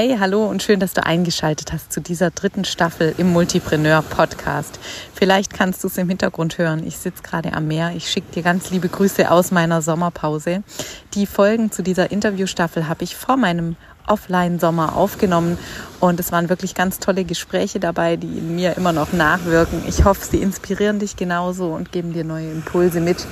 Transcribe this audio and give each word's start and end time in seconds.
Hey, 0.00 0.16
hallo 0.20 0.46
und 0.46 0.62
schön, 0.62 0.78
dass 0.78 0.92
du 0.92 1.04
eingeschaltet 1.04 1.72
hast 1.72 1.92
zu 1.92 2.00
dieser 2.00 2.30
dritten 2.30 2.64
Staffel 2.64 3.16
im 3.18 3.32
Multipreneur 3.32 4.02
Podcast. 4.02 4.78
Vielleicht 5.12 5.52
kannst 5.52 5.82
du 5.82 5.88
es 5.88 5.98
im 5.98 6.08
Hintergrund 6.08 6.56
hören. 6.56 6.86
Ich 6.86 6.98
sitze 6.98 7.20
gerade 7.24 7.52
am 7.52 7.66
Meer. 7.66 7.90
Ich 7.96 8.08
schicke 8.08 8.30
dir 8.32 8.44
ganz 8.44 8.70
liebe 8.70 8.88
Grüße 8.88 9.28
aus 9.28 9.50
meiner 9.50 9.82
Sommerpause. 9.82 10.62
Die 11.14 11.26
Folgen 11.26 11.72
zu 11.72 11.82
dieser 11.82 12.12
Interviewstaffel 12.12 12.86
habe 12.86 13.02
ich 13.02 13.16
vor 13.16 13.36
meinem 13.36 13.74
Offline-Sommer 14.06 14.94
aufgenommen 14.94 15.58
und 15.98 16.20
es 16.20 16.30
waren 16.30 16.48
wirklich 16.48 16.76
ganz 16.76 17.00
tolle 17.00 17.24
Gespräche 17.24 17.80
dabei, 17.80 18.14
die 18.14 18.38
in 18.38 18.54
mir 18.54 18.76
immer 18.76 18.92
noch 18.92 19.12
nachwirken. 19.12 19.82
Ich 19.88 20.04
hoffe, 20.04 20.24
sie 20.24 20.40
inspirieren 20.40 21.00
dich 21.00 21.16
genauso 21.16 21.74
und 21.74 21.90
geben 21.90 22.12
dir 22.12 22.22
neue 22.22 22.52
Impulse 22.52 23.00
mit 23.00 23.26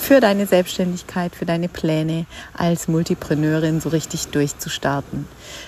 für 0.00 0.18
deine 0.18 0.46
Selbstständigkeit, 0.46 1.36
für 1.36 1.44
deine 1.44 1.68
Pläne 1.68 2.24
als 2.56 2.88
Multipreneurin 2.88 3.80
so 3.80 3.90
richtig 3.90 4.28
durchzustarten. 4.28 5.26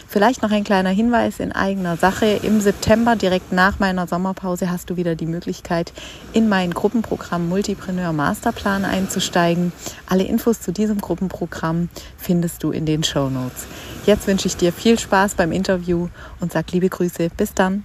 Vielleicht 0.09 0.43
noch 0.43 0.51
ein 0.51 0.65
kleiner 0.65 0.91
Hinweis 0.91 1.39
in 1.39 1.53
eigener 1.53 1.97
Sache. 1.97 2.27
Im 2.43 2.61
September, 2.61 3.15
direkt 3.15 3.53
nach 3.53 3.79
meiner 3.79 4.07
Sommerpause, 4.07 4.71
hast 4.71 4.89
du 4.89 4.97
wieder 4.97 5.15
die 5.15 5.27
Möglichkeit, 5.27 5.93
in 6.33 6.49
mein 6.49 6.73
Gruppenprogramm 6.73 7.49
Multipreneur 7.49 8.13
Masterplan 8.13 8.85
einzusteigen. 8.85 9.71
Alle 10.09 10.25
Infos 10.25 10.61
zu 10.61 10.73
diesem 10.73 11.01
Gruppenprogramm 11.01 11.91
findest 12.17 12.63
du 12.63 12.71
in 12.71 12.87
den 12.87 13.05
Show 13.05 13.29
Notes. 13.29 13.67
Jetzt 14.07 14.27
wünsche 14.27 14.49
ich 14.49 14.57
dir 14.57 14.73
viel 14.73 14.99
Spaß 14.99 15.35
beim 15.35 15.53
Interview 15.53 16.09
und 16.41 16.53
sag 16.53 16.73
liebe 16.73 16.89
Grüße. 16.89 17.29
Bis 17.37 17.53
dann. 17.55 17.85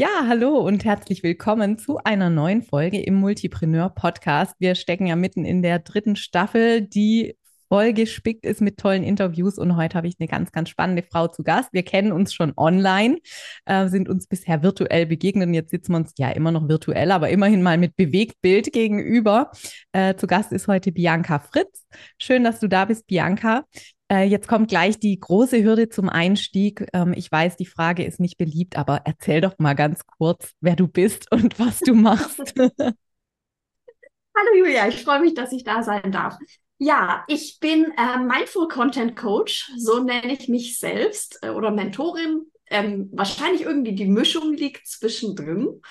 Ja, 0.00 0.24
hallo 0.26 0.56
und 0.56 0.86
herzlich 0.86 1.22
willkommen 1.22 1.76
zu 1.76 1.98
einer 1.98 2.30
neuen 2.30 2.62
Folge 2.62 2.98
im 3.02 3.16
Multipreneur 3.16 3.90
Podcast. 3.90 4.54
Wir 4.58 4.74
stecken 4.74 5.06
ja 5.06 5.14
mitten 5.14 5.44
in 5.44 5.60
der 5.60 5.78
dritten 5.78 6.16
Staffel, 6.16 6.80
die 6.80 7.36
voll 7.68 7.92
gespickt 7.92 8.46
ist 8.46 8.62
mit 8.62 8.78
tollen 8.78 9.02
Interviews 9.02 9.58
und 9.58 9.76
heute 9.76 9.98
habe 9.98 10.08
ich 10.08 10.14
eine 10.18 10.26
ganz, 10.26 10.52
ganz 10.52 10.70
spannende 10.70 11.02
Frau 11.02 11.28
zu 11.28 11.42
Gast. 11.42 11.74
Wir 11.74 11.82
kennen 11.82 12.12
uns 12.12 12.32
schon 12.32 12.54
online, 12.56 13.18
äh, 13.66 13.88
sind 13.88 14.08
uns 14.08 14.26
bisher 14.26 14.62
virtuell 14.62 15.04
begegnet 15.04 15.48
und 15.48 15.52
jetzt 15.54 15.70
sitzen 15.70 15.92
wir 15.92 15.98
uns 15.98 16.14
ja 16.16 16.30
immer 16.30 16.50
noch 16.50 16.66
virtuell, 16.66 17.10
aber 17.10 17.28
immerhin 17.28 17.62
mal 17.62 17.76
mit 17.76 17.94
Bewegtbild 17.94 18.72
gegenüber. 18.72 19.50
Äh, 19.92 20.14
zu 20.14 20.26
Gast 20.26 20.50
ist 20.52 20.66
heute 20.66 20.92
Bianca 20.92 21.40
Fritz. 21.40 21.84
Schön, 22.16 22.42
dass 22.42 22.58
du 22.58 22.68
da 22.68 22.86
bist, 22.86 23.06
Bianca. 23.06 23.66
Äh, 24.10 24.24
jetzt 24.24 24.48
kommt 24.48 24.68
gleich 24.68 24.98
die 24.98 25.18
große 25.18 25.62
Hürde 25.62 25.88
zum 25.88 26.08
Einstieg. 26.08 26.84
Ähm, 26.92 27.14
ich 27.16 27.30
weiß, 27.30 27.56
die 27.56 27.66
Frage 27.66 28.04
ist 28.04 28.18
nicht 28.18 28.38
beliebt, 28.38 28.76
aber 28.76 29.02
erzähl 29.04 29.40
doch 29.40 29.56
mal 29.58 29.74
ganz 29.74 30.04
kurz, 30.18 30.52
wer 30.60 30.74
du 30.74 30.88
bist 30.88 31.30
und 31.32 31.58
was 31.60 31.78
du 31.78 31.94
machst. 31.94 32.54
Hallo 32.58 34.56
Julia, 34.56 34.88
ich 34.88 35.04
freue 35.04 35.20
mich, 35.20 35.34
dass 35.34 35.52
ich 35.52 35.62
da 35.64 35.82
sein 35.82 36.10
darf. 36.10 36.36
Ja, 36.78 37.24
ich 37.28 37.60
bin 37.60 37.92
äh, 37.96 38.18
Mindful 38.18 38.66
Content 38.68 39.14
Coach, 39.14 39.70
so 39.76 40.02
nenne 40.02 40.32
ich 40.32 40.48
mich 40.48 40.78
selbst 40.78 41.38
äh, 41.42 41.50
oder 41.50 41.70
Mentorin. 41.70 42.46
Ähm, 42.66 43.10
wahrscheinlich 43.12 43.62
irgendwie 43.62 43.94
die 43.94 44.06
Mischung 44.06 44.54
liegt 44.54 44.86
zwischendrin. 44.88 45.82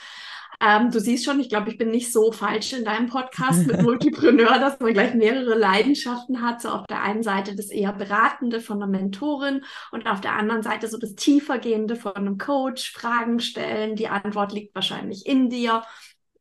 Ähm, 0.61 0.91
du 0.91 0.99
siehst 0.99 1.23
schon, 1.23 1.39
ich 1.39 1.47
glaube, 1.47 1.69
ich 1.69 1.77
bin 1.77 1.89
nicht 1.89 2.11
so 2.11 2.33
falsch 2.33 2.73
in 2.73 2.83
deinem 2.83 3.07
Podcast 3.07 3.65
mit 3.65 3.81
Multipreneur, 3.81 4.59
dass 4.59 4.79
man 4.79 4.93
gleich 4.93 5.13
mehrere 5.13 5.55
Leidenschaften 5.55 6.41
hat. 6.41 6.61
So 6.61 6.69
auf 6.69 6.85
der 6.87 7.01
einen 7.01 7.23
Seite 7.23 7.55
das 7.55 7.67
eher 7.67 7.93
Beratende 7.93 8.59
von 8.59 8.77
einer 8.77 8.91
Mentorin 8.91 9.63
und 9.91 10.05
auf 10.05 10.19
der 10.19 10.33
anderen 10.33 10.61
Seite 10.61 10.89
so 10.89 10.97
das 10.97 11.15
Tiefergehende 11.15 11.95
von 11.95 12.13
einem 12.13 12.37
Coach, 12.37 12.91
Fragen 12.91 13.39
stellen. 13.39 13.95
Die 13.95 14.09
Antwort 14.09 14.51
liegt 14.51 14.75
wahrscheinlich 14.75 15.25
in 15.25 15.49
dir. 15.49 15.83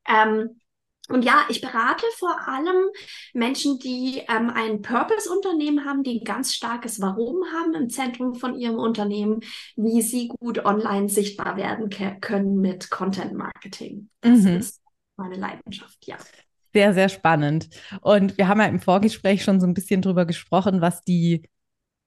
Ähm, 0.05 0.61
und 1.09 1.25
ja, 1.25 1.45
ich 1.48 1.61
berate 1.61 2.05
vor 2.19 2.47
allem 2.47 2.89
Menschen, 3.33 3.78
die 3.78 4.23
ähm, 4.28 4.51
ein 4.55 4.83
Purpose-Unternehmen 4.83 5.85
haben, 5.85 6.02
die 6.02 6.20
ein 6.20 6.24
ganz 6.24 6.55
starkes 6.55 7.01
Warum 7.01 7.45
haben 7.52 7.74
im 7.74 7.89
Zentrum 7.89 8.35
von 8.35 8.55
ihrem 8.55 8.77
Unternehmen, 8.77 9.41
wie 9.77 10.02
sie 10.02 10.29
gut 10.29 10.64
online 10.64 11.08
sichtbar 11.08 11.57
werden 11.57 11.89
können 12.20 12.61
mit 12.61 12.91
Content 12.91 13.33
Marketing. 13.33 14.11
Das 14.20 14.41
mhm. 14.41 14.57
ist 14.58 14.83
meine 15.17 15.36
Leidenschaft, 15.36 15.98
ja. 16.07 16.17
Sehr, 16.74 16.92
sehr 16.92 17.08
spannend. 17.08 17.70
Und 18.02 18.36
wir 18.36 18.46
haben 18.46 18.61
ja 18.61 18.67
im 18.67 18.80
Vorgespräch 18.80 19.42
schon 19.42 19.61
so 19.61 19.67
ein 19.67 19.75
bisschen 19.75 20.02
drüber 20.02 20.27
gesprochen, 20.27 20.80
was 20.83 21.02
die 21.02 21.42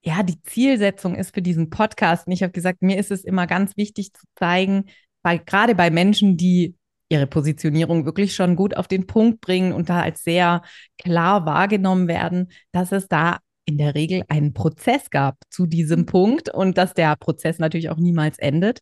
ja, 0.04 0.24
die 0.24 0.42
Zielsetzung 0.42 1.16
ist 1.16 1.34
für 1.34 1.42
diesen 1.42 1.70
Podcast. 1.70 2.26
Und 2.26 2.34
ich 2.34 2.42
habe 2.42 2.52
gesagt, 2.52 2.82
mir 2.82 2.98
ist 2.98 3.12
es 3.12 3.24
immer 3.24 3.46
ganz 3.46 3.78
wichtig 3.78 4.14
zu 4.14 4.26
zeigen, 4.36 4.86
weil 5.22 5.40
gerade 5.40 5.76
bei 5.76 5.92
Menschen, 5.92 6.38
die 6.38 6.76
ihre 7.12 7.28
Positionierung 7.28 8.06
wirklich 8.06 8.34
schon 8.34 8.56
gut 8.56 8.78
auf 8.78 8.88
den 8.88 9.06
Punkt 9.06 9.42
bringen 9.42 9.74
und 9.74 9.90
da 9.90 10.02
als 10.02 10.24
sehr 10.24 10.62
klar 10.98 11.46
wahrgenommen 11.46 12.08
werden, 12.08 12.52
dass 12.72 12.92
es 12.94 13.08
da 13.08 13.40
in 13.66 13.78
der 13.78 13.96
Regel 13.96 14.24
einen 14.30 14.54
Prozess 14.54 15.10
gab 15.10 15.38
zu 15.50 15.66
diesem 15.68 16.06
Punkt 16.06 16.50
und 16.50 16.78
dass 16.78 16.94
der 16.94 17.16
Prozess 17.18 17.60
natürlich 17.60 17.90
auch 17.90 17.98
niemals 17.98 18.40
endet. 18.40 18.80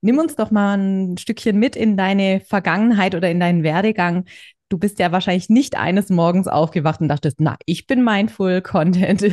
Nimm 0.00 0.18
uns 0.18 0.36
doch 0.36 0.50
mal 0.50 0.78
ein 0.78 1.18
Stückchen 1.18 1.58
mit 1.58 1.76
in 1.76 1.96
deine 1.96 2.40
Vergangenheit 2.40 3.14
oder 3.14 3.30
in 3.30 3.40
deinen 3.40 3.62
Werdegang. 3.62 4.24
Du 4.68 4.78
bist 4.78 4.98
ja 5.00 5.12
wahrscheinlich 5.12 5.50
nicht 5.50 5.76
eines 5.76 6.08
Morgens 6.08 6.48
aufgewacht 6.48 7.00
und 7.00 7.08
dachtest, 7.08 7.40
na, 7.40 7.56
ich 7.66 7.86
bin 7.86 8.04
Mindful 8.04 8.62
Content 8.62 9.24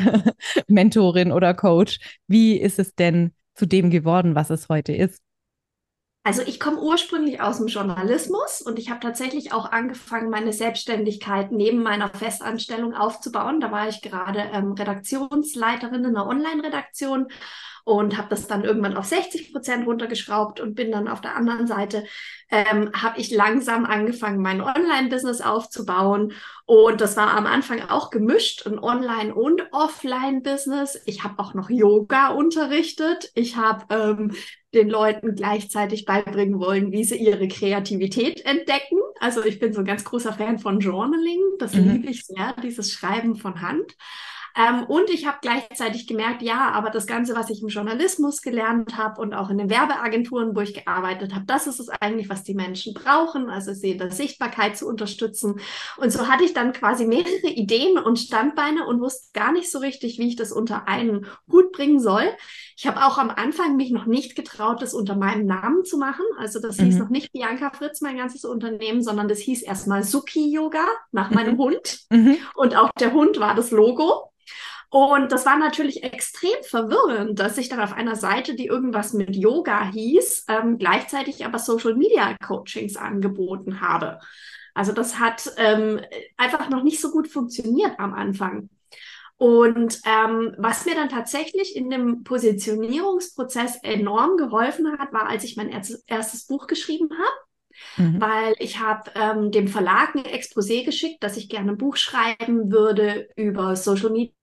Mentorin 0.68 1.32
oder 1.32 1.54
Coach. 1.54 2.00
Wie 2.28 2.58
ist 2.58 2.80
es 2.80 2.96
denn 2.96 3.32
zu 3.54 3.66
dem 3.68 3.90
geworden, 3.90 4.36
was 4.36 4.50
es 4.50 4.70
heute 4.70 4.94
ist? 4.94 5.22
Also 6.30 6.44
ich 6.44 6.60
komme 6.60 6.78
ursprünglich 6.78 7.42
aus 7.42 7.58
dem 7.58 7.66
Journalismus 7.66 8.62
und 8.62 8.78
ich 8.78 8.92
habe 8.92 9.00
tatsächlich 9.00 9.52
auch 9.52 9.72
angefangen, 9.72 10.30
meine 10.30 10.54
Selbstständigkeit 10.54 11.52
neben 11.52 11.82
meiner 11.82 12.10
Festanstellung 12.10 12.94
aufzubauen. 12.94 13.60
Da 13.60 13.72
war 13.72 13.90
ich 13.90 14.04
gerade 14.04 14.42
ähm, 14.54 14.74
Redaktionsleiterin 14.74 16.04
in 16.04 16.16
einer 16.16 16.28
Online-Redaktion 16.28 17.30
und 17.84 18.16
habe 18.16 18.30
das 18.30 18.46
dann 18.46 18.64
irgendwann 18.64 18.96
auf 18.96 19.06
60 19.06 19.52
Prozent 19.52 19.88
runtergeschraubt 19.88 20.60
und 20.60 20.76
bin 20.76 20.92
dann 20.92 21.08
auf 21.08 21.20
der 21.20 21.36
anderen 21.36 21.66
Seite, 21.66 22.06
ähm, 22.52 22.92
habe 22.94 23.20
ich 23.20 23.32
langsam 23.32 23.86
angefangen, 23.86 24.40
mein 24.44 24.62
Online-Business 24.62 25.42
aufzubauen. 25.42 26.34
Und 26.68 27.02
das 27.02 27.18
war 27.18 27.34
am 27.36 27.48
Anfang 27.48 27.82
auch 27.90 28.12
gemischt, 28.12 28.68
ein 28.68 28.78
Online- 28.78 29.34
und 29.34 29.64
Offline-Business. 29.72 31.02
Ich 31.08 31.24
habe 31.24 31.40
auch 31.40 31.56
noch 31.56 31.72
Yoga 31.72 32.28
unterrichtet. 32.28 33.32
Ich 33.34 33.56
habe 33.56 33.86
ähm, 33.90 34.36
den 34.74 34.90
Leuten 34.90 35.36
gleichzeitig 35.36 36.06
beibringen 36.06 36.60
wollen, 36.60 36.92
wie 36.92 37.04
sie 37.04 37.18
ihre 37.18 37.48
Kreativität 37.48 38.46
entdecken. 38.46 38.98
Also 39.20 39.44
ich 39.44 39.60
bin 39.60 39.74
so 39.74 39.80
ein 39.80 39.86
ganz 39.86 40.04
großer 40.04 40.34
Fan 40.34 40.60
von 40.60 40.80
Journaling. 40.80 41.42
Das 41.58 41.74
mhm. 41.74 41.92
liebe 41.92 42.12
ich 42.12 42.26
sehr, 42.26 42.56
dieses 42.62 42.92
Schreiben 42.92 43.36
von 43.36 43.62
Hand. 43.62 43.96
Ähm, 44.60 44.84
und 44.84 45.10
ich 45.10 45.26
habe 45.26 45.38
gleichzeitig 45.42 46.06
gemerkt, 46.06 46.42
ja, 46.42 46.72
aber 46.72 46.90
das 46.90 47.08
Ganze, 47.08 47.34
was 47.34 47.50
ich 47.50 47.62
im 47.62 47.70
Journalismus 47.70 48.42
gelernt 48.42 48.98
habe 48.98 49.22
und 49.22 49.34
auch 49.34 49.50
in 49.50 49.58
den 49.58 49.70
Werbeagenturen, 49.70 50.54
wo 50.54 50.60
ich 50.60 50.74
gearbeitet 50.74 51.34
habe, 51.34 51.46
das 51.46 51.66
ist 51.66 51.80
es 51.80 51.88
eigentlich, 51.88 52.30
was 52.30 52.44
die 52.44 52.56
Menschen 52.56 52.94
brauchen. 52.94 53.50
Also 53.50 53.74
sie 53.74 53.96
der 53.96 54.12
Sichtbarkeit 54.12 54.78
zu 54.78 54.86
unterstützen. 54.86 55.62
Und 55.96 56.12
so 56.12 56.28
hatte 56.28 56.44
ich 56.44 56.54
dann 56.54 56.74
quasi 56.74 57.06
mehrere 57.06 57.48
Ideen 57.48 57.98
und 57.98 58.20
Standbeine 58.20 58.86
und 58.86 59.00
wusste 59.00 59.30
gar 59.34 59.54
nicht 59.54 59.72
so 59.72 59.80
richtig, 59.80 60.20
wie 60.20 60.28
ich 60.28 60.36
das 60.36 60.52
unter 60.52 60.90
einen 60.90 61.26
Hut 61.50 61.72
bringen 61.72 62.02
soll. 62.02 62.26
Ich 62.76 62.86
habe 62.86 63.06
auch 63.06 63.18
am 63.18 63.30
Anfang 63.30 63.78
mich 63.78 63.92
noch 63.92 64.08
nicht 64.08 64.36
getraut, 64.36 64.82
das 64.82 64.94
unter 64.94 65.16
meinem 65.16 65.46
Namen 65.46 65.86
zu 65.86 65.98
machen. 65.98 66.26
Also 66.38 66.60
das 66.60 66.78
mhm. 66.78 66.86
hieß 66.86 66.98
noch 66.98 67.10
nicht 67.10 67.32
Bianca 67.32 67.72
Fritz, 67.72 68.02
mein 68.02 68.18
ganzes 68.18 68.44
Unternehmen, 68.44 69.04
sondern 69.04 69.30
das 69.30 69.40
hieß 69.40 69.62
erstmal 69.62 70.04
Suki 70.04 70.52
Yoga 70.52 70.86
nach 71.14 71.32
meinem 71.32 71.56
mhm. 71.56 71.60
Hund. 71.60 72.00
Mhm. 72.10 72.38
Und 72.56 72.76
auch 72.76 72.90
der 73.00 73.14
Hund 73.14 73.40
war 73.40 73.56
das 73.56 73.72
Logo. 73.72 74.30
Und 74.90 75.32
das 75.32 75.46
war 75.46 75.58
natürlich 75.58 76.04
extrem 76.04 76.64
verwirrend, 76.64 77.40
dass 77.40 77.60
ich 77.60 77.70
dann 77.70 77.80
auf 77.80 77.94
einer 77.94 78.16
Seite, 78.16 78.56
die 78.56 78.66
irgendwas 78.66 79.14
mit 79.14 79.36
Yoga 79.36 79.92
hieß, 79.92 80.46
ähm, 80.50 80.80
gleichzeitig 80.80 81.46
aber 81.46 81.60
Social 81.60 81.94
Media 81.94 82.36
Coachings 82.44 82.98
angeboten 82.98 83.82
habe. 83.82 84.20
Also 84.74 84.92
das 84.92 85.20
hat 85.20 85.52
ähm, 85.58 86.00
einfach 86.38 86.70
noch 86.70 86.84
nicht 86.84 87.00
so 87.02 87.12
gut 87.12 87.28
funktioniert 87.28 88.00
am 88.00 88.14
Anfang. 88.14 88.70
Und 89.38 90.02
ähm, 90.06 90.54
was 90.58 90.86
mir 90.86 90.96
dann 90.96 91.08
tatsächlich 91.10 91.76
in 91.76 91.90
dem 91.90 92.24
Positionierungsprozess 92.24 93.78
enorm 93.84 94.38
geholfen 94.38 94.98
hat, 94.98 95.14
war, 95.14 95.30
als 95.30 95.44
ich 95.44 95.56
mein 95.56 95.70
erstes 95.70 96.46
Buch 96.46 96.68
geschrieben 96.68 97.10
habe. 97.12 98.10
Mhm. 98.10 98.20
Weil 98.20 98.56
ich 98.60 98.80
habe 98.80 99.10
ähm, 99.16 99.52
dem 99.52 99.68
Verlag 99.68 100.16
ein 100.16 100.24
Exposé 100.24 100.84
geschickt, 100.84 101.24
dass 101.24 101.38
ich 101.38 101.48
gerne 101.48 101.72
ein 101.72 101.78
Buch 101.78 101.96
schreiben 101.96 102.72
würde 102.72 103.30
über 103.38 103.78
Social 103.78 104.10
Media 104.10 104.34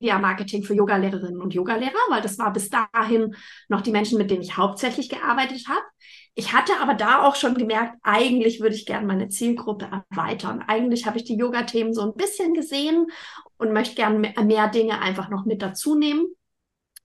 Marketing 0.00 0.62
für 0.62 0.74
Yogalehrerinnen 0.74 1.40
und 1.40 1.54
Yogalehrer, 1.54 1.92
weil 2.08 2.22
das 2.22 2.38
war 2.38 2.52
bis 2.52 2.70
dahin 2.70 3.34
noch 3.68 3.82
die 3.82 3.92
Menschen, 3.92 4.18
mit 4.18 4.30
denen 4.30 4.42
ich 4.42 4.56
hauptsächlich 4.56 5.08
gearbeitet 5.08 5.68
habe. 5.68 5.82
Ich 6.34 6.52
hatte 6.52 6.72
aber 6.80 6.94
da 6.94 7.22
auch 7.22 7.36
schon 7.36 7.54
gemerkt, 7.54 7.96
eigentlich 8.02 8.60
würde 8.60 8.74
ich 8.74 8.86
gerne 8.86 9.06
meine 9.06 9.28
Zielgruppe 9.28 9.90
erweitern. 10.10 10.62
Eigentlich 10.66 11.06
habe 11.06 11.18
ich 11.18 11.24
die 11.24 11.36
Yoga-Themen 11.36 11.92
so 11.92 12.02
ein 12.02 12.14
bisschen 12.14 12.54
gesehen 12.54 13.06
und 13.58 13.72
möchte 13.72 13.96
gerne 13.96 14.18
mehr, 14.18 14.68
Dinge 14.68 15.00
einfach 15.02 15.28
noch 15.28 15.44
mit 15.44 15.60
dazu 15.60 15.94
nehmen. 15.96 16.26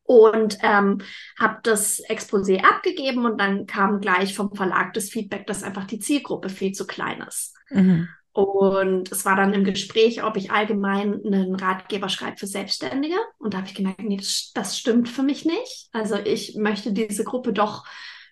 und 0.04 0.60
ähm, 0.62 1.02
habe 1.40 1.60
das 1.64 2.00
Exposé 2.08 2.64
abgegeben 2.64 3.26
und 3.26 3.40
dann 3.40 3.66
kam 3.66 4.00
gleich 4.00 4.36
vom 4.36 4.54
Verlag 4.54 4.94
das 4.94 5.10
Feedback, 5.10 5.48
dass 5.48 5.64
einfach 5.64 5.86
die 5.86 6.00
Zielgruppe 6.00 6.50
viel 6.50 6.74
zu 6.74 6.86
klein 6.86 7.22
ist. 7.28 7.56
Mhm. 7.72 8.08
Und 8.36 9.14
es 9.14 9.24
war 9.24 9.38
dann 9.38 9.54
im 9.54 9.64
Gespräch, 9.64 10.22
ob 10.26 10.36
ich 10.36 10.52
allgemein 10.52 11.22
einen 11.26 11.56
Ratgeber 11.56 12.10
schreibe 12.10 12.36
für 12.36 12.48
Selbstständige. 12.48 13.16
Und 13.38 13.54
da 13.54 13.60
habe 13.60 13.68
ich 13.68 13.76
gemerkt, 13.76 14.04
nee, 14.04 14.18
das, 14.18 14.52
das 14.54 14.78
stimmt 14.78 15.08
für 15.08 15.24
mich 15.24 15.46
nicht. 15.46 15.88
Also 15.94 16.16
ich 16.16 16.58
möchte 16.58 16.92
diese 16.92 17.24
Gruppe 17.24 17.54
doch 17.54 17.86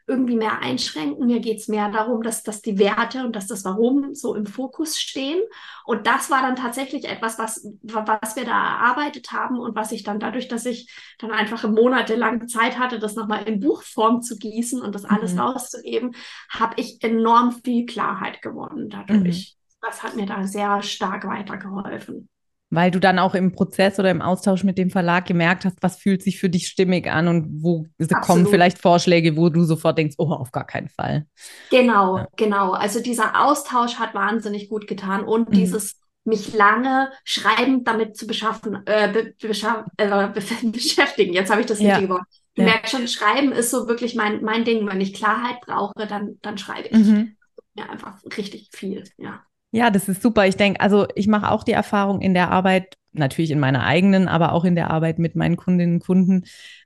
irgendwie 0.05 0.35
mehr 0.35 0.59
einschränken. 0.59 1.25
Mir 1.25 1.39
geht 1.39 1.59
es 1.59 1.69
mehr 1.69 1.89
darum, 1.89 2.21
dass, 2.21 2.43
dass 2.43 2.61
die 2.61 2.77
Werte 2.79 3.25
und 3.25 3.33
dass 3.33 3.47
das 3.47 3.63
Warum 3.63 4.13
so 4.13 4.35
im 4.35 4.45
Fokus 4.45 4.99
stehen. 4.99 5.41
Und 5.85 6.05
das 6.05 6.29
war 6.29 6.41
dann 6.41 6.57
tatsächlich 6.57 7.05
etwas, 7.05 7.39
was, 7.39 7.65
was 7.81 8.35
wir 8.35 8.43
da 8.43 8.51
erarbeitet 8.51 9.31
haben 9.31 9.57
und 9.57 9.73
was 9.73 9.93
ich 9.93 10.03
dann 10.03 10.19
dadurch, 10.19 10.49
dass 10.49 10.65
ich 10.65 10.93
dann 11.17 11.31
einfach 11.31 11.63
monatelang 11.63 12.49
Zeit 12.49 12.77
hatte, 12.77 12.99
das 12.99 13.15
nochmal 13.15 13.47
in 13.47 13.61
Buchform 13.61 14.21
zu 14.21 14.37
gießen 14.37 14.81
und 14.81 14.95
das 14.95 15.05
alles 15.05 15.35
mhm. 15.35 15.39
rauszugeben, 15.39 16.13
habe 16.49 16.73
ich 16.75 17.01
enorm 17.01 17.53
viel 17.63 17.85
Klarheit 17.85 18.41
gewonnen 18.41 18.89
dadurch. 18.89 19.55
Mhm. 19.55 19.62
Das 19.83 20.01
hat 20.01 20.15
mir 20.15 20.25
da 20.25 20.47
sehr 20.47 20.81
stark 20.81 21.27
weitergeholfen 21.27 22.27
weil 22.73 22.91
du 22.91 22.99
dann 22.99 23.19
auch 23.19 23.35
im 23.35 23.51
Prozess 23.51 23.99
oder 23.99 24.09
im 24.09 24.21
Austausch 24.21 24.63
mit 24.63 24.77
dem 24.77 24.89
Verlag 24.89 25.25
gemerkt 25.25 25.65
hast, 25.65 25.77
was 25.81 25.97
fühlt 25.97 26.23
sich 26.23 26.39
für 26.39 26.49
dich 26.49 26.67
stimmig 26.67 27.09
an 27.09 27.27
und 27.27 27.63
wo 27.63 27.85
Absolut. 27.99 28.23
kommen 28.23 28.47
vielleicht 28.47 28.79
Vorschläge, 28.79 29.37
wo 29.37 29.49
du 29.49 29.63
sofort 29.63 29.97
denkst, 29.97 30.15
oh, 30.17 30.31
auf 30.31 30.51
gar 30.51 30.65
keinen 30.65 30.89
Fall. 30.89 31.27
Genau, 31.69 32.17
ja. 32.17 32.27
genau. 32.35 32.71
Also 32.71 32.99
dieser 32.99 33.45
Austausch 33.45 33.95
hat 33.95 34.15
wahnsinnig 34.15 34.69
gut 34.69 34.87
getan 34.87 35.23
und 35.23 35.49
mhm. 35.49 35.53
dieses 35.53 35.99
mich 36.25 36.53
lange 36.53 37.11
schreibend 37.25 37.87
damit 37.87 38.15
zu 38.15 38.25
beschaffen, 38.25 38.79
äh, 38.85 39.11
be 39.11 39.33
beschaff, 39.39 39.85
äh, 39.97 40.29
beschäftigen. 40.63 41.33
Jetzt 41.33 41.51
habe 41.51 41.61
ich 41.61 41.67
das 41.67 41.79
ja. 41.79 41.89
richtige 41.89 42.13
Wort. 42.13 42.23
Du 42.55 42.61
ja. 42.61 42.69
merkst 42.69 42.91
schon, 42.91 43.07
Schreiben 43.07 43.51
ist 43.51 43.71
so 43.71 43.87
wirklich 43.87 44.15
mein, 44.15 44.41
mein 44.41 44.63
Ding. 44.63 44.87
Wenn 44.87 45.01
ich 45.01 45.13
Klarheit 45.13 45.59
brauche, 45.61 46.07
dann, 46.07 46.37
dann 46.41 46.57
schreibe 46.57 46.87
ich. 46.87 46.97
Mhm. 46.97 47.35
Ja, 47.75 47.89
einfach 47.89 48.17
richtig 48.37 48.69
viel, 48.71 49.03
ja. 49.17 49.43
Ja, 49.75 49.89
das 49.89 50.07
ist 50.07 50.21
super. 50.21 50.45
Ich 50.45 50.55
denke, 50.55 50.81
also 50.81 51.07
ich 51.15 51.27
mache 51.27 51.49
auch 51.51 51.63
die 51.63 51.71
Erfahrung 51.71 52.21
in 52.21 52.35
der 52.35 52.51
Arbeit, 52.51 52.95
natürlich 53.11 53.49
in 53.49 53.59
meiner 53.59 53.83
eigenen, 53.83 54.27
aber 54.27 54.51
auch 54.51 54.65
in 54.65 54.75
der 54.75 54.91
Arbeit 54.91 55.17
mit 55.17 55.35
meinen 55.35 55.57
Kundinnen 55.57 55.95
und 55.95 56.03
Kunden, 56.03 56.43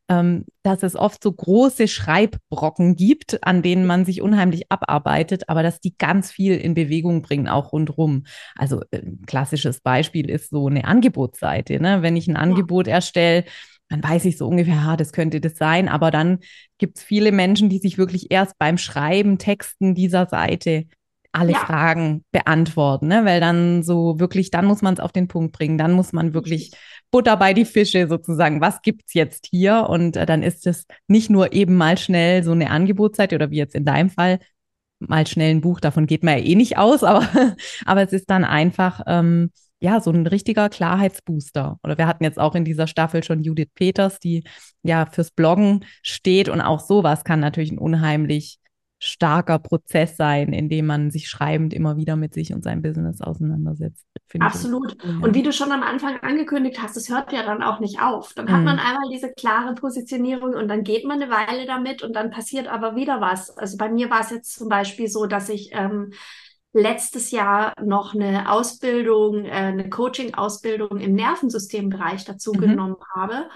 ähm, 0.08 0.46
dass 0.64 0.84
es 0.84 0.96
oft 0.96 1.22
so 1.22 1.34
große 1.34 1.90
Schreibbrocken 1.90 2.96
gibt, 2.96 3.44
an 3.44 3.62
denen 3.62 3.86
man 3.86 4.06
sich 4.06 4.22
unheimlich 4.22 4.72
abarbeitet, 4.72 5.50
aber 5.50 5.64
dass 5.64 5.82
die 5.82 5.98
ganz 5.98 6.32
viel 6.32 6.56
in 6.56 6.76
Bewegung 6.76 7.22
bringen, 7.22 7.50
auch 7.50 7.74
rundrum. 7.74 8.24
Also 8.56 8.80
ein 8.94 9.20
äh, 9.22 9.26
klassisches 9.26 9.82
Beispiel 9.82 10.30
ist 10.30 10.50
so 10.50 10.68
eine 10.68 10.86
Angebotsseite. 10.86 11.82
Ne? 11.82 12.02
Wenn 12.04 12.16
ich 12.16 12.30
ein 12.30 12.38
Angebot 12.38 12.88
erstelle, 12.88 13.44
dann 13.90 14.02
weiß 14.02 14.24
ich 14.24 14.38
so 14.38 14.48
ungefähr, 14.48 14.86
ha, 14.86 14.96
das 14.96 15.12
könnte 15.12 15.42
das 15.42 15.58
sein. 15.58 15.90
Aber 15.90 16.10
dann 16.10 16.40
gibt 16.78 17.00
es 17.00 17.04
viele 17.04 17.34
Menschen, 17.34 17.68
die 17.68 17.80
sich 17.80 17.98
wirklich 17.98 18.32
erst 18.32 18.58
beim 18.58 18.78
Schreiben, 18.78 19.38
Texten 19.40 19.94
dieser 19.94 20.28
Seite 20.28 20.86
alle 21.32 21.54
ja. 21.54 21.60
Fragen 21.60 22.24
beantworten, 22.32 23.08
ne? 23.08 23.26
weil 23.26 23.40
dann 23.40 23.84
so 23.84 24.20
wirklich, 24.20 24.52
dann 24.52 24.66
muss 24.66 24.82
man 24.82 24.94
es 24.94 25.00
auf 25.00 25.12
den 25.12 25.28
Punkt 25.28 25.54
bringen, 25.54 25.78
dann 25.78 25.92
muss 25.94 26.14
man 26.14 26.34
wirklich 26.34 26.72
Butter 27.12 27.38
bei 27.38 27.54
die 27.54 27.66
Fische 27.66 28.08
sozusagen, 28.08 28.62
was 28.62 28.82
gibt's 28.82 29.14
jetzt 29.14 29.48
hier? 29.50 29.88
Und 29.90 30.18
äh, 30.18 30.26
dann 30.26 30.44
ist 30.44 30.68
es 30.68 30.86
nicht 31.08 31.30
nur 31.30 31.54
eben 31.54 31.76
mal 31.76 31.98
schnell 31.98 32.44
so 32.44 32.52
eine 32.52 32.70
Angebotsseite 32.70 33.36
oder 33.36 33.52
wie 33.52 33.58
jetzt 33.58 33.76
in 33.76 33.86
deinem 33.86 34.10
Fall, 34.10 34.40
mal 35.00 35.28
schnell 35.28 35.52
ein 35.52 35.62
Buch, 35.62 35.80
davon 35.80 36.08
geht 36.08 36.24
man 36.24 36.40
ja 36.40 36.44
eh 36.44 36.56
nicht 36.56 36.78
aus, 36.78 37.04
aber, 37.04 37.56
aber 37.86 38.04
es 38.04 38.14
ist 38.14 38.30
dann 38.30 38.44
einfach, 38.44 39.02
ähm, 39.08 39.52
ja, 39.80 40.02
so 40.02 40.12
ein 40.12 40.26
richtiger 40.26 40.70
Klarheitsbooster. 40.70 41.78
Oder 41.84 41.98
wir 42.00 42.08
hatten 42.08 42.24
jetzt 42.24 42.40
auch 42.40 42.56
in 42.56 42.66
dieser 42.66 42.88
Staffel 42.88 43.24
schon 43.24 43.44
Judith 43.44 43.70
Peters, 43.76 44.20
die 44.20 44.44
ja 44.82 45.06
fürs 45.06 45.32
Bloggen 45.32 45.86
steht 46.02 46.50
und 46.50 46.62
auch 46.62 46.80
sowas 46.80 47.24
kann 47.24 47.40
natürlich 47.40 47.72
ein 47.72 47.78
unheimlich 47.78 48.60
starker 49.00 49.60
Prozess 49.60 50.18
sein, 50.18 50.54
in 50.54 50.70
dem 50.70 50.88
man 50.88 51.12
sich 51.12 51.30
schreibend 51.30 51.74
immer 51.74 51.98
wieder 51.98 52.16
mit 52.16 52.34
sich 52.34 52.54
und 52.54 52.64
seinem 52.64 52.82
Business 52.82 53.22
auseinandersetzt. 53.22 54.06
Absolut. 54.40 54.98
Ich, 55.04 55.24
Und 55.24 55.36
wie 55.36 55.44
du 55.44 55.54
schon 55.54 55.72
am 55.72 55.84
Anfang 55.84 56.18
angekündigt 56.22 56.82
hast, 56.82 56.98
es 56.98 57.10
hört 57.10 57.32
ja 57.32 57.44
dann 57.44 57.62
auch 57.62 57.80
nicht 57.80 58.02
auf. 58.02 58.34
Dann 58.34 58.46
mhm. 58.46 58.52
hat 58.52 58.64
man 58.64 58.80
einmal 58.80 59.10
diese 59.12 59.32
klare 59.32 59.76
Positionierung 59.76 60.56
und 60.56 60.68
dann 60.68 60.84
geht 60.84 61.06
man 61.06 61.22
eine 61.22 61.32
Weile 61.32 61.66
damit 61.66 62.02
und 62.02 62.16
dann 62.16 62.32
passiert 62.32 62.68
aber 62.68 62.96
wieder 62.96 63.22
was. 63.22 63.56
Also 63.56 63.78
bei 63.78 63.90
mir 63.90 64.10
war 64.10 64.22
es 64.22 64.32
jetzt 64.32 64.58
zum 64.58 64.68
Beispiel 64.68 65.08
so, 65.08 65.28
dass 65.28 65.50
ich 65.50 65.70
ähm, 65.74 66.12
letztes 66.74 67.30
Jahr 67.30 67.74
noch 67.84 68.16
eine 68.16 68.52
Ausbildung, 68.52 69.46
äh, 69.46 69.52
eine 69.52 69.90
Coaching-Ausbildung 69.90 70.98
im 70.98 71.14
Nervensystembereich 71.14 72.26
dazu 72.26 72.52
mhm. 72.54 72.62
genommen 72.62 72.98
habe 73.16 73.48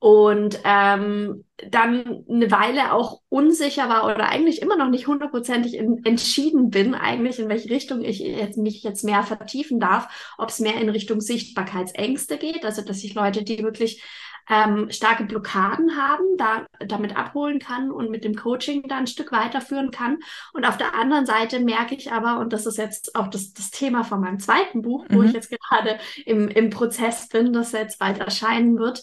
und 0.00 0.60
ähm, 0.64 1.44
dann 1.70 2.24
eine 2.28 2.50
Weile 2.52 2.92
auch 2.92 3.20
unsicher 3.28 3.88
war 3.88 4.04
oder 4.04 4.28
eigentlich 4.28 4.62
immer 4.62 4.76
noch 4.76 4.88
nicht 4.88 5.08
hundertprozentig 5.08 5.76
entschieden 5.76 6.70
bin, 6.70 6.94
eigentlich 6.94 7.40
in 7.40 7.48
welche 7.48 7.70
Richtung 7.70 8.04
ich 8.04 8.20
jetzt, 8.20 8.56
mich 8.58 8.84
jetzt 8.84 9.02
mehr 9.02 9.24
vertiefen 9.24 9.80
darf, 9.80 10.34
ob 10.38 10.50
es 10.50 10.60
mehr 10.60 10.80
in 10.80 10.88
Richtung 10.88 11.20
Sichtbarkeitsängste 11.20 12.38
geht, 12.38 12.64
also 12.64 12.82
dass 12.82 13.02
ich 13.02 13.14
Leute, 13.14 13.42
die 13.42 13.64
wirklich 13.64 14.02
ähm, 14.48 14.90
starke 14.90 15.24
Blockaden 15.24 15.96
haben, 15.96 16.24
da 16.38 16.66
damit 16.80 17.16
abholen 17.16 17.58
kann 17.58 17.90
und 17.90 18.10
mit 18.10 18.24
dem 18.24 18.34
Coaching 18.34 18.84
da 18.88 18.96
ein 18.96 19.06
Stück 19.06 19.32
weiterführen 19.32 19.90
kann. 19.90 20.18
Und 20.52 20.64
auf 20.64 20.78
der 20.78 20.94
anderen 20.94 21.26
Seite 21.26 21.60
merke 21.60 21.94
ich 21.94 22.12
aber, 22.12 22.38
und 22.38 22.52
das 22.52 22.66
ist 22.66 22.78
jetzt 22.78 23.14
auch 23.14 23.28
das, 23.28 23.52
das 23.52 23.70
Thema 23.70 24.04
von 24.04 24.20
meinem 24.20 24.38
zweiten 24.38 24.80
Buch, 24.82 25.04
wo 25.10 25.18
mhm. 25.18 25.26
ich 25.26 25.32
jetzt 25.32 25.50
gerade 25.50 25.98
im, 26.24 26.48
im 26.48 26.70
Prozess 26.70 27.28
bin, 27.28 27.52
das 27.52 27.72
jetzt 27.72 27.98
bald 27.98 28.20
erscheinen 28.20 28.78
wird, 28.78 29.02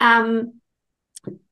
ähm, 0.00 0.60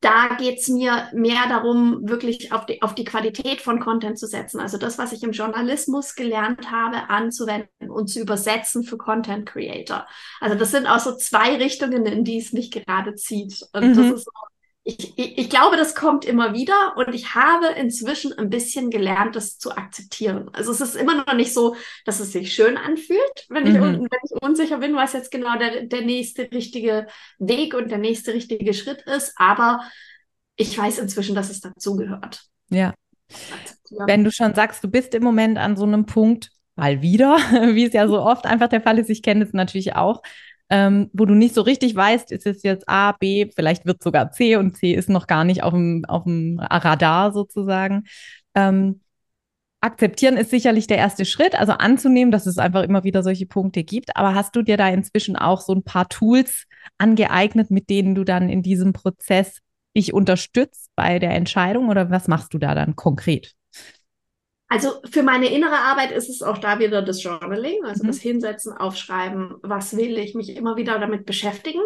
da 0.01 0.37
geht's 0.39 0.69
mir 0.69 1.09
mehr 1.13 1.49
darum, 1.49 2.09
wirklich 2.09 2.53
auf 2.53 2.67
die, 2.67 2.81
auf 2.83 2.95
die 2.95 3.05
Qualität 3.05 3.61
von 3.61 3.81
Content 3.81 4.19
zu 4.19 4.27
setzen. 4.27 4.61
Also 4.61 4.79
das, 4.79 4.99
was 4.99 5.13
ich 5.13 5.23
im 5.23 5.33
Journalismus 5.33 6.15
gelernt 6.15 6.71
habe, 6.71 7.11
anzuwenden 7.11 7.91
und 7.91 8.09
zu 8.09 8.21
übersetzen 8.21 8.85
für 8.85 8.97
Content 8.97 9.47
Creator. 9.47 10.07
Also 10.41 10.57
das 10.57 10.71
sind 10.71 10.87
auch 10.87 11.01
so 11.01 11.17
zwei 11.17 11.57
Richtungen, 11.57 12.07
in 12.07 12.25
die 12.25 12.39
es 12.39 12.53
mich 12.53 12.71
gerade 12.71 13.15
zieht. 13.15 13.67
Und 13.73 13.91
mhm. 13.91 13.95
das 13.97 14.21
ist 14.21 14.29
ich, 14.89 15.19
ich, 15.19 15.37
ich, 15.37 15.51
glaube, 15.51 15.77
das 15.77 15.97
kommt 15.97 16.25
immer 16.25 16.55
wieder 16.55 16.95
und 16.97 17.13
ich 17.13 17.35
habe 17.35 17.67
inzwischen 17.77 18.33
ein 18.39 18.51
bisschen 18.51 18.89
gelernt, 18.89 19.35
das 19.35 19.59
zu 19.59 19.77
akzeptieren. 19.77 20.49
Also 20.53 20.71
es 20.71 20.81
ist 20.81 20.95
immer 20.95 21.17
noch 21.17 21.35
nicht 21.35 21.53
so, 21.53 21.75
dass 22.05 22.21
es 22.21 22.31
sich 22.31 22.55
schön 22.55 22.77
anfühlt, 22.77 23.47
wenn, 23.49 23.65
mhm. 23.65 23.71
ich, 23.71 23.81
wenn 23.81 24.21
ich 24.23 24.43
unsicher 24.43 24.79
bin, 24.79 24.95
was 24.95 25.13
jetzt 25.13 25.33
genau 25.33 25.59
der, 25.59 25.87
der 25.87 26.03
nächste 26.03 26.53
richtige 26.53 27.09
Weg 27.41 27.75
und 27.75 27.91
der 27.91 27.99
nächste 27.99 28.33
richtige 28.33 28.73
Schritt 28.75 29.03
ist. 29.03 29.35
Aber 29.35 29.81
ich 30.55 30.79
weiß 30.79 31.01
inzwischen, 31.01 31.35
dass 31.35 31.51
es 31.51 31.61
dazugehört. 31.61 32.45
Ja. 32.71 32.95
Wenn 33.91 34.23
du 34.23 34.31
schon 34.31 34.55
sagst, 34.55 34.85
du 34.85 34.89
bist 34.89 35.17
im 35.17 35.25
Moment 35.25 35.59
an 35.59 35.77
so 35.77 35.83
einem 35.83 36.07
Punkt, 36.07 36.53
mal 36.77 37.03
wieder, 37.03 37.37
wie 37.75 37.87
es 37.87 37.93
ja 37.93 38.07
so 38.07 38.21
oft 38.21 38.47
einfach 38.47 38.69
der 38.69 38.83
Fall 38.83 39.01
ist, 39.01 39.11
ich 39.11 39.23
kenne 39.23 39.43
es 39.43 39.53
natürlich 39.53 39.97
auch, 39.97 40.23
ähm, 40.69 41.11
wo 41.13 41.25
du 41.25 41.35
nicht 41.35 41.55
so 41.55 41.63
richtig 41.63 41.95
weißt, 41.95 42.33
ist 42.33 42.47
es 42.47 42.63
jetzt 42.63 42.89
A, 42.89 43.13
B, 43.13 43.51
vielleicht 43.55 43.87
wird 43.87 44.03
sogar 44.03 44.33
C 44.33 44.57
und 44.57 44.77
C 44.77 44.93
ist 44.93 45.09
noch 45.09 45.27
gar 45.27 45.45
nicht 45.45 45.63
auf 45.63 45.73
dem, 45.73 46.05
auf 46.07 46.25
dem 46.25 46.59
Radar 46.59 47.33
sozusagen. 47.33 48.05
Ähm, 48.55 49.01
akzeptieren 49.81 50.37
ist 50.37 50.51
sicherlich 50.51 50.87
der 50.87 50.97
erste 50.99 51.25
Schritt, 51.25 51.55
also 51.55 51.73
anzunehmen, 51.73 52.33
dass 52.33 52.47
es 52.47 52.59
einfach 52.59 52.83
immer 52.83 53.05
wieder 53.05 53.23
solche 53.23 53.47
Punkte 53.47 53.85
gibt. 53.85 54.17
Aber 54.17 54.35
hast 54.35 54.57
du 54.57 54.63
dir 54.63 54.77
da 54.77 54.89
inzwischen 54.89 55.37
auch 55.37 55.61
so 55.61 55.73
ein 55.75 55.85
paar 55.85 56.09
Tools 56.09 56.65
angeeignet, 56.99 57.71
mit 57.71 57.89
denen 57.89 58.15
du 58.15 58.25
dann 58.25 58.49
in 58.49 58.63
diesem 58.63 58.93
Prozess 58.93 59.61
dich 59.97 60.13
unterstützt 60.13 60.91
bei 60.97 61.19
der 61.19 61.31
Entscheidung 61.31 61.89
oder 61.89 62.11
was 62.11 62.29
machst 62.29 62.53
du 62.53 62.59
da 62.59 62.75
dann 62.75 62.97
konkret? 62.97 63.55
Also 64.69 65.01
für 65.11 65.23
meine 65.23 65.47
innere 65.47 65.79
Arbeit 65.79 66.11
ist 66.11 66.29
es 66.29 66.43
auch 66.43 66.59
da 66.59 66.79
wieder 66.81 67.03
das 67.03 67.23
Journaling, 67.23 67.85
also 67.85 68.03
mhm. 68.03 68.09
das 68.09 68.19
Hinsetzen, 68.19 68.73
Aufschreiben, 68.73 69.55
was 69.63 69.97
will 69.97 70.19
ich, 70.19 70.35
mich 70.35 70.57
immer 70.57 70.77
wieder 70.77 70.99
damit 70.99 71.25
beschäftigen. 71.25 71.81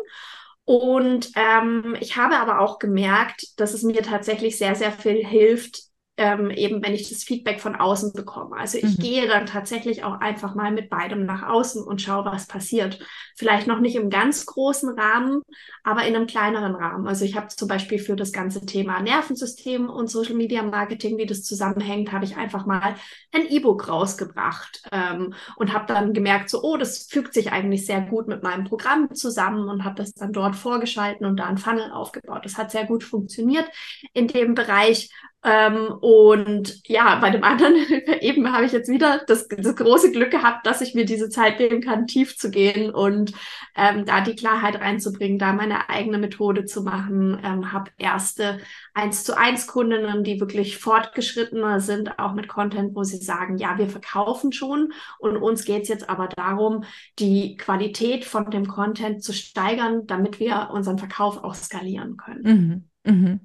Und 0.65 1.33
ähm, 1.35 1.97
ich 2.01 2.17
habe 2.17 2.37
aber 2.37 2.61
auch 2.61 2.79
gemerkt, 2.79 3.59
dass 3.59 3.75
es 3.75 3.83
mir 3.83 4.03
tatsächlich 4.03 4.57
sehr, 4.57 4.75
sehr 4.75 4.93
viel 4.93 5.27
hilft, 5.27 5.90
ähm, 6.21 6.51
eben 6.51 6.83
wenn 6.83 6.93
ich 6.93 7.09
das 7.09 7.25
Feedback 7.25 7.61
von 7.61 7.77
außen 7.77 8.13
bekomme. 8.13 8.55
Also 8.55 8.77
ich 8.77 8.99
mhm. 8.99 9.03
gehe 9.03 9.27
dann 9.27 9.47
tatsächlich 9.47 10.05
auch 10.05 10.21
einfach 10.21 10.55
mal 10.55 10.71
mit 10.71 10.91
beidem 10.91 11.25
nach 11.25 11.49
außen 11.49 11.83
und 11.83 12.03
schaue, 12.03 12.27
was 12.27 12.47
passiert. 12.47 12.99
Vielleicht 13.35 13.67
noch 13.67 13.81
nicht 13.81 13.97
im 13.97 14.11
ganz 14.11 14.45
großen 14.45 14.91
Rahmen, 14.91 15.41
aber 15.83 16.05
in 16.05 16.15
einem 16.15 16.27
kleineren 16.27 16.75
Rahmen. 16.75 17.09
Also 17.09 17.25
ich 17.25 17.37
habe 17.37 17.49
zum 17.49 17.69
Beispiel 17.69 17.99
für 17.99 18.17
das 18.17 18.33
ganze 18.33 18.67
Thema 18.67 19.01
Nervensystem 19.01 19.89
und 19.89 20.11
Social 20.11 20.35
Media 20.35 20.63
Marketing, 20.63 21.17
wie 21.17 21.25
das 21.25 21.43
zusammenhängt, 21.43 22.13
habe 22.13 22.27
ich 22.27 22.37
einfach 22.37 22.67
mal 22.67 22.97
ein 23.33 23.49
E-Book 23.49 23.89
rausgebracht 23.89 24.83
ähm, 24.93 25.33
und 25.57 25.73
habe 25.73 25.87
dann 25.87 26.13
gemerkt, 26.13 26.51
so, 26.51 26.63
oh, 26.63 26.77
das 26.77 27.07
fügt 27.11 27.33
sich 27.33 27.51
eigentlich 27.51 27.87
sehr 27.87 28.03
gut 28.03 28.29
mit 28.29 28.43
meinem 28.43 28.65
Programm 28.65 29.15
zusammen 29.15 29.71
und 29.71 29.85
habe 29.85 29.95
das 29.95 30.13
dann 30.13 30.35
dort 30.35 30.55
vorgeschalten 30.55 31.25
und 31.25 31.39
da 31.39 31.47
ein 31.47 31.57
Funnel 31.57 31.93
aufgebaut. 31.93 32.45
Das 32.45 32.59
hat 32.59 32.71
sehr 32.71 32.85
gut 32.85 33.05
funktioniert 33.05 33.65
in 34.13 34.29
dem 34.29 34.55
Bereich 34.55 35.09
Ähm, 35.43 35.91
und 36.03 36.87
ja, 36.87 37.17
bei 37.17 37.31
dem 37.31 37.43
anderen 37.45 37.75
eben 38.21 38.53
habe 38.53 38.67
ich 38.67 38.73
jetzt 38.73 38.91
wieder 38.91 39.23
das, 39.27 39.49
das, 39.49 39.75
große 39.75 40.13
Glück 40.13 40.31
gehabt, 40.31 40.67
dass 40.67 40.83
ich 40.83 40.95
mir 40.95 41.07
diese 41.07 41.31
Zeit 41.31 41.59
nehmen 41.59 41.81
kann, 41.81 42.07
tief 42.07 42.37
zu 42.37 42.51
gehen 42.51 42.91
und 42.91 43.33
ähm, 43.75 44.05
da 44.05 44.21
die 44.21 44.37
Klarheit 44.37 44.79
reinzubringen, 44.79 45.39
da 45.39 45.55
meine 45.55 45.89
eigene 45.89 46.19
Methode 46.19 46.67
zu 46.67 46.83
machen. 46.83 47.41
Ähm, 47.43 47.73
habe 47.73 47.91
erste 47.97 48.61
eins 48.93 49.25
zu 49.25 49.37
eins 49.37 49.67
Kundinnen, 49.67 50.25
die 50.25 50.41
wirklich 50.41 50.77
fortgeschrittener 50.77 51.81
sind, 51.81 52.19
auch 52.19 52.35
mit 52.35 52.49
Content, 52.49 52.95
wo 52.95 53.03
sie 53.03 53.17
sagen, 53.17 53.57
ja, 53.57 53.79
wir 53.79 53.89
verkaufen 53.89 54.53
schon 54.53 54.93
und 55.19 55.39
uns 55.39 55.65
geht's 55.65 55.89
jetzt 55.89 56.11
aber 56.11 56.29
darum, 56.29 56.85
die 57.19 57.57
Qualität 57.57 58.27
von 58.27 58.51
dem 58.51 58.69
Content 58.69 59.23
zu 59.23 59.33
steigern, 59.33 60.07
damit 60.07 60.39
wir 60.39 60.69
unseren 60.71 60.99
Verkauf 60.99 61.43
auch 61.43 61.55
skalieren 61.55 62.19
können. 62.19 62.43
Mhm. 62.43 62.90
Mhm. 63.05 63.41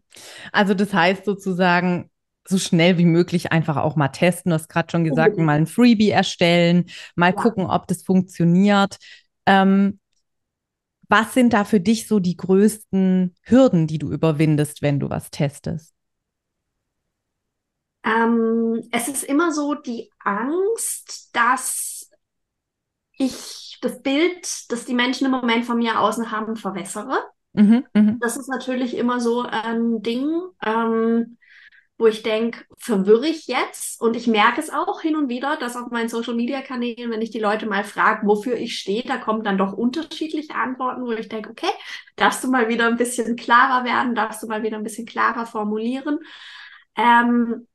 Also 0.52 0.74
das 0.74 0.94
heißt 0.94 1.26
sozusagen, 1.26 2.10
so 2.48 2.60
schnell 2.60 2.98
wie 2.98 3.06
möglich 3.06 3.52
einfach 3.52 3.78
auch 3.78 3.96
mal 3.96 4.10
testen. 4.10 4.52
Du 4.52 4.56
hast 4.56 4.70
gerade 4.70 4.92
schon 4.92 5.04
gesagt, 5.04 5.38
mal 5.38 5.58
ein 5.58 5.68
Freebie 5.68 6.12
erstellen, 6.12 6.86
mal 7.16 7.32
ja. 7.32 7.34
gucken, 7.34 7.66
ob 7.66 7.88
das 7.88 8.04
funktioniert. 8.04 8.98
Ähm, 9.46 10.00
was 11.08 11.34
sind 11.34 11.54
da 11.54 11.66
für 11.66 11.80
dich 11.80 12.08
so 12.08 12.20
die 12.20 12.38
größten 12.38 13.36
Hürden, 13.44 13.88
die 13.88 14.00
du 14.00 14.12
überwindest, 14.12 14.82
wenn 14.82 15.00
du 15.00 15.10
was 15.10 15.30
testest? 15.32 15.94
Ähm, 18.04 18.88
es 18.92 19.08
ist 19.08 19.24
immer 19.24 19.52
so 19.52 19.74
die 19.74 20.12
Angst, 20.20 21.30
dass 21.34 22.10
ich 23.18 23.80
das 23.82 24.02
Bild, 24.02 24.48
das 24.70 24.86
die 24.86 24.94
Menschen 24.94 25.26
im 25.26 25.32
Moment 25.32 25.66
von 25.66 25.78
mir 25.78 26.00
außen 26.00 26.32
haben, 26.32 26.56
verwässere. 26.56 27.18
Mhm, 27.56 27.86
mh. 27.94 28.18
Das 28.20 28.38
ist 28.38 28.48
natürlich 28.50 28.96
immer 28.98 29.20
so 29.20 29.42
ein 29.42 30.02
Ding, 30.02 30.30
ähm, 30.66 31.38
wo 31.98 32.08
ich 32.08 32.24
denke, 32.24 32.66
verwirre 32.78 33.28
ich 33.28 33.48
jetzt? 33.48 34.02
Und 34.02 34.16
ich 34.18 34.28
merke 34.28 34.60
es 34.60 34.70
auch 34.70 35.02
hin 35.02 35.16
und 35.16 35.30
wieder, 35.30 35.58
dass 35.58 35.78
auf 35.78 35.92
meinen 35.92 36.10
Social-Media-Kanälen, 36.10 37.12
wenn 37.12 37.22
ich 37.22 37.32
die 37.32 37.40
Leute 37.40 37.68
mal 37.68 37.84
frage, 37.86 38.28
wofür 38.28 38.56
ich 38.58 38.78
stehe, 38.80 39.04
da 39.04 39.18
kommen 39.18 39.44
dann 39.44 39.58
doch 39.58 39.74
unterschiedliche 39.74 40.56
Antworten, 40.56 41.04
wo 41.04 41.12
ich 41.12 41.30
denke, 41.30 41.52
okay, 41.52 41.70
darfst 42.18 42.44
du 42.44 42.50
mal 42.52 42.70
wieder 42.70 42.88
ein 42.88 42.98
bisschen 42.98 43.36
klarer 43.38 43.86
werden, 43.86 44.16
darfst 44.16 44.44
du 44.44 44.48
mal 44.48 44.64
wieder 44.64 44.78
ein 44.78 44.84
bisschen 44.84 45.06
klarer 45.06 45.46
formulieren. 45.46 46.20
Ähm, 46.98 47.68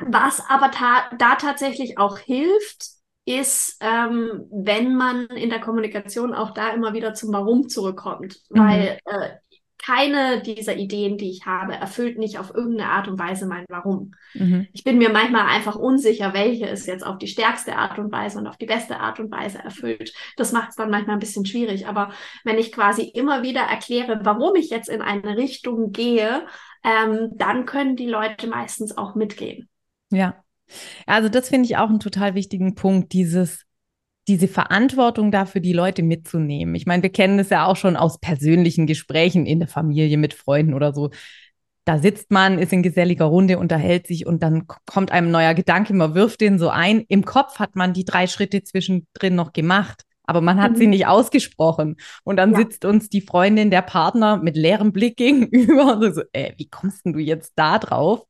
was 0.00 0.40
aber 0.48 0.70
ta 0.70 1.10
da 1.18 1.36
tatsächlich 1.36 1.98
auch 1.98 2.18
hilft, 2.18 2.88
ist, 3.24 3.78
ähm, 3.80 4.46
wenn 4.50 4.96
man 4.96 5.26
in 5.26 5.50
der 5.50 5.60
Kommunikation 5.60 6.34
auch 6.34 6.50
da 6.50 6.70
immer 6.70 6.92
wieder 6.92 7.14
zum 7.14 7.32
Warum 7.32 7.68
zurückkommt. 7.68 8.40
Mhm. 8.50 8.58
Weil 8.58 8.98
äh, 9.04 9.30
keine 9.84 10.42
dieser 10.42 10.76
Ideen, 10.76 11.18
die 11.18 11.30
ich 11.30 11.44
habe, 11.44 11.74
erfüllt 11.74 12.16
nicht 12.16 12.38
auf 12.38 12.54
irgendeine 12.54 12.90
Art 12.90 13.08
und 13.08 13.18
Weise 13.18 13.46
mein 13.46 13.64
Warum. 13.68 14.12
Mhm. 14.34 14.68
Ich 14.72 14.84
bin 14.84 14.98
mir 14.98 15.10
manchmal 15.10 15.46
einfach 15.46 15.74
unsicher, 15.74 16.34
welche 16.34 16.66
es 16.68 16.86
jetzt 16.86 17.04
auf 17.04 17.18
die 17.18 17.26
stärkste 17.26 17.76
Art 17.76 17.98
und 17.98 18.12
Weise 18.12 18.38
und 18.38 18.46
auf 18.46 18.56
die 18.56 18.66
beste 18.66 19.00
Art 19.00 19.18
und 19.18 19.32
Weise 19.32 19.58
erfüllt. 19.58 20.12
Das 20.36 20.52
macht 20.52 20.70
es 20.70 20.76
dann 20.76 20.90
manchmal 20.90 21.16
ein 21.16 21.20
bisschen 21.20 21.46
schwierig. 21.46 21.88
Aber 21.88 22.12
wenn 22.44 22.58
ich 22.58 22.70
quasi 22.70 23.02
immer 23.02 23.42
wieder 23.42 23.62
erkläre, 23.62 24.20
warum 24.22 24.54
ich 24.54 24.70
jetzt 24.70 24.88
in 24.88 25.02
eine 25.02 25.36
Richtung 25.36 25.90
gehe, 25.90 26.46
ähm, 26.84 27.30
dann 27.34 27.66
können 27.66 27.96
die 27.96 28.08
Leute 28.08 28.46
meistens 28.46 28.96
auch 28.96 29.16
mitgehen. 29.16 29.68
Ja, 30.10 30.42
also 31.06 31.28
das 31.28 31.48
finde 31.48 31.66
ich 31.66 31.76
auch 31.76 31.88
einen 31.88 32.00
total 32.00 32.34
wichtigen 32.34 32.74
Punkt, 32.74 33.12
dieses 33.12 33.64
diese 34.28 34.48
Verantwortung 34.48 35.32
dafür, 35.32 35.60
die 35.60 35.72
Leute 35.72 36.02
mitzunehmen. 36.02 36.74
Ich 36.74 36.86
meine, 36.86 37.02
wir 37.02 37.10
kennen 37.10 37.38
es 37.38 37.50
ja 37.50 37.66
auch 37.66 37.76
schon 37.76 37.96
aus 37.96 38.18
persönlichen 38.18 38.86
Gesprächen 38.86 39.46
in 39.46 39.58
der 39.58 39.68
Familie 39.68 40.16
mit 40.16 40.34
Freunden 40.34 40.74
oder 40.74 40.92
so. 40.92 41.10
Da 41.84 41.98
sitzt 41.98 42.30
man, 42.30 42.58
ist 42.58 42.72
in 42.72 42.84
geselliger 42.84 43.24
Runde, 43.24 43.58
unterhält 43.58 44.06
sich 44.06 44.24
und 44.24 44.42
dann 44.44 44.68
kommt 44.86 45.10
einem 45.10 45.28
ein 45.28 45.32
neuer 45.32 45.54
Gedanke, 45.54 45.92
man 45.94 46.14
wirft 46.14 46.40
den 46.40 46.60
so 46.60 46.68
ein. 46.68 47.04
Im 47.08 47.24
Kopf 47.24 47.58
hat 47.58 47.74
man 47.74 47.92
die 47.92 48.04
drei 48.04 48.28
Schritte 48.28 48.62
zwischendrin 48.62 49.34
noch 49.34 49.52
gemacht, 49.52 50.04
aber 50.22 50.40
man 50.40 50.62
hat 50.62 50.72
mhm. 50.72 50.76
sie 50.76 50.86
nicht 50.86 51.08
ausgesprochen. 51.08 51.96
Und 52.22 52.36
dann 52.36 52.52
ja. 52.52 52.58
sitzt 52.58 52.84
uns 52.84 53.08
die 53.08 53.20
Freundin, 53.20 53.72
der 53.72 53.82
Partner 53.82 54.36
mit 54.36 54.56
leerem 54.56 54.92
Blick 54.92 55.16
gegenüber 55.16 55.96
und 55.96 56.14
so, 56.14 56.22
äh, 56.32 56.52
wie 56.56 56.68
kommst 56.68 57.04
denn 57.04 57.14
du 57.14 57.18
jetzt 57.18 57.54
da 57.56 57.80
drauf? 57.80 58.22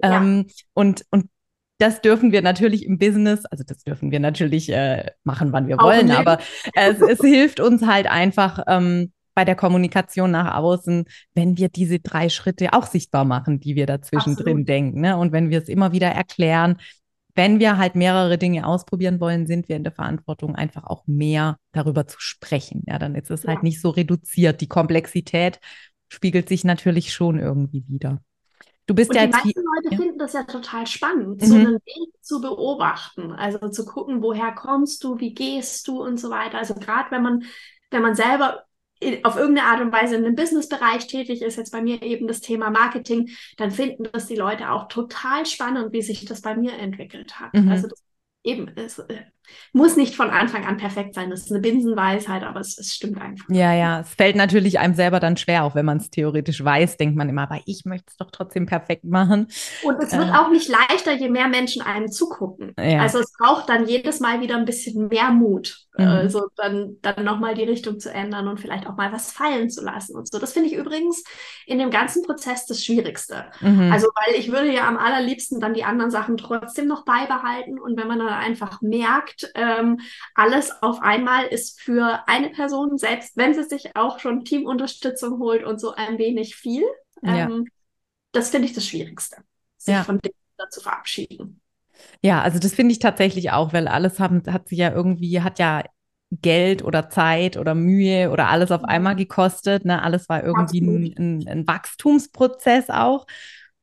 Ja. 0.00 0.18
Ähm, 0.18 0.46
und, 0.74 1.04
und 1.10 1.28
das 1.80 2.02
dürfen 2.02 2.30
wir 2.30 2.42
natürlich 2.42 2.84
im 2.84 2.98
Business, 2.98 3.46
also 3.46 3.64
das 3.66 3.82
dürfen 3.82 4.10
wir 4.10 4.20
natürlich 4.20 4.70
äh, 4.70 5.10
machen, 5.24 5.52
wann 5.52 5.66
wir 5.66 5.78
wollen, 5.78 6.10
aber 6.10 6.38
es, 6.74 7.00
es, 7.00 7.20
hilft 7.20 7.58
uns 7.58 7.86
halt 7.86 8.06
einfach 8.06 8.62
ähm, 8.66 9.12
bei 9.34 9.46
der 9.46 9.54
Kommunikation 9.54 10.30
nach 10.30 10.56
außen, 10.56 11.06
wenn 11.34 11.56
wir 11.56 11.70
diese 11.70 11.98
drei 11.98 12.28
Schritte 12.28 12.74
auch 12.74 12.86
sichtbar 12.86 13.24
machen, 13.24 13.60
die 13.60 13.76
wir 13.76 13.86
dazwischen 13.86 14.36
drin 14.36 14.66
denken. 14.66 15.00
Ne? 15.00 15.16
Und 15.16 15.32
wenn 15.32 15.48
wir 15.48 15.58
es 15.58 15.68
immer 15.68 15.92
wieder 15.92 16.08
erklären, 16.08 16.76
wenn 17.34 17.60
wir 17.60 17.78
halt 17.78 17.94
mehrere 17.94 18.36
Dinge 18.36 18.66
ausprobieren 18.66 19.18
wollen, 19.18 19.46
sind 19.46 19.68
wir 19.68 19.76
in 19.76 19.84
der 19.84 19.92
Verantwortung, 19.92 20.56
einfach 20.56 20.84
auch 20.84 21.06
mehr 21.06 21.56
darüber 21.72 22.06
zu 22.06 22.20
sprechen. 22.20 22.82
Ja, 22.86 22.98
dann 22.98 23.14
ist 23.14 23.30
es 23.30 23.40
halt 23.40 23.44
ja. 23.44 23.54
halt 23.54 23.62
nicht 23.62 23.80
so 23.80 23.88
reduziert. 23.88 24.60
Die 24.60 24.68
Komplexität 24.68 25.60
spiegelt 26.08 26.48
sich 26.48 26.64
natürlich 26.64 27.14
schon 27.14 27.38
irgendwie 27.38 27.84
wieder. 27.88 28.20
Du 28.86 28.94
bist 28.94 29.10
und 29.10 29.16
ja 29.16 29.26
die 29.26 29.32
meisten 29.32 29.62
Leute 29.62 29.88
ja. 29.92 29.96
finden 29.96 30.18
das 30.18 30.32
ja 30.32 30.42
total 30.44 30.86
spannend, 30.86 31.40
mhm. 31.40 31.46
so 31.46 31.54
einen 31.54 31.74
Weg 31.74 32.12
zu 32.22 32.40
beobachten, 32.40 33.32
also 33.32 33.68
zu 33.68 33.84
gucken, 33.84 34.22
woher 34.22 34.52
kommst 34.52 35.04
du, 35.04 35.18
wie 35.20 35.32
gehst 35.32 35.86
du 35.86 36.02
und 36.02 36.18
so 36.18 36.30
weiter. 36.30 36.58
Also 36.58 36.74
gerade 36.74 37.10
wenn 37.10 37.22
man, 37.22 37.44
wenn 37.90 38.02
man 38.02 38.14
selber 38.14 38.64
auf 39.22 39.36
irgendeine 39.36 39.68
Art 39.68 39.80
und 39.80 39.92
Weise 39.92 40.16
in 40.16 40.24
einem 40.24 40.34
Businessbereich 40.34 41.06
tätig 41.06 41.40
ist, 41.40 41.56
jetzt 41.56 41.72
bei 41.72 41.80
mir 41.80 42.02
eben 42.02 42.26
das 42.26 42.40
Thema 42.40 42.70
Marketing, 42.70 43.30
dann 43.56 43.70
finden 43.70 44.08
das 44.12 44.26
die 44.26 44.36
Leute 44.36 44.70
auch 44.70 44.88
total 44.88 45.46
spannend, 45.46 45.92
wie 45.92 46.02
sich 46.02 46.24
das 46.26 46.42
bei 46.42 46.54
mir 46.54 46.74
entwickelt 46.74 47.40
hat. 47.40 47.54
Mhm. 47.54 47.70
Also 47.70 47.88
das 47.88 48.02
eben, 48.42 48.68
äh, 48.76 48.88
muss 49.72 49.96
nicht 49.96 50.16
von 50.16 50.30
Anfang 50.30 50.66
an 50.66 50.76
perfekt 50.76 51.14
sein. 51.14 51.30
Das 51.30 51.40
ist 51.40 51.52
eine 51.52 51.60
Binsenweisheit, 51.60 52.42
aber 52.42 52.60
es, 52.60 52.76
es, 52.78 52.94
stimmt 52.94 53.20
einfach. 53.20 53.46
Ja, 53.48 53.72
ja, 53.72 54.00
es 54.00 54.14
fällt 54.14 54.36
natürlich 54.36 54.78
einem 54.78 54.94
selber 54.94 55.20
dann 55.20 55.36
schwer, 55.36 55.64
auch 55.64 55.74
wenn 55.74 55.84
man 55.84 55.98
es 55.98 56.10
theoretisch 56.10 56.64
weiß, 56.64 56.96
denkt 56.96 57.16
man 57.16 57.28
immer, 57.28 57.42
aber 57.42 57.60
ich 57.66 57.84
möchte 57.84 58.06
es 58.08 58.16
doch 58.16 58.30
trotzdem 58.30 58.66
perfekt 58.66 59.04
machen. 59.04 59.46
Und 59.84 60.02
es 60.02 60.12
wird 60.12 60.28
äh, 60.28 60.32
auch 60.32 60.50
nicht 60.50 60.68
leichter, 60.68 61.12
je 61.12 61.28
mehr 61.28 61.48
Menschen 61.48 61.82
einem 61.82 62.10
zugucken. 62.10 62.74
Ja. 62.78 63.00
Also 63.00 63.20
es 63.20 63.32
braucht 63.38 63.68
dann 63.68 63.86
jedes 63.86 64.20
Mal 64.20 64.40
wieder 64.40 64.56
ein 64.56 64.64
bisschen 64.64 65.08
mehr 65.08 65.30
Mut, 65.30 65.86
mhm. 65.96 66.04
also 66.04 66.48
dann, 66.56 66.96
dann 67.02 67.24
nochmal 67.24 67.54
die 67.54 67.64
Richtung 67.64 68.00
zu 68.00 68.12
ändern 68.12 68.48
und 68.48 68.58
vielleicht 68.58 68.86
auch 68.86 68.96
mal 68.96 69.12
was 69.12 69.30
fallen 69.30 69.70
zu 69.70 69.84
lassen 69.84 70.16
und 70.16 70.30
so. 70.30 70.38
Das 70.38 70.52
finde 70.52 70.68
ich 70.68 70.74
übrigens 70.74 71.22
in 71.66 71.78
dem 71.78 71.90
ganzen 71.90 72.24
Prozess 72.24 72.66
das 72.66 72.82
Schwierigste. 72.82 73.46
Mhm. 73.60 73.92
Also, 73.92 74.08
weil 74.08 74.38
ich 74.38 74.50
würde 74.50 74.72
ja 74.72 74.88
am 74.88 74.96
allerliebsten 74.96 75.60
dann 75.60 75.74
die 75.74 75.84
anderen 75.84 76.10
Sachen 76.10 76.36
trotzdem 76.36 76.88
noch 76.88 77.04
beibehalten 77.04 77.78
und 77.78 77.96
wenn 77.96 78.08
man 78.08 78.18
dann 78.18 78.28
einfach 78.28 78.80
merkt, 78.80 79.39
ähm, 79.54 80.00
alles 80.34 80.70
auf 80.82 81.00
einmal 81.02 81.46
ist 81.46 81.80
für 81.80 82.22
eine 82.26 82.50
Person, 82.50 82.98
selbst 82.98 83.36
wenn 83.36 83.54
sie 83.54 83.64
sich 83.64 83.96
auch 83.96 84.18
schon 84.18 84.44
Teamunterstützung 84.44 85.38
holt 85.38 85.64
und 85.64 85.80
so 85.80 85.94
ein 85.94 86.18
wenig 86.18 86.56
viel. 86.56 86.84
Ähm, 87.22 87.64
ja. 87.66 87.72
Das 88.32 88.50
finde 88.50 88.66
ich 88.68 88.74
das 88.74 88.86
Schwierigste, 88.86 89.36
sich 89.76 89.94
ja. 89.94 90.04
von 90.04 90.18
dem 90.18 90.32
zu 90.68 90.80
verabschieden. 90.80 91.60
Ja, 92.22 92.42
also 92.42 92.58
das 92.58 92.74
finde 92.74 92.92
ich 92.92 92.98
tatsächlich 92.98 93.50
auch, 93.50 93.72
weil 93.72 93.88
alles 93.88 94.20
haben, 94.20 94.42
hat 94.46 94.68
sich 94.68 94.78
ja 94.78 94.92
irgendwie, 94.92 95.40
hat 95.40 95.58
ja 95.58 95.82
Geld 96.30 96.84
oder 96.84 97.10
Zeit 97.10 97.56
oder 97.56 97.74
Mühe 97.74 98.30
oder 98.30 98.48
alles 98.48 98.70
auf 98.70 98.84
einmal 98.84 99.16
gekostet. 99.16 99.84
Ne? 99.84 100.02
Alles 100.02 100.28
war 100.28 100.44
irgendwie 100.44 100.80
ein, 100.80 101.14
ein, 101.18 101.48
ein, 101.48 101.66
Wachstumsprozess 101.66 102.88
auch. 102.88 103.26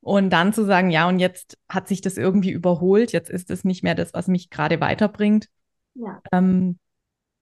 Und 0.07 0.29
dann 0.29 0.53
zu 0.53 0.63
sagen, 0.63 0.89
ja, 0.89 1.09
und 1.09 1.19
jetzt 1.19 1.57
hat 1.67 1.89
sich 1.89 1.99
das 1.99 2.15
irgendwie 2.15 2.51
überholt, 2.51 3.11
jetzt 3.11 3.29
ist 3.29 3.51
es 3.51 3.65
nicht 3.65 3.83
mehr 3.83 3.93
das, 3.93 4.13
was 4.13 4.29
mich 4.29 4.49
gerade 4.49 4.79
weiterbringt. 4.79 5.49
Ja. 5.95 6.21
Ähm, 6.31 6.79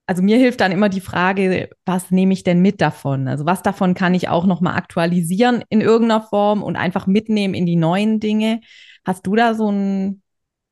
also 0.06 0.20
mir 0.20 0.36
hilft 0.36 0.60
dann 0.60 0.72
immer 0.72 0.88
die 0.88 1.00
Frage, 1.00 1.70
was 1.84 2.10
nehme 2.10 2.32
ich 2.32 2.42
denn 2.42 2.60
mit 2.62 2.80
davon? 2.80 3.28
Also 3.28 3.46
was 3.46 3.62
davon 3.62 3.94
kann 3.94 4.14
ich 4.14 4.28
auch 4.28 4.46
nochmal 4.46 4.76
aktualisieren 4.76 5.62
in 5.68 5.80
irgendeiner 5.80 6.22
Form 6.22 6.64
und 6.64 6.74
einfach 6.74 7.06
mitnehmen 7.06 7.54
in 7.54 7.66
die 7.66 7.76
neuen 7.76 8.18
Dinge? 8.18 8.60
Hast 9.04 9.28
du 9.28 9.36
da 9.36 9.54
so 9.54 9.70
ein, 9.70 10.22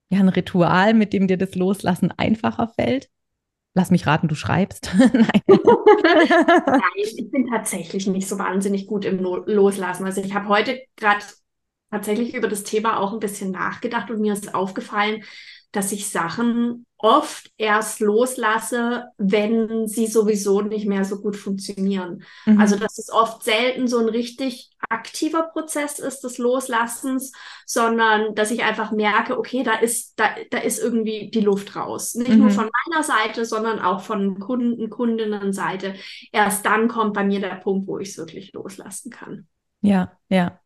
ja, 0.08 0.18
ein 0.18 0.28
Ritual, 0.28 0.94
mit 0.94 1.12
dem 1.12 1.28
dir 1.28 1.38
das 1.38 1.54
Loslassen 1.54 2.10
einfacher 2.10 2.66
fällt? 2.66 3.08
Lass 3.74 3.92
mich 3.92 4.04
raten, 4.04 4.26
du 4.26 4.34
schreibst. 4.34 4.92
Nein. 4.98 5.42
Nein, 5.46 6.80
ich 6.96 7.30
bin 7.30 7.46
tatsächlich 7.52 8.08
nicht 8.08 8.28
so 8.28 8.36
wahnsinnig 8.36 8.88
gut 8.88 9.04
im 9.04 9.20
Loslassen. 9.20 10.06
Also 10.06 10.20
ich 10.20 10.34
habe 10.34 10.48
heute 10.48 10.80
gerade 10.96 11.22
tatsächlich 11.94 12.34
über 12.34 12.48
das 12.48 12.64
Thema 12.64 12.98
auch 12.98 13.12
ein 13.12 13.20
bisschen 13.20 13.52
nachgedacht 13.52 14.10
und 14.10 14.20
mir 14.20 14.32
ist 14.32 14.54
aufgefallen, 14.54 15.22
dass 15.70 15.92
ich 15.92 16.08
Sachen 16.08 16.86
oft 16.98 17.50
erst 17.56 18.00
loslasse, 18.00 19.06
wenn 19.18 19.86
sie 19.86 20.06
sowieso 20.06 20.60
nicht 20.60 20.86
mehr 20.86 21.04
so 21.04 21.20
gut 21.20 21.36
funktionieren. 21.36 22.22
Mhm. 22.46 22.60
Also 22.60 22.76
dass 22.76 22.98
es 22.98 23.10
oft 23.10 23.42
selten 23.42 23.86
so 23.88 23.98
ein 23.98 24.08
richtig 24.08 24.70
aktiver 24.88 25.44
Prozess 25.44 25.98
ist 25.98 26.20
des 26.20 26.38
Loslassens, 26.38 27.32
sondern 27.66 28.34
dass 28.34 28.50
ich 28.50 28.62
einfach 28.62 28.92
merke, 28.92 29.38
okay, 29.38 29.62
da 29.62 29.74
ist, 29.74 30.18
da, 30.18 30.30
da 30.50 30.58
ist 30.58 30.78
irgendwie 30.78 31.30
die 31.30 31.40
Luft 31.40 31.76
raus. 31.76 32.14
Nicht 32.14 32.30
mhm. 32.30 32.38
nur 32.38 32.50
von 32.50 32.70
meiner 32.88 33.02
Seite, 33.02 33.44
sondern 33.44 33.80
auch 33.80 34.00
von 34.00 34.38
Kunden, 34.40 34.90
Kundinnen 34.90 35.52
Seite. 35.52 35.94
Erst 36.32 36.66
dann 36.66 36.88
kommt 36.88 37.14
bei 37.14 37.24
mir 37.24 37.40
der 37.40 37.56
Punkt, 37.56 37.86
wo 37.86 37.98
ich 37.98 38.10
es 38.10 38.18
wirklich 38.18 38.52
loslassen 38.52 39.10
kann. 39.10 39.46
Ja, 39.80 40.12
ja. 40.28 40.60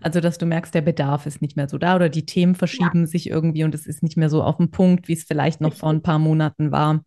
Also, 0.00 0.20
dass 0.20 0.38
du 0.38 0.46
merkst, 0.46 0.74
der 0.74 0.82
Bedarf 0.82 1.26
ist 1.26 1.42
nicht 1.42 1.56
mehr 1.56 1.68
so 1.68 1.78
da 1.78 1.96
oder 1.96 2.08
die 2.08 2.26
Themen 2.26 2.54
verschieben 2.54 3.00
ja. 3.00 3.06
sich 3.06 3.28
irgendwie 3.28 3.64
und 3.64 3.74
es 3.74 3.86
ist 3.86 4.02
nicht 4.02 4.16
mehr 4.16 4.30
so 4.30 4.42
auf 4.42 4.56
dem 4.58 4.70
Punkt, 4.70 5.08
wie 5.08 5.14
es 5.14 5.24
vielleicht 5.24 5.60
noch 5.60 5.74
vor 5.74 5.90
ein 5.90 6.02
paar 6.02 6.18
Monaten 6.18 6.70
war. 6.70 7.02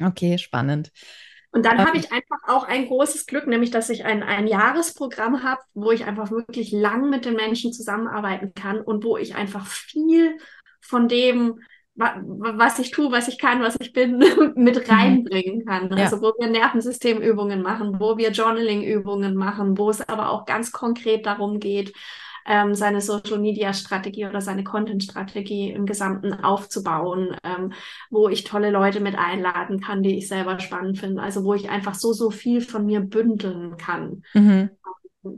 Okay, 0.00 0.38
spannend. 0.38 0.92
Und 1.50 1.64
dann 1.64 1.78
habe 1.78 1.96
ich 1.96 2.12
einfach 2.12 2.36
auch 2.46 2.64
ein 2.64 2.86
großes 2.86 3.26
Glück, 3.26 3.46
nämlich 3.46 3.70
dass 3.70 3.88
ich 3.88 4.04
ein, 4.04 4.22
ein 4.22 4.46
Jahresprogramm 4.46 5.42
habe, 5.42 5.62
wo 5.74 5.90
ich 5.90 6.04
einfach 6.04 6.30
wirklich 6.30 6.72
lang 6.72 7.08
mit 7.08 7.24
den 7.24 7.34
Menschen 7.34 7.72
zusammenarbeiten 7.72 8.52
kann 8.54 8.80
und 8.80 9.02
wo 9.02 9.16
ich 9.16 9.34
einfach 9.34 9.66
viel 9.66 10.36
von 10.80 11.08
dem, 11.08 11.60
was 11.98 12.78
ich 12.78 12.90
tue, 12.90 13.10
was 13.10 13.28
ich 13.28 13.38
kann, 13.38 13.60
was 13.60 13.76
ich 13.80 13.92
bin, 13.92 14.18
mit 14.54 14.76
mhm. 14.76 14.94
reinbringen 14.94 15.64
kann. 15.66 15.90
Ja. 15.90 16.04
Also 16.04 16.22
wo 16.22 16.32
wir 16.38 16.48
Nervensystemübungen 16.48 17.62
machen, 17.62 17.98
wo 17.98 18.16
wir 18.16 18.30
Journaling-Übungen 18.30 19.34
machen, 19.34 19.76
wo 19.76 19.90
es 19.90 20.08
aber 20.08 20.30
auch 20.30 20.46
ganz 20.46 20.72
konkret 20.72 21.26
darum 21.26 21.58
geht, 21.58 21.92
ähm, 22.46 22.74
seine 22.74 23.00
Social-Media-Strategie 23.00 24.26
oder 24.26 24.40
seine 24.40 24.64
Content-Strategie 24.64 25.70
im 25.70 25.84
Gesamten 25.84 26.32
aufzubauen, 26.32 27.36
ähm, 27.44 27.74
wo 28.10 28.28
ich 28.28 28.44
tolle 28.44 28.70
Leute 28.70 29.00
mit 29.00 29.18
einladen 29.18 29.80
kann, 29.80 30.02
die 30.02 30.16
ich 30.16 30.28
selber 30.28 30.58
spannend 30.58 30.98
finde. 30.98 31.20
Also 31.20 31.44
wo 31.44 31.52
ich 31.52 31.68
einfach 31.68 31.94
so, 31.94 32.12
so 32.12 32.30
viel 32.30 32.62
von 32.62 32.86
mir 32.86 33.00
bündeln 33.00 33.76
kann. 33.76 34.22
Mhm. 34.32 34.70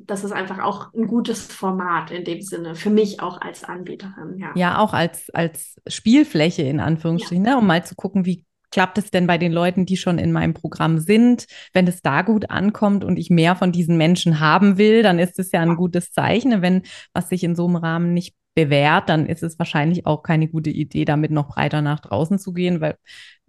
Das 0.06 0.24
ist 0.24 0.32
einfach 0.32 0.60
auch 0.60 0.92
ein 0.94 1.06
gutes 1.06 1.42
Format 1.42 2.10
in 2.10 2.24
dem 2.24 2.42
Sinne, 2.42 2.74
für 2.74 2.90
mich 2.90 3.20
auch 3.20 3.40
als 3.40 3.64
Anbieterin. 3.64 4.38
Ja, 4.38 4.52
ja 4.54 4.78
auch 4.78 4.92
als, 4.92 5.30
als 5.30 5.76
Spielfläche 5.86 6.62
in 6.62 6.80
Anführungsstrichen, 6.80 7.44
ja. 7.44 7.52
ne? 7.52 7.58
um 7.58 7.66
mal 7.66 7.84
zu 7.84 7.94
gucken, 7.94 8.26
wie 8.26 8.44
klappt 8.70 8.98
es 8.98 9.10
denn 9.10 9.26
bei 9.26 9.38
den 9.38 9.52
Leuten, 9.52 9.86
die 9.86 9.96
schon 9.96 10.18
in 10.18 10.32
meinem 10.32 10.54
Programm 10.54 10.98
sind? 10.98 11.46
Wenn 11.72 11.86
es 11.86 12.02
da 12.02 12.22
gut 12.22 12.50
ankommt 12.50 13.04
und 13.04 13.18
ich 13.18 13.30
mehr 13.30 13.56
von 13.56 13.72
diesen 13.72 13.96
Menschen 13.96 14.40
haben 14.40 14.78
will, 14.78 15.02
dann 15.02 15.18
ist 15.18 15.38
es 15.38 15.52
ja 15.52 15.60
ein 15.60 15.76
gutes 15.76 16.12
Zeichen. 16.12 16.62
Wenn 16.62 16.82
was 17.12 17.28
sich 17.28 17.44
in 17.44 17.56
so 17.56 17.66
einem 17.66 17.76
Rahmen 17.76 18.14
nicht 18.14 18.34
bewährt, 18.54 19.08
dann 19.08 19.26
ist 19.26 19.42
es 19.42 19.58
wahrscheinlich 19.58 20.06
auch 20.06 20.22
keine 20.22 20.48
gute 20.48 20.70
Idee, 20.70 21.04
damit 21.04 21.30
noch 21.30 21.48
breiter 21.48 21.82
nach 21.82 22.00
draußen 22.00 22.38
zu 22.38 22.52
gehen, 22.52 22.80
weil 22.80 22.96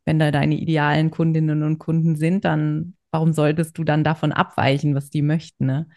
wenn 0.05 0.19
da 0.19 0.31
deine 0.31 0.55
idealen 0.55 1.12
Kundinnen 1.12 1.63
und 1.63 1.79
Kunden 1.79 2.15
sind, 2.15 2.45
dann 2.45 2.95
warum 3.12 3.33
solltest 3.33 3.77
du 3.77 3.83
dann 3.83 4.03
davon 4.03 4.31
abweichen, 4.31 4.95
was 4.95 5.10
die 5.10 5.21
möchten? 5.21 5.65
Ne? 5.65 5.88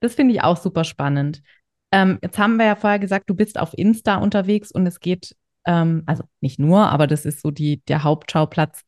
Das 0.00 0.14
finde 0.14 0.34
ich 0.34 0.42
auch 0.42 0.56
super 0.56 0.84
spannend. 0.84 1.42
Ähm, 1.90 2.18
jetzt 2.22 2.38
haben 2.38 2.56
wir 2.56 2.66
ja 2.66 2.76
vorher 2.76 2.98
gesagt, 2.98 3.30
du 3.30 3.34
bist 3.34 3.58
auf 3.58 3.76
Insta 3.76 4.16
unterwegs 4.16 4.70
und 4.70 4.86
es 4.86 5.00
geht 5.00 5.34
ähm, 5.68 6.02
also 6.06 6.24
nicht 6.40 6.58
nur, 6.58 6.88
aber 6.88 7.06
das 7.06 7.24
ist 7.26 7.42
so 7.42 7.50
die, 7.50 7.82
der 7.84 8.02
Hauptschauplatz, 8.02 8.84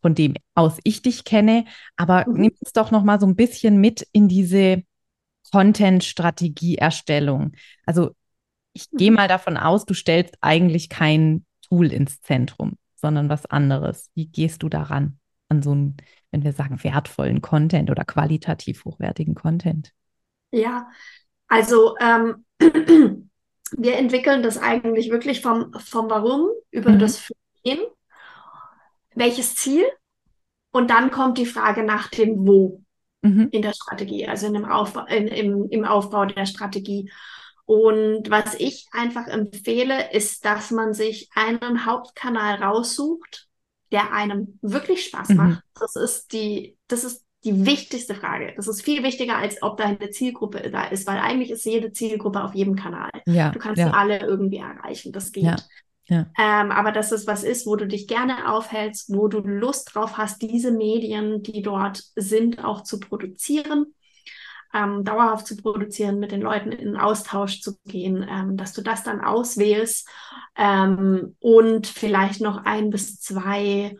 von 0.00 0.14
dem 0.14 0.34
aus 0.54 0.78
ich 0.82 1.02
dich 1.02 1.24
kenne. 1.24 1.66
Aber 1.96 2.24
mhm. 2.26 2.40
nimm 2.40 2.52
uns 2.60 2.72
doch 2.72 2.90
noch 2.90 3.04
mal 3.04 3.20
so 3.20 3.26
ein 3.26 3.36
bisschen 3.36 3.78
mit 3.80 4.08
in 4.12 4.28
diese 4.28 4.82
Content-Strategie-Erstellung. 5.52 7.52
Also 7.86 8.16
ich 8.72 8.90
mhm. 8.90 8.96
gehe 8.96 9.12
mal 9.12 9.28
davon 9.28 9.58
aus, 9.58 9.84
du 9.84 9.92
stellst 9.94 10.38
eigentlich 10.40 10.88
kein 10.88 11.44
Tool 11.68 11.92
ins 11.92 12.22
Zentrum, 12.22 12.78
sondern 12.96 13.28
was 13.28 13.44
anderes. 13.46 14.10
Wie 14.14 14.26
gehst 14.26 14.62
du 14.62 14.68
daran 14.70 15.18
an 15.48 15.62
so 15.62 15.72
einen, 15.72 15.96
wenn 16.30 16.44
wir 16.44 16.52
sagen, 16.52 16.82
wertvollen 16.82 17.42
Content 17.42 17.90
oder 17.90 18.04
qualitativ 18.04 18.86
hochwertigen 18.86 19.34
Content? 19.34 19.92
Ja, 20.52 20.88
also 21.48 21.96
ähm, 21.98 22.44
wir 23.72 23.96
entwickeln 23.96 24.42
das 24.42 24.58
eigentlich 24.58 25.10
wirklich 25.10 25.40
vom, 25.40 25.72
vom 25.74 26.08
Warum 26.08 26.48
über 26.70 26.90
mhm. 26.90 26.98
das 26.98 27.18
Für 27.18 27.34
welches 29.14 29.54
Ziel 29.56 29.84
und 30.70 30.90
dann 30.90 31.10
kommt 31.10 31.38
die 31.38 31.46
Frage 31.46 31.82
nach 31.84 32.08
dem 32.08 32.46
Wo 32.46 32.82
mhm. 33.22 33.48
in 33.50 33.62
der 33.62 33.72
Strategie, 33.72 34.26
also 34.26 34.46
in 34.46 34.54
dem 34.54 34.64
Aufbau, 34.64 35.06
in, 35.06 35.28
im, 35.28 35.68
im 35.70 35.84
Aufbau 35.84 36.24
der 36.24 36.46
Strategie. 36.46 37.10
Und 37.64 38.30
was 38.30 38.54
ich 38.54 38.88
einfach 38.92 39.26
empfehle, 39.26 40.12
ist, 40.12 40.44
dass 40.44 40.70
man 40.70 40.94
sich 40.94 41.30
einen 41.34 41.86
Hauptkanal 41.86 42.62
raussucht, 42.62 43.48
der 43.92 44.12
einem 44.12 44.58
wirklich 44.62 45.04
Spaß 45.06 45.30
mhm. 45.30 45.36
macht. 45.36 45.62
Das 45.78 45.96
ist 45.96 46.32
die, 46.32 46.76
das 46.88 47.04
ist 47.04 47.24
die 47.44 47.66
wichtigste 47.66 48.14
Frage. 48.14 48.52
Das 48.56 48.68
ist 48.68 48.82
viel 48.82 49.02
wichtiger, 49.02 49.36
als 49.36 49.62
ob 49.62 49.76
da 49.76 49.84
eine 49.84 50.10
Zielgruppe 50.10 50.70
da 50.70 50.84
ist, 50.84 51.06
weil 51.06 51.18
eigentlich 51.18 51.50
ist 51.50 51.64
jede 51.64 51.92
Zielgruppe 51.92 52.42
auf 52.42 52.54
jedem 52.54 52.76
Kanal. 52.76 53.10
Ja, 53.26 53.50
du 53.50 53.58
kannst 53.58 53.80
ja. 53.80 53.90
alle 53.90 54.20
irgendwie 54.20 54.58
erreichen. 54.58 55.12
Das 55.12 55.32
geht. 55.32 55.44
Ja, 55.44 55.56
ja. 56.06 56.26
Ähm, 56.38 56.70
aber 56.70 56.92
dass 56.92 57.10
es 57.10 57.26
was 57.26 57.42
ist, 57.42 57.66
wo 57.66 57.76
du 57.76 57.86
dich 57.86 58.06
gerne 58.06 58.52
aufhältst, 58.52 59.12
wo 59.12 59.28
du 59.28 59.40
Lust 59.40 59.94
drauf 59.94 60.18
hast, 60.18 60.42
diese 60.42 60.70
Medien, 60.70 61.42
die 61.42 61.62
dort 61.62 62.02
sind, 62.16 62.64
auch 62.64 62.82
zu 62.82 63.00
produzieren, 63.00 63.94
ähm, 64.74 65.04
dauerhaft 65.04 65.46
zu 65.46 65.56
produzieren, 65.56 66.18
mit 66.18 66.32
den 66.32 66.42
Leuten 66.42 66.72
in 66.72 66.96
Austausch 66.96 67.60
zu 67.60 67.76
gehen, 67.86 68.26
ähm, 68.28 68.56
dass 68.56 68.72
du 68.72 68.82
das 68.82 69.02
dann 69.02 69.20
auswählst 69.20 70.08
ähm, 70.56 71.36
und 71.40 71.86
vielleicht 71.86 72.40
noch 72.40 72.64
ein 72.64 72.90
bis 72.90 73.20
zwei 73.20 73.96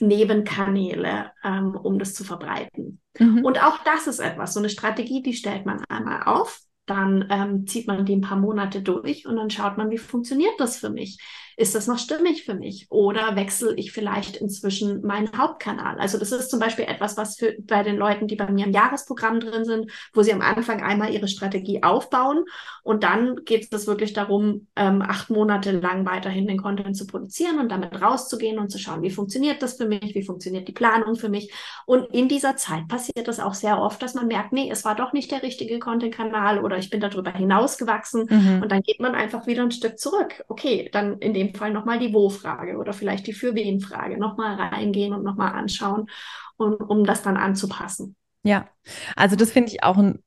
Nebenkanäle, 0.00 1.32
ähm, 1.44 1.76
um 1.76 1.98
das 1.98 2.14
zu 2.14 2.24
verbreiten. 2.24 3.00
Mhm. 3.18 3.44
Und 3.44 3.62
auch 3.62 3.78
das 3.84 4.06
ist 4.06 4.18
etwas, 4.18 4.54
so 4.54 4.60
eine 4.60 4.68
Strategie, 4.68 5.22
die 5.22 5.34
stellt 5.34 5.66
man 5.66 5.84
einmal 5.88 6.22
auf, 6.24 6.60
dann 6.86 7.26
ähm, 7.30 7.66
zieht 7.66 7.86
man 7.86 8.04
die 8.04 8.16
ein 8.16 8.20
paar 8.20 8.38
Monate 8.38 8.82
durch 8.82 9.26
und 9.26 9.36
dann 9.36 9.50
schaut 9.50 9.76
man, 9.76 9.90
wie 9.90 9.98
funktioniert 9.98 10.58
das 10.58 10.78
für 10.78 10.90
mich 10.90 11.18
ist 11.60 11.74
das 11.74 11.86
noch 11.86 11.98
stimmig 11.98 12.44
für 12.44 12.54
mich? 12.54 12.86
Oder 12.90 13.36
wechsle 13.36 13.74
ich 13.74 13.92
vielleicht 13.92 14.36
inzwischen 14.36 15.02
meinen 15.02 15.36
Hauptkanal? 15.36 15.98
Also 15.98 16.16
das 16.16 16.32
ist 16.32 16.50
zum 16.50 16.58
Beispiel 16.58 16.86
etwas, 16.86 17.18
was 17.18 17.36
für 17.36 17.54
bei 17.60 17.82
den 17.82 17.96
Leuten, 17.96 18.26
die 18.26 18.36
bei 18.36 18.50
mir 18.50 18.64
im 18.64 18.72
Jahresprogramm 18.72 19.40
drin 19.40 19.66
sind, 19.66 19.92
wo 20.14 20.22
sie 20.22 20.32
am 20.32 20.40
Anfang 20.40 20.82
einmal 20.82 21.12
ihre 21.12 21.28
Strategie 21.28 21.82
aufbauen 21.82 22.44
und 22.82 23.04
dann 23.04 23.44
geht 23.44 23.72
es 23.72 23.86
wirklich 23.86 24.14
darum, 24.14 24.68
ähm, 24.74 25.02
acht 25.02 25.28
Monate 25.30 25.72
lang 25.72 26.06
weiterhin 26.06 26.46
den 26.46 26.62
Content 26.62 26.96
zu 26.96 27.06
produzieren 27.06 27.58
und 27.58 27.68
damit 27.70 28.00
rauszugehen 28.00 28.58
und 28.58 28.70
zu 28.70 28.78
schauen, 28.78 29.02
wie 29.02 29.10
funktioniert 29.10 29.62
das 29.62 29.74
für 29.76 29.86
mich, 29.86 30.14
wie 30.14 30.22
funktioniert 30.22 30.66
die 30.66 30.72
Planung 30.72 31.16
für 31.16 31.28
mich. 31.28 31.52
Und 31.84 32.06
in 32.14 32.28
dieser 32.28 32.56
Zeit 32.56 32.88
passiert 32.88 33.28
es 33.28 33.38
auch 33.38 33.54
sehr 33.54 33.80
oft, 33.80 34.02
dass 34.02 34.14
man 34.14 34.28
merkt, 34.28 34.52
nee, 34.52 34.70
es 34.70 34.84
war 34.84 34.94
doch 34.94 35.12
nicht 35.12 35.30
der 35.30 35.42
richtige 35.42 35.78
Content-Kanal 35.78 36.64
oder 36.64 36.78
ich 36.78 36.88
bin 36.88 37.00
darüber 37.00 37.32
hinausgewachsen 37.32 38.26
mhm. 38.30 38.62
und 38.62 38.72
dann 38.72 38.82
geht 38.82 39.00
man 39.00 39.14
einfach 39.14 39.46
wieder 39.46 39.62
ein 39.62 39.72
Stück 39.72 39.98
zurück. 39.98 40.44
Okay, 40.48 40.88
dann 40.90 41.18
in 41.18 41.34
dem 41.34 41.49
Fall 41.54 41.72
nochmal 41.72 41.98
die 41.98 42.12
Wo-Frage 42.12 42.76
oder 42.78 42.92
vielleicht 42.92 43.26
die 43.26 43.32
Für 43.32 43.54
wen-Frage 43.54 44.18
nochmal 44.18 44.54
reingehen 44.56 45.12
und 45.12 45.24
nochmal 45.24 45.52
anschauen, 45.52 46.06
um, 46.56 46.74
um 46.74 47.04
das 47.04 47.22
dann 47.22 47.36
anzupassen. 47.36 48.16
Ja, 48.42 48.68
also 49.16 49.36
das 49.36 49.52
finde 49.52 49.70
ich 49.70 49.82
auch 49.82 49.98
ein 49.98 50.22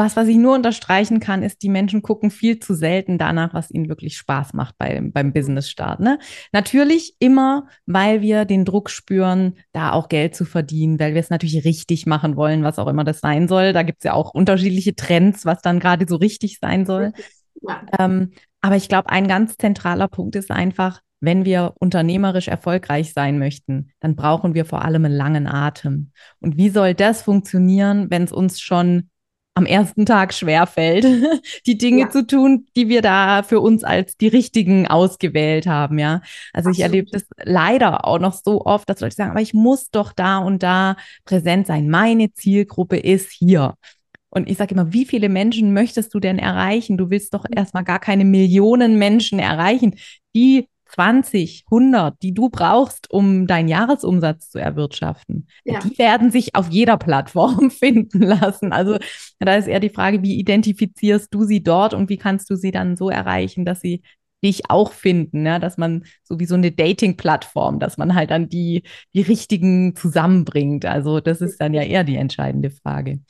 was, 0.00 0.16
was 0.16 0.28
ich 0.28 0.38
nur 0.38 0.54
unterstreichen 0.54 1.20
kann, 1.20 1.42
ist, 1.42 1.62
die 1.62 1.68
Menschen 1.68 2.00
gucken 2.00 2.30
viel 2.30 2.58
zu 2.58 2.74
selten 2.74 3.18
danach, 3.18 3.52
was 3.52 3.70
ihnen 3.70 3.90
wirklich 3.90 4.16
Spaß 4.16 4.54
macht 4.54 4.78
bei, 4.78 4.98
beim 5.02 5.34
Business-Start. 5.34 6.00
Ne? 6.00 6.18
Natürlich 6.52 7.16
immer, 7.18 7.68
weil 7.84 8.22
wir 8.22 8.46
den 8.46 8.64
Druck 8.64 8.88
spüren, 8.88 9.58
da 9.72 9.92
auch 9.92 10.08
Geld 10.08 10.34
zu 10.34 10.46
verdienen, 10.46 10.98
weil 10.98 11.12
wir 11.12 11.20
es 11.20 11.28
natürlich 11.28 11.66
richtig 11.66 12.06
machen 12.06 12.36
wollen, 12.36 12.64
was 12.64 12.78
auch 12.78 12.88
immer 12.88 13.04
das 13.04 13.20
sein 13.20 13.46
soll. 13.46 13.74
Da 13.74 13.82
gibt 13.82 13.98
es 13.98 14.04
ja 14.04 14.14
auch 14.14 14.32
unterschiedliche 14.32 14.96
Trends, 14.96 15.44
was 15.44 15.60
dann 15.60 15.80
gerade 15.80 16.06
so 16.08 16.16
richtig 16.16 16.58
sein 16.60 16.86
soll. 16.86 17.12
Ja. 17.60 17.82
Ähm, 17.98 18.32
aber 18.60 18.76
ich 18.76 18.88
glaube, 18.88 19.10
ein 19.10 19.28
ganz 19.28 19.56
zentraler 19.56 20.08
Punkt 20.08 20.36
ist 20.36 20.50
einfach, 20.50 21.00
wenn 21.20 21.44
wir 21.44 21.74
unternehmerisch 21.78 22.48
erfolgreich 22.48 23.12
sein 23.12 23.38
möchten, 23.38 23.90
dann 24.00 24.16
brauchen 24.16 24.54
wir 24.54 24.64
vor 24.64 24.84
allem 24.84 25.04
einen 25.04 25.14
langen 25.14 25.46
Atem. 25.46 26.12
Und 26.40 26.56
wie 26.56 26.70
soll 26.70 26.94
das 26.94 27.22
funktionieren, 27.22 28.10
wenn 28.10 28.24
es 28.24 28.32
uns 28.32 28.60
schon 28.60 29.10
am 29.54 29.66
ersten 29.66 30.06
Tag 30.06 30.32
schwerfällt, 30.32 31.04
die 31.66 31.76
Dinge 31.76 32.02
ja. 32.02 32.10
zu 32.10 32.26
tun, 32.26 32.66
die 32.76 32.88
wir 32.88 33.02
da 33.02 33.42
für 33.42 33.60
uns 33.60 33.84
als 33.84 34.16
die 34.16 34.28
richtigen 34.28 34.86
ausgewählt 34.86 35.66
haben, 35.66 35.98
ja. 35.98 36.22
Also 36.52 36.70
Absolut. 36.70 36.76
ich 36.76 36.82
erlebe 36.82 37.10
das 37.10 37.26
leider 37.42 38.06
auch 38.06 38.18
noch 38.18 38.32
so 38.32 38.64
oft, 38.64 38.88
dass 38.88 39.00
Leute 39.00 39.16
sagen, 39.16 39.32
aber 39.32 39.42
ich 39.42 39.52
muss 39.52 39.90
doch 39.90 40.12
da 40.12 40.38
und 40.38 40.62
da 40.62 40.96
präsent 41.24 41.66
sein. 41.66 41.90
Meine 41.90 42.32
Zielgruppe 42.32 42.96
ist 42.96 43.30
hier. 43.30 43.74
Und 44.30 44.48
ich 44.48 44.56
sage 44.56 44.74
immer, 44.74 44.92
wie 44.92 45.04
viele 45.04 45.28
Menschen 45.28 45.72
möchtest 45.74 46.14
du 46.14 46.20
denn 46.20 46.38
erreichen? 46.38 46.96
Du 46.96 47.10
willst 47.10 47.34
doch 47.34 47.44
erstmal 47.50 47.84
gar 47.84 47.98
keine 47.98 48.24
Millionen 48.24 48.98
Menschen 48.98 49.38
erreichen. 49.38 49.96
Die 50.34 50.68
20, 50.94 51.64
100, 51.70 52.20
die 52.22 52.34
du 52.34 52.48
brauchst, 52.48 53.10
um 53.10 53.46
deinen 53.46 53.68
Jahresumsatz 53.68 54.50
zu 54.50 54.58
erwirtschaften, 54.58 55.46
ja. 55.64 55.78
die 55.80 55.96
werden 55.98 56.30
sich 56.30 56.54
auf 56.54 56.68
jeder 56.68 56.96
Plattform 56.96 57.70
finden 57.70 58.22
lassen. 58.22 58.72
Also 58.72 58.98
da 59.38 59.54
ist 59.54 59.68
eher 59.68 59.80
die 59.80 59.90
Frage, 59.90 60.22
wie 60.22 60.38
identifizierst 60.38 61.32
du 61.32 61.44
sie 61.44 61.62
dort 61.62 61.94
und 61.94 62.08
wie 62.08 62.16
kannst 62.16 62.50
du 62.50 62.56
sie 62.56 62.72
dann 62.72 62.96
so 62.96 63.08
erreichen, 63.08 63.64
dass 63.64 63.80
sie 63.80 64.02
dich 64.42 64.70
auch 64.70 64.92
finden, 64.92 65.44
ja? 65.46 65.58
dass 65.58 65.76
man 65.76 66.04
so 66.24 66.40
wie 66.40 66.46
so 66.46 66.54
eine 66.54 66.72
Dating-Plattform, 66.72 67.78
dass 67.78 67.98
man 67.98 68.14
halt 68.14 68.30
dann 68.30 68.48
die, 68.48 68.82
die 69.14 69.20
richtigen 69.20 69.94
zusammenbringt. 69.94 70.86
Also 70.86 71.20
das 71.20 71.40
ist 71.40 71.60
dann 71.60 71.74
ja 71.74 71.82
eher 71.82 72.04
die 72.04 72.16
entscheidende 72.16 72.70
Frage. 72.70 73.20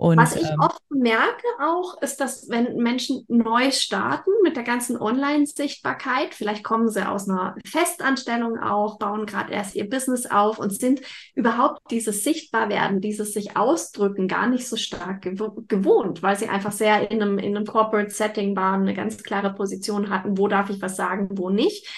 Und, 0.00 0.16
Was 0.16 0.36
ich 0.36 0.48
ähm, 0.48 0.60
oft 0.60 0.80
merke 0.90 1.44
auch, 1.60 2.00
ist, 2.00 2.20
dass 2.20 2.48
wenn 2.48 2.76
Menschen 2.76 3.24
neu 3.26 3.72
starten 3.72 4.30
mit 4.44 4.56
der 4.56 4.62
ganzen 4.62 4.96
Online-Sichtbarkeit, 4.96 6.34
vielleicht 6.34 6.62
kommen 6.62 6.88
sie 6.88 7.06
aus 7.06 7.28
einer 7.28 7.56
Festanstellung 7.66 8.60
auch, 8.60 9.00
bauen 9.00 9.26
gerade 9.26 9.52
erst 9.52 9.74
ihr 9.74 9.90
Business 9.90 10.26
auf 10.26 10.60
und 10.60 10.70
sind 10.70 11.00
überhaupt 11.34 11.90
dieses 11.90 12.22
Sichtbarwerden, 12.22 13.00
dieses 13.00 13.32
sich 13.32 13.56
ausdrücken 13.56 14.28
gar 14.28 14.46
nicht 14.46 14.68
so 14.68 14.76
stark 14.76 15.22
gew 15.22 15.64
gewohnt, 15.66 16.22
weil 16.22 16.36
sie 16.36 16.48
einfach 16.48 16.70
sehr 16.72 17.10
in 17.10 17.20
einem, 17.20 17.38
in 17.38 17.56
einem 17.56 17.66
Corporate 17.66 18.10
Setting 18.10 18.54
waren, 18.54 18.82
eine 18.82 18.94
ganz 18.94 19.20
klare 19.24 19.52
Position 19.52 20.10
hatten, 20.10 20.38
wo 20.38 20.46
darf 20.46 20.70
ich 20.70 20.80
was 20.80 20.94
sagen, 20.94 21.30
wo 21.32 21.50
nicht. 21.50 21.88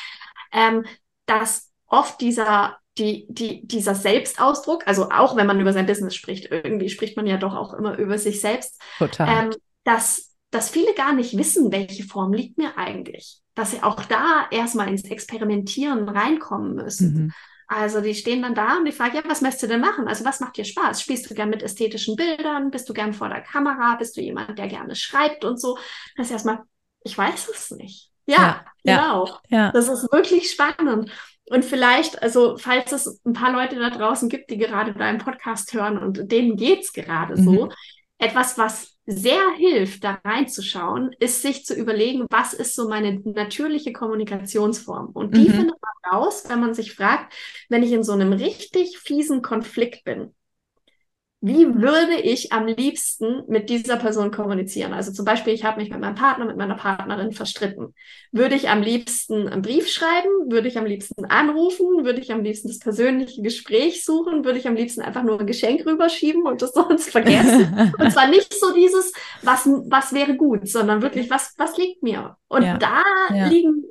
Ähm, 0.53 0.87
dass 1.27 1.71
oft 1.87 2.19
dieser 2.23 2.79
die, 2.99 3.27
die, 3.29 3.67
dieser 3.67 3.95
Selbstausdruck, 3.95 4.87
also 4.87 5.11
auch 5.11 5.37
wenn 5.37 5.47
man 5.47 5.61
über 5.61 5.73
sein 5.73 5.87
Business 5.87 6.15
spricht, 6.15 6.51
irgendwie 6.51 6.89
spricht 6.89 7.17
man 7.17 7.27
ja 7.27 7.37
doch 7.37 7.55
auch 7.55 7.73
immer 7.75 7.97
über 7.99 8.19
sich 8.19 8.41
selbst, 8.41 8.81
Total. 8.99 9.29
Ähm, 9.29 9.55
dass, 9.85 10.35
dass 10.51 10.71
viele 10.71 10.95
gar 10.95 11.13
nicht 11.13 11.37
wissen, 11.37 11.73
welche 11.73 12.05
Form 12.05 12.33
liegt 12.33 12.59
mir 12.59 12.77
eigentlich. 12.77 13.41
Dass 13.55 13.71
sie 13.71 13.83
auch 13.83 14.05
da 14.05 14.47
erstmal 14.51 14.89
ins 14.89 15.05
Experimentieren 15.05 16.09
reinkommen 16.09 16.75
müssen. 16.75 17.15
Mhm. 17.15 17.33
Also 17.73 18.01
die 18.01 18.17
stehen 18.17 18.43
dann 18.43 18.57
da 18.57 18.79
und 18.79 18.85
die 18.85 18.93
fragen, 18.93 19.17
ja, 19.17 19.23
was 19.27 19.43
möchtest 19.43 19.63
du 19.63 19.69
denn 19.69 19.81
machen? 19.81 20.09
Also 20.09 20.25
was 20.25 20.41
macht 20.41 20.57
dir 20.57 20.65
Spaß? 20.65 21.01
Spielst 21.01 21.31
du 21.31 21.35
gern 21.35 21.51
mit 21.51 21.63
ästhetischen 21.63 22.17
Bildern? 22.17 22.73
Bist 22.73 22.89
du 22.89 22.93
gern 22.93 23.13
vor 23.13 23.29
der 23.29 23.43
Kamera? 23.43 23.95
Bist 23.95 24.17
du 24.17 24.21
jemand, 24.21 24.59
der 24.59 24.67
gerne 24.67 24.97
schreibt 24.97 25.45
und 25.45 25.61
so? 25.61 25.79
Das 26.17 26.27
ist 26.27 26.33
erstmal, 26.33 26.63
ich 27.05 27.17
weiß 27.17 27.49
es 27.49 27.71
nicht. 27.71 28.11
Ja, 28.27 28.65
ja 28.85 28.97
genau. 28.97 29.39
Ja. 29.49 29.71
Das 29.71 29.89
ist 29.89 30.13
wirklich 30.13 30.51
spannend. 30.51 31.13
Und 31.51 31.65
vielleicht, 31.65 32.23
also 32.23 32.57
falls 32.57 32.93
es 32.93 33.21
ein 33.25 33.33
paar 33.33 33.53
Leute 33.53 33.75
da 33.75 33.91
draußen 33.91 34.29
gibt, 34.29 34.51
die 34.51 34.57
gerade 34.57 34.95
deinen 34.95 35.19
Podcast 35.19 35.73
hören 35.73 35.99
und 35.99 36.31
denen 36.31 36.57
geht's 36.57 36.93
gerade 36.93 37.35
mhm. 37.37 37.45
so, 37.45 37.69
etwas, 38.19 38.57
was 38.57 38.97
sehr 39.05 39.43
hilft, 39.57 40.05
da 40.05 40.21
reinzuschauen, 40.25 41.11
ist 41.19 41.43
sich 41.43 41.65
zu 41.65 41.75
überlegen, 41.75 42.27
was 42.31 42.55
ist 42.55 42.77
so 42.77 42.89
meine 42.89 43.21
natürliche 43.25 43.93
Kommunikationsform. 43.93 45.07
Und 45.09 45.37
die 45.37 45.49
mhm. 45.49 45.55
findet 45.55 45.77
man 45.83 46.13
raus, 46.13 46.45
wenn 46.47 46.61
man 46.61 46.75
sich 46.75 46.95
fragt, 46.95 47.35
wenn 47.69 47.83
ich 47.83 47.91
in 47.91 48.05
so 48.05 48.13
einem 48.13 48.33
richtig 48.33 48.99
fiesen 48.99 49.43
Konflikt 49.43 50.05
bin, 50.05 50.33
wie 51.43 51.75
würde 51.75 52.17
ich 52.17 52.53
am 52.53 52.67
liebsten 52.67 53.45
mit 53.49 53.71
dieser 53.71 53.97
Person 53.97 54.31
kommunizieren? 54.31 54.93
Also 54.93 55.11
zum 55.11 55.25
Beispiel, 55.25 55.55
ich 55.55 55.65
habe 55.65 55.81
mich 55.81 55.89
mit 55.89 55.99
meinem 55.99 56.15
Partner, 56.15 56.45
mit 56.45 56.59
meiner 56.59 56.75
Partnerin 56.75 57.33
verstritten. 57.33 57.95
Würde 58.31 58.57
ich 58.57 58.69
am 58.69 58.83
liebsten 58.83 59.49
einen 59.49 59.63
Brief 59.63 59.89
schreiben? 59.89 60.29
Würde 60.51 60.69
ich 60.69 60.77
am 60.77 60.85
liebsten 60.85 61.25
anrufen? 61.25 62.05
Würde 62.05 62.21
ich 62.21 62.31
am 62.31 62.43
liebsten 62.43 62.69
das 62.69 62.79
persönliche 62.79 63.41
Gespräch 63.41 64.05
suchen? 64.05 64.45
Würde 64.45 64.59
ich 64.59 64.69
am 64.69 64.75
liebsten 64.75 65.01
einfach 65.01 65.23
nur 65.23 65.41
ein 65.41 65.47
Geschenk 65.47 65.87
rüberschieben 65.87 66.43
und 66.43 66.61
das 66.61 66.73
sonst 66.75 67.11
vergessen? 67.11 67.95
und 67.99 68.13
zwar 68.13 68.29
nicht 68.29 68.53
so 68.53 68.75
dieses, 68.75 69.11
was, 69.43 69.67
was 69.67 70.13
wäre 70.13 70.37
gut, 70.37 70.69
sondern 70.69 71.01
wirklich, 71.01 71.31
was, 71.31 71.55
was 71.57 71.79
liegt 71.79 72.03
mir? 72.03 72.37
Und 72.49 72.65
ja. 72.65 72.77
da 72.77 73.03
ja. 73.35 73.47
liegen 73.47 73.85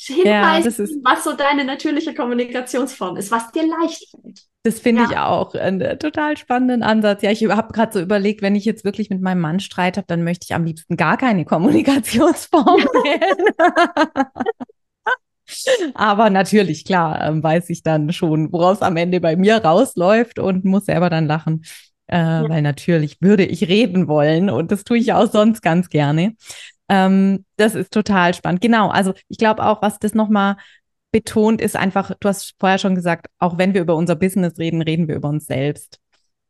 Hinweise, 0.00 0.84
ja, 0.84 0.88
was 1.02 1.24
so 1.24 1.32
deine 1.32 1.64
natürliche 1.64 2.14
Kommunikationsform 2.14 3.16
ist, 3.16 3.30
was 3.30 3.50
dir 3.52 3.66
leicht 3.66 4.10
fällt. 4.10 4.47
Das 4.64 4.80
finde 4.80 5.02
ja. 5.02 5.08
ich 5.10 5.16
auch 5.16 5.54
einen 5.54 5.80
äh, 5.80 5.96
total 5.96 6.36
spannenden 6.36 6.82
Ansatz. 6.82 7.22
Ja, 7.22 7.30
ich 7.30 7.44
habe 7.48 7.72
gerade 7.72 7.92
so 7.92 8.00
überlegt, 8.00 8.42
wenn 8.42 8.56
ich 8.56 8.64
jetzt 8.64 8.84
wirklich 8.84 9.08
mit 9.08 9.22
meinem 9.22 9.40
Mann 9.40 9.60
Streit 9.60 9.96
habe, 9.96 10.06
dann 10.06 10.24
möchte 10.24 10.46
ich 10.48 10.54
am 10.54 10.64
liebsten 10.64 10.96
gar 10.96 11.16
keine 11.16 11.44
Kommunikationsform 11.44 12.82
wählen. 12.82 13.54
Aber 15.94 16.28
natürlich, 16.30 16.84
klar, 16.84 17.24
ähm, 17.24 17.42
weiß 17.42 17.70
ich 17.70 17.82
dann 17.82 18.12
schon, 18.12 18.52
woraus 18.52 18.82
am 18.82 18.96
Ende 18.96 19.20
bei 19.20 19.36
mir 19.36 19.64
rausläuft 19.64 20.38
und 20.38 20.64
muss 20.64 20.86
selber 20.86 21.08
dann 21.08 21.26
lachen. 21.26 21.64
Äh, 22.06 22.18
ja. 22.18 22.48
Weil 22.48 22.62
natürlich 22.62 23.18
würde 23.20 23.44
ich 23.44 23.68
reden 23.68 24.08
wollen 24.08 24.50
und 24.50 24.72
das 24.72 24.84
tue 24.84 24.98
ich 24.98 25.12
auch 25.12 25.30
sonst 25.30 25.62
ganz 25.62 25.88
gerne. 25.88 26.34
Ähm, 26.88 27.44
das 27.56 27.74
ist 27.74 27.92
total 27.92 28.34
spannend. 28.34 28.60
Genau, 28.60 28.88
also 28.88 29.12
ich 29.28 29.38
glaube 29.38 29.64
auch, 29.64 29.82
was 29.82 29.98
das 29.98 30.14
nochmal 30.14 30.56
betont, 31.10 31.60
ist 31.60 31.76
einfach, 31.76 32.12
du 32.20 32.28
hast 32.28 32.54
vorher 32.58 32.78
schon 32.78 32.94
gesagt, 32.94 33.28
auch 33.38 33.58
wenn 33.58 33.74
wir 33.74 33.80
über 33.80 33.96
unser 33.96 34.16
Business 34.16 34.58
reden, 34.58 34.82
reden 34.82 35.08
wir 35.08 35.16
über 35.16 35.28
uns 35.28 35.46
selbst. 35.46 36.00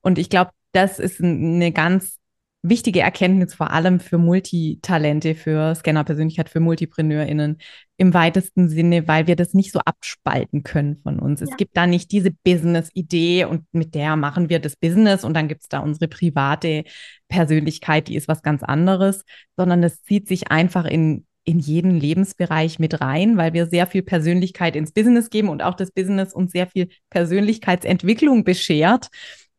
Und 0.00 0.18
ich 0.18 0.30
glaube, 0.30 0.50
das 0.72 0.98
ist 0.98 1.20
eine 1.22 1.72
ganz 1.72 2.18
wichtige 2.62 3.00
Erkenntnis, 3.00 3.54
vor 3.54 3.70
allem 3.70 4.00
für 4.00 4.18
Multitalente, 4.18 5.34
für 5.36 5.74
Scanner-Persönlichkeit, 5.74 6.48
für 6.48 6.60
MultipreneurInnen 6.60 7.58
im 7.96 8.14
weitesten 8.14 8.68
Sinne, 8.68 9.06
weil 9.06 9.26
wir 9.28 9.36
das 9.36 9.54
nicht 9.54 9.72
so 9.72 9.78
abspalten 9.80 10.64
können 10.64 11.00
von 11.02 11.20
uns. 11.20 11.40
Ja. 11.40 11.46
Es 11.48 11.56
gibt 11.56 11.76
da 11.76 11.86
nicht 11.86 12.10
diese 12.10 12.32
Business-Idee 12.32 13.44
und 13.44 13.64
mit 13.72 13.94
der 13.94 14.16
machen 14.16 14.48
wir 14.48 14.58
das 14.58 14.76
Business 14.76 15.24
und 15.24 15.34
dann 15.34 15.46
gibt 15.46 15.62
es 15.62 15.68
da 15.68 15.78
unsere 15.80 16.08
private 16.08 16.84
Persönlichkeit, 17.28 18.08
die 18.08 18.16
ist 18.16 18.28
was 18.28 18.42
ganz 18.42 18.62
anderes, 18.62 19.24
sondern 19.56 19.82
es 19.84 20.02
zieht 20.02 20.26
sich 20.26 20.50
einfach 20.50 20.84
in 20.84 21.26
in 21.48 21.58
jeden 21.58 21.98
Lebensbereich 21.98 22.78
mit 22.78 23.00
rein, 23.00 23.38
weil 23.38 23.54
wir 23.54 23.66
sehr 23.66 23.86
viel 23.86 24.02
Persönlichkeit 24.02 24.76
ins 24.76 24.92
Business 24.92 25.30
geben 25.30 25.48
und 25.48 25.62
auch 25.62 25.74
das 25.74 25.90
Business 25.90 26.34
uns 26.34 26.52
sehr 26.52 26.66
viel 26.66 26.88
Persönlichkeitsentwicklung 27.08 28.44
beschert. 28.44 29.08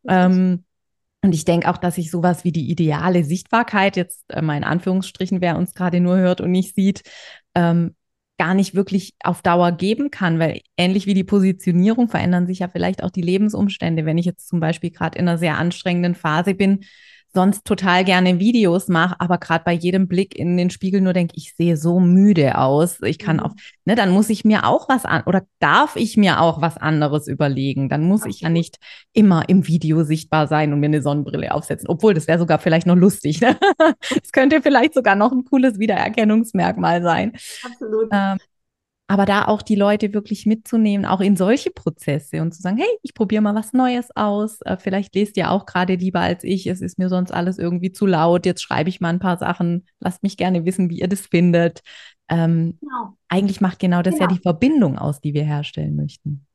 Ähm, 0.08 0.66
und 1.24 1.34
ich 1.34 1.46
denke 1.46 1.68
auch, 1.68 1.78
dass 1.78 1.96
sich 1.96 2.12
sowas 2.12 2.44
wie 2.44 2.52
die 2.52 2.70
ideale 2.70 3.24
Sichtbarkeit, 3.24 3.98
jetzt 3.98 4.24
äh, 4.30 4.44
mal 4.44 4.56
in 4.56 4.64
Anführungsstrichen, 4.64 5.42
wer 5.42 5.58
uns 5.58 5.74
gerade 5.74 6.00
nur 6.00 6.18
hört 6.18 6.42
und 6.42 6.52
nicht 6.52 6.76
sieht, 6.76 7.02
ähm, 7.56 7.96
gar 8.38 8.54
nicht 8.54 8.76
wirklich 8.76 9.16
auf 9.24 9.42
Dauer 9.42 9.72
geben 9.72 10.12
kann, 10.12 10.38
weil 10.38 10.62
ähnlich 10.78 11.08
wie 11.08 11.16
die 11.16 11.24
Positionierung 11.24 12.08
verändern 12.08 12.46
sich 12.46 12.60
ja 12.60 12.68
vielleicht 12.68 13.04
auch 13.04 13.10
die 13.10 13.22
Lebensumstände. 13.24 14.06
Wenn 14.06 14.20
ich 14.20 14.28
jetzt 14.28 14.48
zum 14.48 14.60
Beispiel 14.60 14.92
gerade 14.92 15.18
in 15.18 15.28
einer 15.28 15.40
sehr 15.40 15.58
anstrengenden 15.58 16.14
Phase 16.14 16.54
bin, 16.54 16.86
sonst 17.34 17.66
total 17.66 18.04
gerne 18.04 18.40
Videos 18.40 18.88
mache, 18.88 19.16
aber 19.20 19.38
gerade 19.38 19.64
bei 19.64 19.74
jedem 19.74 20.08
Blick 20.08 20.38
in 20.38 20.58
den 20.58 20.70
Spiegel 20.70 21.02
nur 21.02 21.14
denke, 21.14 21.34
ich 21.36 21.56
sehe 21.56 21.78
so 21.78 22.00
müde 22.00 22.58
aus. 22.58 23.00
Ich 23.02 23.20
kann 23.20 23.38
mhm. 23.38 23.44
auf, 23.44 23.52
ne, 23.86 23.96
dann 23.96 24.12
muss 24.12 24.30
ich 24.30 24.46
mir 24.46 24.66
auch 24.66 24.90
was 24.90 25.06
an 25.06 25.24
oder 25.26 25.44
darf 25.60 25.96
ich 25.96 26.18
mir 26.18 26.42
auch 26.42 26.62
was 26.62 26.78
anderes 26.78 27.28
überlegen. 27.28 27.90
Dann 27.90 28.04
muss 28.04 28.26
ich 28.26 28.42
ja 28.42 28.50
nicht 28.50 28.78
immer 29.14 29.48
im 29.48 29.68
Video 29.68 30.04
sichtbar 30.04 30.48
sein 30.48 30.74
und 30.74 30.80
mir 30.80 30.88
eine 30.88 31.02
Sonnenbrille 31.02 31.54
aufsetzen. 31.54 31.88
Obwohl, 31.88 32.14
das 32.14 32.28
wäre 32.28 32.40
sogar 32.40 32.60
vielleicht 32.60 32.88
noch 32.88 32.96
lustig. 32.96 33.42
Ne? 33.42 33.58
Das 34.22 34.32
könnte 34.32 34.62
vielleicht 34.62 34.94
sogar 34.94 35.16
noch 35.16 35.32
ein 35.32 35.46
cooles 35.46 35.80
Wiedererkennungsmerkmal 35.80 37.02
sein. 37.02 37.34
Absolut. 37.64 38.10
Ähm, 38.12 38.38
aber 39.10 39.26
da 39.26 39.46
auch 39.46 39.64
die 39.64 39.76
Leute 39.76 40.14
wirklich 40.14 40.46
mitzunehmen, 40.46 41.04
auch 41.04 41.20
in 41.20 41.36
solche 41.36 41.72
Prozesse 41.72 42.44
und 42.44 42.54
zu 42.54 42.62
sagen, 42.62 42.78
hey, 42.78 43.00
ich 43.02 43.16
probiere 43.16 43.42
mal 43.42 43.56
was 43.56 43.74
Neues 43.74 44.16
aus. 44.16 44.62
Äh, 44.62 44.78
vielleicht 44.78 45.16
lest 45.16 45.36
ihr 45.36 45.50
auch 45.50 45.66
gerade 45.66 45.96
lieber 45.96 46.20
als 46.20 46.44
ich. 46.44 46.68
Es 46.68 46.80
ist 46.80 47.00
mir 47.00 47.10
sonst 47.10 47.32
alles 47.32 47.58
irgendwie 47.58 47.92
zu 47.92 48.06
laut. 48.06 48.46
Jetzt 48.46 48.62
schreibe 48.62 48.88
ich 48.90 49.02
mal 49.02 49.10
ein 49.10 49.18
paar 49.18 49.38
Sachen. 49.38 49.88
Lasst 50.00 50.22
mich 50.22 50.38
gerne 50.38 50.64
wissen, 50.64 50.92
wie 50.92 51.00
ihr 51.00 51.08
das 51.08 51.22
findet. 51.22 51.82
Ähm, 52.30 52.78
genau. 52.80 53.18
Eigentlich 53.30 53.62
macht 53.62 53.80
genau 53.80 54.04
das 54.04 54.14
genau. 54.14 54.30
ja 54.30 54.36
die 54.36 54.42
Verbindung 54.44 55.00
aus, 55.00 55.20
die 55.20 55.34
wir 55.34 55.44
herstellen 55.44 55.96
möchten. 55.96 56.46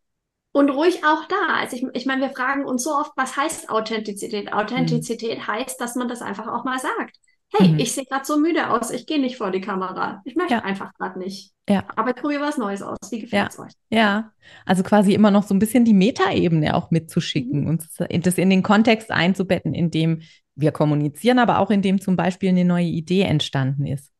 Und 0.53 0.71
ruhig 0.71 1.03
auch 1.05 1.25
da. 1.27 1.57
Also 1.57 1.77
ich, 1.77 1.85
ich 1.93 2.07
meine, 2.07 2.23
wir 2.23 2.31
fragen 2.31 2.67
uns 2.67 2.85
so 2.85 2.90
oft, 2.90 3.11
was 3.17 3.37
heißt 3.37 3.69
Authentizität? 3.69 4.53
Authentizität 4.53 5.38
mhm. 5.38 5.47
heißt, 5.49 5.81
dass 5.81 5.97
man 5.97 6.07
das 6.07 6.23
einfach 6.23 6.47
auch 6.47 6.62
mal 6.62 6.79
sagt 6.79 7.19
hey, 7.52 7.68
mhm. 7.68 7.78
ich 7.78 7.92
sehe 7.92 8.04
gerade 8.04 8.24
so 8.24 8.38
müde 8.38 8.70
aus, 8.70 8.90
ich 8.90 9.07
gehe 9.07 9.20
nicht 9.20 9.37
vor 9.37 9.50
die 9.50 9.61
Kamera. 9.61 10.22
Ich 10.24 10.35
möchte 10.35 10.54
ja. 10.54 10.61
einfach 10.61 10.92
gerade 10.94 11.18
nicht. 11.18 11.52
Ja. 11.68 11.85
Aber 11.96 12.11
ich 12.11 12.16
probiere 12.16 12.42
was 12.42 12.59
Neues 12.59 12.83
aus. 12.83 12.98
Wie 13.11 13.20
gefällt 13.20 13.50
es 13.50 13.57
ja. 13.57 13.64
euch? 13.64 13.72
Ja, 13.90 14.33
also 14.66 14.83
quasi 14.83 15.14
immer 15.14 15.30
noch 15.30 15.44
so 15.44 15.54
ein 15.54 15.59
bisschen 15.59 15.85
die 15.85 15.94
Metaebene 15.94 16.74
auch 16.74 16.90
mitzuschicken 16.90 17.62
mhm. 17.62 17.68
und 17.68 18.26
das 18.26 18.38
in 18.38 18.50
den 18.50 18.62
Kontext 18.62 19.11
einzubetten, 19.11 19.74
in 19.74 19.90
dem 19.90 20.22
wir 20.57 20.72
kommunizieren, 20.72 21.38
aber 21.38 21.59
auch 21.59 21.70
in 21.70 21.83
dem 21.83 22.00
zum 22.00 22.16
Beispiel 22.16 22.50
eine 22.50 22.64
neue 22.64 22.87
Idee 22.87 23.22
entstanden 23.22 23.87
ist. 23.87 24.12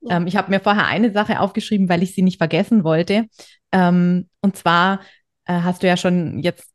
Ja. 0.00 0.16
Ähm, 0.16 0.26
ich 0.26 0.36
habe 0.36 0.50
mir 0.50 0.60
vorher 0.60 0.86
eine 0.86 1.12
Sache 1.12 1.40
aufgeschrieben, 1.40 1.88
weil 1.88 2.02
ich 2.02 2.14
sie 2.14 2.22
nicht 2.22 2.38
vergessen 2.38 2.84
wollte. 2.84 3.26
Ähm, 3.72 4.28
und 4.40 4.56
zwar 4.56 5.00
äh, 5.44 5.54
hast 5.54 5.82
du 5.82 5.86
ja 5.86 5.96
schon 5.96 6.38
jetzt 6.40 6.71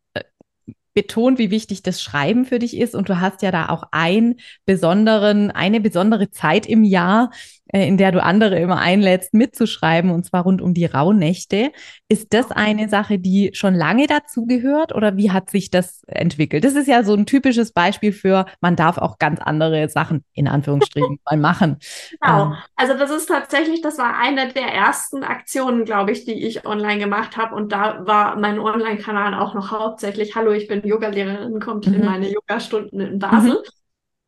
betont, 0.97 1.37
wie 1.37 1.51
wichtig 1.51 1.83
das 1.83 2.01
Schreiben 2.01 2.43
für 2.43 2.57
dich 2.57 2.75
ist. 2.75 2.95
Und 2.95 3.07
du 3.07 3.19
hast 3.19 3.43
ja 3.43 3.51
da 3.51 3.69
auch 3.69 3.83
einen 3.91 4.37
besonderen, 4.65 5.51
eine 5.51 5.79
besondere 5.79 6.31
Zeit 6.31 6.65
im 6.65 6.83
Jahr, 6.83 7.29
in 7.71 7.97
der 7.97 8.11
du 8.11 8.23
andere 8.23 8.59
immer 8.59 8.77
einlädst, 8.77 9.33
mitzuschreiben, 9.33 10.11
und 10.11 10.25
zwar 10.25 10.43
rund 10.43 10.61
um 10.61 10.73
die 10.73 10.85
Rauhnächte. 10.85 11.71
Ist 12.07 12.33
das 12.33 12.51
eine 12.51 12.87
Sache, 12.89 13.19
die 13.19 13.51
schon 13.53 13.73
lange 13.73 14.07
dazugehört 14.07 14.95
oder 14.95 15.17
wie 15.17 15.31
hat 15.31 15.49
sich 15.49 15.69
das 15.69 16.03
entwickelt? 16.07 16.63
Das 16.63 16.75
ist 16.75 16.87
ja 16.87 17.03
so 17.03 17.13
ein 17.13 17.25
typisches 17.25 17.73
Beispiel 17.73 18.13
für, 18.13 18.45
man 18.61 18.75
darf 18.75 18.97
auch 18.97 19.17
ganz 19.17 19.39
andere 19.41 19.89
Sachen 19.89 20.23
in 20.33 20.47
Anführungsstrichen 20.47 21.19
mal 21.25 21.37
machen. 21.37 21.77
Genau. 22.21 22.45
Ähm, 22.45 22.55
also 22.75 22.93
das 22.93 23.11
ist 23.11 23.27
tatsächlich, 23.27 23.81
das 23.81 23.97
war 23.97 24.17
eine 24.17 24.53
der 24.53 24.73
ersten 24.73 25.23
Aktionen, 25.23 25.85
glaube 25.85 26.11
ich, 26.11 26.25
die 26.25 26.45
ich 26.45 26.65
online 26.65 26.99
gemacht 26.99 27.37
habe. 27.37 27.55
Und 27.55 27.71
da 27.71 28.05
war 28.05 28.37
mein 28.37 28.59
Online-Kanal 28.59 29.33
auch 29.33 29.53
noch 29.53 29.71
hauptsächlich, 29.71 30.35
hallo, 30.35 30.51
ich 30.51 30.67
bin 30.67 30.85
Yogalehrerin, 30.85 31.59
kommt 31.59 31.87
mhm. 31.87 31.95
in 31.95 32.05
meine 32.05 32.29
Yoga-Stunden 32.31 32.99
in 32.99 33.19
Basel. 33.19 33.51
Mhm. 33.51 33.57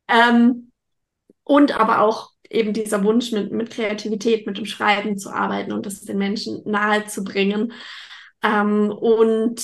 Ähm, 0.08 0.72
und 1.44 1.78
aber 1.78 2.02
auch 2.02 2.30
eben 2.50 2.72
dieser 2.72 3.02
Wunsch, 3.04 3.32
mit, 3.32 3.52
mit 3.52 3.70
Kreativität, 3.70 4.46
mit 4.46 4.58
dem 4.58 4.66
Schreiben 4.66 5.16
zu 5.16 5.30
arbeiten 5.30 5.72
und 5.72 5.86
das 5.86 6.02
den 6.02 6.18
Menschen 6.18 6.62
nahe 6.64 7.06
zu 7.06 7.24
bringen. 7.24 7.72
Ähm, 8.42 8.90
und 8.90 9.60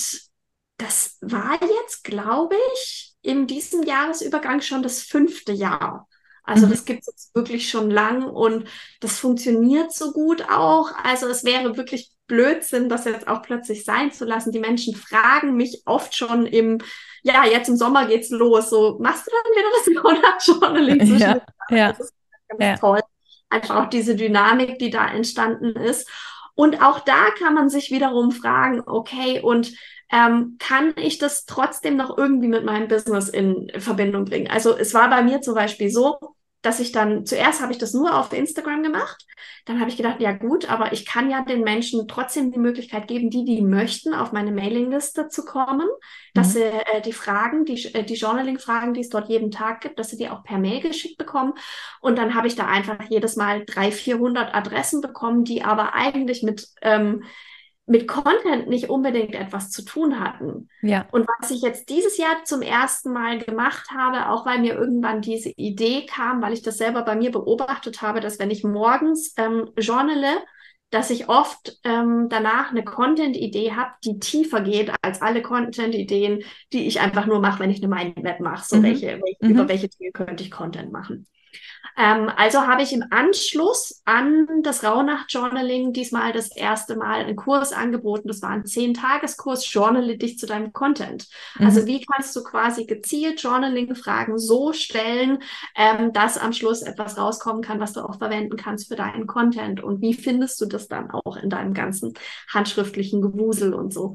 das 0.77 1.17
war 1.21 1.59
jetzt, 1.61 2.03
glaube 2.03 2.55
ich, 2.73 3.13
in 3.21 3.45
diesem 3.45 3.83
Jahresübergang 3.83 4.61
schon 4.61 4.83
das 4.83 5.01
fünfte 5.01 5.51
Jahr. 5.51 6.07
Also 6.43 6.65
mhm. 6.65 6.71
das 6.71 6.85
gibt 6.85 7.01
es 7.01 7.07
jetzt 7.07 7.35
wirklich 7.35 7.69
schon 7.69 7.91
lang 7.91 8.23
und 8.23 8.69
das 9.01 9.19
funktioniert 9.19 9.91
so 9.91 10.13
gut 10.13 10.45
auch. 10.49 10.91
Also 11.03 11.27
es 11.27 11.43
wäre 11.43 11.75
wirklich 11.75 12.11
Blödsinn, 12.27 12.87
das 12.87 13.03
jetzt 13.03 13.27
auch 13.27 13.41
plötzlich 13.41 13.83
sein 13.83 14.13
zu 14.13 14.23
lassen. 14.23 14.53
Die 14.53 14.59
Menschen 14.59 14.95
fragen 14.95 15.55
mich 15.55 15.81
oft 15.85 16.15
schon 16.15 16.45
im, 16.45 16.77
ja, 17.23 17.45
jetzt 17.45 17.67
im 17.67 17.75
Sommer 17.75 18.07
geht's 18.07 18.29
los. 18.29 18.69
So, 18.69 18.97
machst 19.01 19.27
du 19.27 19.31
dann 19.31 19.51
wieder 19.51 19.69
das 19.75 20.03
Monat-Journaling? 20.03 21.17
Ja, 21.17 21.41
ja. 21.69 21.89
Das 21.89 21.99
ist 21.99 22.16
ganz 22.49 22.63
ja. 22.63 22.77
toll. 22.77 23.01
Einfach 23.49 23.75
auch 23.75 23.89
diese 23.89 24.15
Dynamik, 24.15 24.79
die 24.79 24.89
da 24.89 25.07
entstanden 25.07 25.75
ist. 25.75 26.09
Und 26.55 26.81
auch 26.81 26.99
da 26.99 27.29
kann 27.37 27.53
man 27.53 27.69
sich 27.69 27.91
wiederum 27.91 28.31
fragen, 28.31 28.81
okay, 28.85 29.41
und 29.41 29.71
ähm, 30.11 30.57
kann 30.59 30.93
ich 30.97 31.17
das 31.17 31.45
trotzdem 31.45 31.97
noch 31.97 32.17
irgendwie 32.17 32.47
mit 32.47 32.65
meinem 32.65 32.87
Business 32.87 33.29
in 33.29 33.71
Verbindung 33.77 34.25
bringen? 34.25 34.49
Also 34.49 34.75
es 34.75 34.93
war 34.93 35.09
bei 35.09 35.21
mir 35.21 35.41
zum 35.41 35.53
Beispiel 35.53 35.89
so, 35.89 36.17
dass 36.67 36.81
ich 36.81 36.91
dann, 36.91 37.25
zuerst 37.25 37.61
habe 37.61 37.71
ich 37.71 37.77
das 37.77 37.93
nur 37.93 38.13
auf 38.13 38.33
Instagram 38.33 38.83
gemacht. 38.83 39.25
Dann 39.63 39.79
habe 39.79 39.89
ich 39.89 39.95
gedacht, 39.95 40.19
ja 40.19 40.33
gut, 40.33 40.69
aber 40.69 40.91
ich 40.91 41.05
kann 41.05 41.29
ja 41.29 41.41
den 41.45 41.61
Menschen 41.61 42.09
trotzdem 42.09 42.51
die 42.51 42.59
Möglichkeit 42.59 43.07
geben, 43.07 43.29
die, 43.29 43.45
die 43.45 43.61
möchten, 43.61 44.13
auf 44.13 44.33
meine 44.33 44.51
Mailingliste 44.51 45.29
zu 45.29 45.45
kommen, 45.45 45.87
dass 46.33 46.49
mhm. 46.49 46.51
sie 46.51 46.63
äh, 46.63 47.01
die 47.05 47.13
Fragen, 47.13 47.63
die, 47.63 47.85
äh, 47.93 48.03
die 48.03 48.15
Journaling-Fragen, 48.15 48.93
die 48.93 48.99
es 48.99 49.07
dort 49.07 49.29
jeden 49.29 49.49
Tag 49.49 49.79
gibt, 49.79 49.97
dass 49.97 50.09
sie 50.09 50.17
die 50.17 50.27
auch 50.27 50.43
per 50.43 50.57
Mail 50.57 50.81
geschickt 50.81 51.17
bekommen. 51.17 51.53
Und 52.01 52.17
dann 52.17 52.35
habe 52.35 52.47
ich 52.47 52.57
da 52.57 52.65
einfach 52.67 52.97
jedes 53.09 53.37
Mal 53.37 53.63
300, 53.65 53.93
400 53.93 54.53
Adressen 54.53 54.99
bekommen, 54.99 55.45
die 55.45 55.63
aber 55.63 55.93
eigentlich 55.93 56.43
mit 56.43 56.67
ähm, 56.81 57.23
mit 57.87 58.05
Content 58.05 58.67
nicht 58.67 58.89
unbedingt 58.89 59.33
etwas 59.33 59.71
zu 59.71 59.81
tun 59.81 60.19
hatten. 60.19 60.67
Ja. 60.81 61.07
Und 61.11 61.25
was 61.39 61.51
ich 61.51 61.61
jetzt 61.61 61.89
dieses 61.89 62.17
Jahr 62.17 62.43
zum 62.43 62.61
ersten 62.61 63.13
Mal 63.13 63.39
gemacht 63.39 63.89
habe, 63.97 64.29
auch 64.29 64.45
weil 64.45 64.59
mir 64.59 64.75
irgendwann 64.75 65.21
diese 65.21 65.49
Idee 65.51 66.05
kam, 66.05 66.41
weil 66.41 66.51
ich 66.51 66.61
das 66.61 66.77
selber 66.77 67.03
bei 67.03 67.15
mir 67.15 67.31
beobachtet 67.31 68.01
habe, 68.01 68.19
dass 68.19 68.39
wenn 68.39 68.51
ich 68.51 68.65
morgens 68.65 69.33
ähm, 69.37 69.69
journale, 69.77 70.43
dass 70.89 71.09
ich 71.09 71.29
oft 71.29 71.79
ähm, 71.85 72.27
danach 72.29 72.71
eine 72.71 72.83
Content-Idee 72.83 73.71
habe, 73.71 73.91
die 74.03 74.19
tiefer 74.19 74.61
geht 74.61 74.91
als 75.01 75.21
alle 75.21 75.41
Content-Ideen, 75.41 76.43
die 76.73 76.87
ich 76.87 76.99
einfach 76.99 77.25
nur 77.25 77.39
mache, 77.39 77.59
wenn 77.59 77.71
ich 77.71 77.81
eine 77.81 77.93
Mindmap 77.93 78.41
mache. 78.41 78.65
So 78.67 78.77
mhm. 78.77 78.83
welche, 78.83 79.07
welche 79.07 79.37
mhm. 79.45 79.51
über 79.51 79.69
welche 79.69 79.87
Dinge 79.87 80.11
könnte 80.11 80.43
ich 80.43 80.51
Content 80.51 80.91
machen. 80.91 81.25
Ähm, 81.97 82.31
also 82.35 82.67
habe 82.67 82.83
ich 82.83 82.93
im 82.93 83.03
Anschluss 83.09 84.01
an 84.05 84.61
das 84.61 84.83
Rauhnacht-Journaling 84.83 85.93
diesmal 85.93 86.31
das 86.31 86.55
erste 86.55 86.95
Mal 86.95 87.21
einen 87.21 87.35
Kurs 87.35 87.73
angeboten. 87.73 88.27
Das 88.27 88.43
war 88.43 88.51
ein 88.51 88.65
Zehn-Tageskurs, 88.65 89.71
Journale 89.73 90.17
dich 90.17 90.37
zu 90.37 90.45
deinem 90.45 90.73
Content. 90.73 91.27
Mhm. 91.57 91.65
Also 91.65 91.87
wie 91.87 92.05
kannst 92.05 92.35
du 92.35 92.43
quasi 92.43 92.85
gezielt 92.85 93.41
Journaling-Fragen 93.41 94.37
so 94.37 94.73
stellen, 94.73 95.39
ähm, 95.75 96.13
dass 96.13 96.37
am 96.37 96.53
Schluss 96.53 96.83
etwas 96.83 97.17
rauskommen 97.17 97.63
kann, 97.63 97.79
was 97.79 97.93
du 97.93 98.01
auch 98.01 98.19
verwenden 98.19 98.57
kannst 98.57 98.87
für 98.89 98.95
deinen 98.95 99.25
Content. 99.25 99.81
Und 99.81 100.01
wie 100.01 100.13
findest 100.13 100.61
du 100.61 100.67
das 100.67 100.87
dann 100.87 101.09
auch 101.09 101.35
in 101.37 101.49
deinem 101.49 101.73
ganzen 101.73 102.13
handschriftlichen 102.53 103.23
Gewusel 103.23 103.73
und 103.73 103.91
so. 103.91 104.13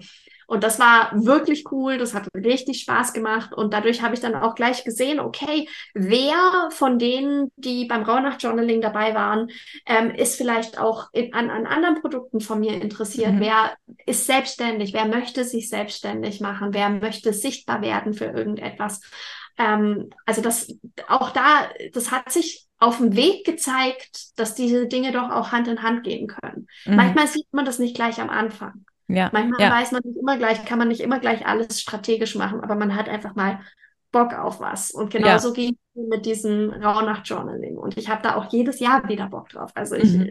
Und 0.53 0.65
das 0.65 0.79
war 0.79 1.12
wirklich 1.15 1.65
cool, 1.73 1.97
das 1.97 2.12
hat 2.12 2.29
richtig 2.35 2.83
Spaß 2.83 3.15
gemacht 3.15 3.55
und 3.55 3.73
dadurch 3.73 4.03
habe 4.03 4.12
ich 4.12 4.21
dann 4.21 4.35
auch 4.35 4.55
gleich 4.55 4.85
gesehen, 4.85 5.19
okay, 5.19 5.67
wer 5.95 6.69
von 6.69 6.99
denen, 6.99 7.51
die 7.57 7.87
beim 7.87 8.03
Rauhnacht-Journaling 8.03 8.83
dabei 8.83 9.15
waren, 9.15 9.49
ähm, 9.87 10.11
ist 10.11 10.37
vielleicht 10.37 10.79
auch 10.79 11.09
in, 11.15 11.33
an, 11.33 11.49
an 11.49 11.65
anderen 11.65 12.03
Produkten 12.03 12.41
von 12.41 12.61
mir 12.61 12.75
interessiert, 12.75 13.33
mhm. 13.33 13.41
wer 13.41 13.77
ist 14.05 14.27
selbstständig, 14.27 14.93
wer 14.93 15.07
möchte 15.07 15.45
sich 15.45 15.71
selbstständig 15.71 16.43
machen, 16.43 16.75
wer 16.75 16.91
möchte 16.91 17.33
sichtbar 17.33 17.81
werden 17.81 18.12
für 18.12 18.27
irgendetwas. 18.27 19.01
Ähm, 19.57 20.11
also 20.27 20.43
das 20.43 20.71
auch 21.09 21.31
da, 21.31 21.71
das 21.95 22.11
hat 22.11 22.31
sich 22.31 22.67
auf 22.79 22.99
dem 22.99 23.17
Weg 23.17 23.47
gezeigt, 23.47 24.38
dass 24.38 24.55
diese 24.55 24.87
Dinge 24.87 25.12
doch 25.12 25.31
auch 25.31 25.51
Hand 25.51 25.67
in 25.67 25.83
Hand 25.83 26.05
gehen 26.05 26.27
können. 26.27 26.67
Mhm. 26.85 26.97
Manchmal 26.97 27.27
sieht 27.27 27.51
man 27.53 27.65
das 27.65 27.79
nicht 27.79 27.97
gleich 27.97 28.21
am 28.21 28.29
Anfang. 28.29 28.85
Ja, 29.14 29.31
Manchmal 29.33 29.61
ja. 29.61 29.70
weiß 29.70 29.92
man 29.92 30.03
nicht 30.05 30.18
immer 30.18 30.37
gleich, 30.37 30.64
kann 30.64 30.79
man 30.79 30.88
nicht 30.88 31.01
immer 31.01 31.18
gleich 31.18 31.46
alles 31.46 31.81
strategisch 31.81 32.35
machen, 32.35 32.61
aber 32.61 32.75
man 32.75 32.96
hat 32.96 33.09
einfach 33.09 33.35
mal 33.35 33.61
Bock 34.11 34.35
auf 34.35 34.61
was. 34.61 34.90
Und 34.90 35.11
genauso 35.11 35.48
ja. 35.48 35.55
ging 35.55 35.77
es 35.94 36.09
mit 36.09 36.27
diesem 36.27 36.70
Rauhnacht-Journaling. 36.70 37.77
Und 37.77 37.96
ich 37.96 38.09
habe 38.09 38.22
da 38.22 38.37
auch 38.37 38.53
jedes 38.53 38.79
Jahr 38.79 39.09
wieder 39.09 39.29
Bock 39.29 39.48
drauf. 39.48 39.72
Also 39.75 39.96
ich 39.96 40.12
mhm. 40.12 40.31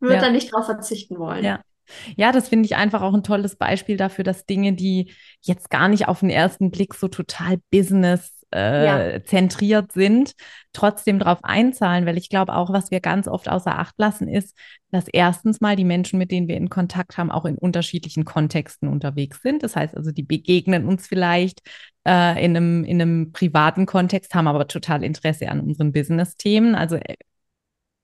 würde 0.00 0.16
ja. 0.16 0.20
da 0.20 0.30
nicht 0.30 0.52
drauf 0.52 0.66
verzichten 0.66 1.18
wollen. 1.18 1.44
Ja. 1.44 1.60
Ja, 2.16 2.30
das 2.32 2.48
finde 2.48 2.66
ich 2.66 2.76
einfach 2.76 3.02
auch 3.02 3.12
ein 3.12 3.24
tolles 3.24 3.56
Beispiel 3.56 3.96
dafür, 3.96 4.24
dass 4.24 4.46
Dinge, 4.46 4.72
die 4.72 5.12
jetzt 5.40 5.68
gar 5.68 5.88
nicht 5.88 6.08
auf 6.08 6.20
den 6.20 6.30
ersten 6.30 6.70
Blick 6.70 6.94
so 6.94 7.08
total 7.08 7.58
Business 7.70 8.41
äh, 8.52 9.22
zentriert 9.24 9.92
sind, 9.92 10.34
trotzdem 10.72 11.18
darauf 11.18 11.42
einzahlen, 11.42 12.06
weil 12.06 12.18
ich 12.18 12.28
glaube 12.28 12.54
auch, 12.54 12.72
was 12.72 12.90
wir 12.90 13.00
ganz 13.00 13.28
oft 13.28 13.48
außer 13.48 13.78
Acht 13.78 13.94
lassen, 13.98 14.28
ist, 14.28 14.56
dass 14.90 15.08
erstens 15.08 15.60
mal 15.60 15.76
die 15.76 15.84
Menschen, 15.84 16.18
mit 16.18 16.30
denen 16.30 16.48
wir 16.48 16.56
in 16.56 16.68
Kontakt 16.68 17.18
haben, 17.18 17.30
auch 17.30 17.44
in 17.44 17.58
unterschiedlichen 17.58 18.24
Kontexten 18.24 18.88
unterwegs 18.88 19.40
sind. 19.42 19.62
Das 19.62 19.76
heißt 19.76 19.96
also, 19.96 20.12
die 20.12 20.22
begegnen 20.22 20.86
uns 20.86 21.06
vielleicht 21.06 21.60
äh, 22.06 22.44
in, 22.44 22.56
einem, 22.56 22.84
in 22.84 23.00
einem 23.00 23.32
privaten 23.32 23.86
Kontext, 23.86 24.34
haben 24.34 24.48
aber 24.48 24.68
total 24.68 25.02
Interesse 25.02 25.48
an 25.48 25.60
unseren 25.60 25.92
Business-Themen. 25.92 26.74
Also 26.74 26.96
äh, 26.96 27.16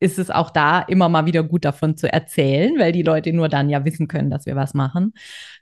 ist 0.00 0.18
es 0.18 0.30
auch 0.30 0.50
da 0.50 0.80
immer 0.80 1.08
mal 1.08 1.26
wieder 1.26 1.42
gut 1.42 1.64
davon 1.64 1.96
zu 1.96 2.12
erzählen, 2.12 2.78
weil 2.78 2.92
die 2.92 3.02
Leute 3.02 3.32
nur 3.32 3.48
dann 3.48 3.68
ja 3.68 3.84
wissen 3.84 4.08
können, 4.08 4.30
dass 4.30 4.46
wir 4.46 4.56
was 4.56 4.74
machen. 4.74 5.12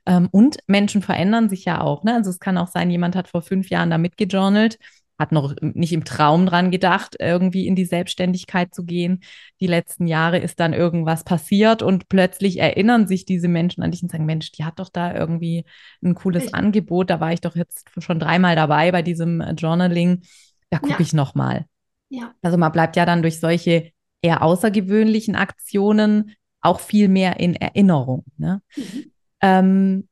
Ähm, 0.05 0.29
und 0.31 0.59
Menschen 0.67 1.03
verändern 1.03 1.49
sich 1.49 1.65
ja 1.65 1.81
auch. 1.81 2.05
Ne? 2.05 2.15
Also 2.15 2.31
es 2.31 2.39
kann 2.39 2.59
auch 2.59 2.69
sein, 2.69 2.91
jemand 2.91 3.17
hat 3.17 3.29
vor 3.29 3.43
fünf 3.43 3.71
Jahren 3.71 3.91
da 3.91 3.99
mitgejournalt, 3.99 4.79
hat 5.19 5.33
noch 5.33 5.55
nicht 5.63 5.95
im 5.95 6.05
Traum 6.05 6.45
dran 6.45 6.71
gedacht, 6.71 7.17
irgendwie 7.19 7.67
in 7.67 7.75
die 7.75 7.87
Selbstständigkeit 7.87 8.75
zu 8.75 8.85
gehen. 8.85 9.21
Die 9.61 9.67
letzten 9.67 10.07
Jahre 10.07 10.39
ist 10.39 10.61
dann 10.61 10.75
irgendwas 10.75 11.25
passiert 11.25 11.83
und 11.83 12.11
plötzlich 12.11 12.59
erinnern 12.59 13.07
sich 13.07 13.25
diese 13.25 13.49
Menschen 13.49 13.83
an 13.83 13.91
dich 13.91 14.03
und 14.03 14.13
sagen, 14.13 14.27
Mensch, 14.27 14.53
die 14.53 14.65
hat 14.65 14.79
doch 14.79 14.91
da 14.91 15.15
irgendwie 15.15 15.65
ein 16.03 16.15
cooles 16.15 16.45
ich 16.45 16.55
Angebot. 16.55 17.09
Da 17.09 17.21
war 17.21 17.33
ich 17.33 17.41
doch 17.41 17.57
jetzt 17.57 17.87
schon 17.99 18.21
dreimal 18.21 18.57
dabei 18.57 18.93
bei 18.93 19.01
diesem 19.01 19.41
äh, 19.41 19.53
Journaling. 19.53 20.23
Da 20.69 20.79
gucke 20.79 20.95
ja. 20.95 21.01
ich 21.01 21.15
noch 21.15 21.35
mal. 21.35 21.65
Ja. 22.11 22.35
Also 22.43 22.59
man 22.59 22.73
bleibt 22.73 22.97
ja 22.97 23.07
dann 23.07 23.23
durch 23.23 23.41
solche 23.41 23.93
eher 24.23 24.43
außergewöhnlichen 24.43 25.37
Aktionen 25.37 26.33
auch 26.61 26.81
viel 26.81 27.09
mehr 27.09 27.39
in 27.39 27.55
Erinnerung. 27.55 28.25
Ne? 28.39 28.61
Mhm. 28.77 29.13
Ähm, 29.41 30.09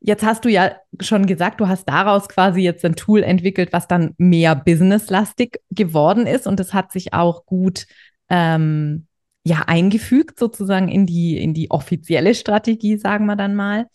jetzt 0.00 0.24
hast 0.24 0.44
du 0.44 0.48
ja 0.48 0.76
schon 1.00 1.26
gesagt, 1.26 1.60
du 1.60 1.68
hast 1.68 1.86
daraus 1.88 2.28
quasi 2.28 2.60
jetzt 2.60 2.84
ein 2.84 2.96
Tool 2.96 3.22
entwickelt, 3.22 3.72
was 3.72 3.88
dann 3.88 4.14
mehr 4.18 4.54
businesslastig 4.54 5.60
geworden 5.70 6.26
ist 6.26 6.46
und 6.46 6.60
es 6.60 6.74
hat 6.74 6.92
sich 6.92 7.14
auch 7.14 7.46
gut 7.46 7.86
ähm, 8.28 9.06
ja 9.44 9.64
eingefügt 9.66 10.38
sozusagen 10.38 10.88
in 10.88 11.06
die 11.06 11.38
in 11.38 11.54
die 11.54 11.70
offizielle 11.70 12.34
Strategie, 12.34 12.98
sagen 12.98 13.26
wir 13.26 13.36
dann 13.36 13.54
mal. 13.54 13.86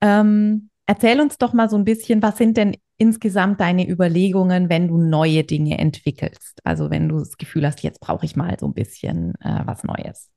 Ähm, 0.00 0.70
erzähl 0.86 1.20
uns 1.20 1.38
doch 1.38 1.52
mal 1.52 1.70
so 1.70 1.76
ein 1.76 1.84
bisschen, 1.84 2.22
was 2.22 2.36
sind 2.36 2.56
denn 2.56 2.76
insgesamt 3.00 3.60
deine 3.60 3.88
Überlegungen, 3.88 4.68
wenn 4.68 4.88
du 4.88 4.98
neue 4.98 5.42
Dinge 5.42 5.78
entwickelst? 5.78 6.60
Also 6.64 6.90
wenn 6.90 7.08
du 7.08 7.18
das 7.18 7.36
Gefühl 7.38 7.66
hast, 7.66 7.82
jetzt 7.82 8.00
brauche 8.00 8.26
ich 8.26 8.36
mal 8.36 8.56
so 8.60 8.66
ein 8.66 8.74
bisschen 8.74 9.34
äh, 9.40 9.62
was 9.64 9.82
Neues. 9.84 10.28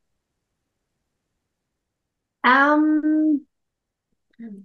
Ähm, 2.45 3.45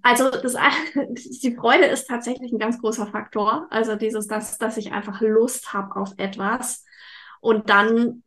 also 0.03 0.31
das, 0.31 0.55
die 1.43 1.57
Freude 1.57 1.87
ist 1.87 2.07
tatsächlich 2.07 2.53
ein 2.53 2.59
ganz 2.59 2.81
großer 2.81 3.07
Faktor. 3.07 3.67
Also 3.71 3.97
dieses, 3.97 4.27
dass, 4.27 4.59
dass 4.59 4.77
ich 4.77 4.93
einfach 4.93 5.21
Lust 5.21 5.73
habe 5.73 5.97
auf 5.97 6.13
etwas 6.17 6.85
und 7.41 7.69
dann 7.69 8.23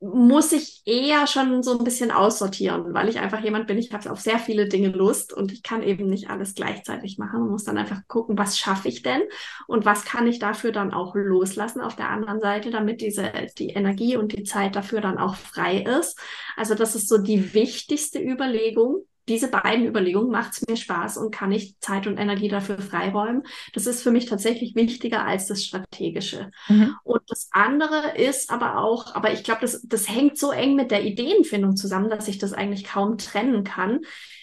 muss 0.00 0.52
ich 0.52 0.82
eher 0.84 1.26
schon 1.26 1.64
so 1.64 1.76
ein 1.76 1.84
bisschen 1.84 2.12
aussortieren, 2.12 2.94
weil 2.94 3.08
ich 3.08 3.18
einfach 3.18 3.42
jemand 3.42 3.66
bin, 3.66 3.78
ich 3.78 3.92
habe 3.92 4.10
auf 4.12 4.20
sehr 4.20 4.38
viele 4.38 4.68
Dinge 4.68 4.88
Lust 4.90 5.32
und 5.32 5.50
ich 5.50 5.64
kann 5.64 5.82
eben 5.82 6.08
nicht 6.08 6.30
alles 6.30 6.54
gleichzeitig 6.54 7.18
machen 7.18 7.42
und 7.42 7.50
muss 7.50 7.64
dann 7.64 7.78
einfach 7.78 8.06
gucken, 8.06 8.38
was 8.38 8.58
schaffe 8.58 8.86
ich 8.88 9.02
denn 9.02 9.22
und 9.66 9.84
was 9.84 10.04
kann 10.04 10.28
ich 10.28 10.38
dafür 10.38 10.70
dann 10.70 10.94
auch 10.94 11.16
loslassen 11.16 11.80
auf 11.80 11.96
der 11.96 12.10
anderen 12.10 12.40
Seite, 12.40 12.70
damit 12.70 13.00
diese 13.00 13.32
die 13.58 13.70
Energie 13.70 14.16
und 14.16 14.32
die 14.32 14.44
Zeit 14.44 14.76
dafür 14.76 15.00
dann 15.00 15.18
auch 15.18 15.34
frei 15.34 15.82
ist. 15.82 16.16
Also 16.56 16.76
das 16.76 16.94
ist 16.94 17.08
so 17.08 17.18
die 17.18 17.52
wichtigste 17.52 18.20
Überlegung, 18.20 19.04
diese 19.28 19.48
beiden 19.48 19.86
Überlegungen, 19.86 20.30
macht 20.30 20.52
es 20.52 20.66
mir 20.66 20.76
Spaß 20.76 21.18
und 21.18 21.30
kann 21.30 21.52
ich 21.52 21.78
Zeit 21.80 22.06
und 22.06 22.18
Energie 22.18 22.48
dafür 22.48 22.78
freiräumen? 22.78 23.42
Das 23.74 23.86
ist 23.86 24.02
für 24.02 24.10
mich 24.10 24.26
tatsächlich 24.26 24.74
wichtiger 24.74 25.24
als 25.24 25.46
das 25.46 25.64
Strategische. 25.64 26.50
Mhm. 26.68 26.96
Und 27.04 27.22
das 27.28 27.48
andere 27.52 28.16
ist 28.16 28.50
aber 28.50 28.78
auch, 28.78 29.14
aber 29.14 29.32
ich 29.32 29.44
glaube, 29.44 29.60
das, 29.62 29.82
das 29.82 30.08
hängt 30.08 30.38
so 30.38 30.50
eng 30.50 30.74
mit 30.74 30.90
der 30.90 31.04
Ideenfindung 31.04 31.76
zusammen, 31.76 32.10
dass 32.10 32.28
ich 32.28 32.38
das 32.38 32.52
eigentlich 32.52 32.84
kaum 32.84 33.18
trennen 33.18 33.64
kann, 33.64 34.00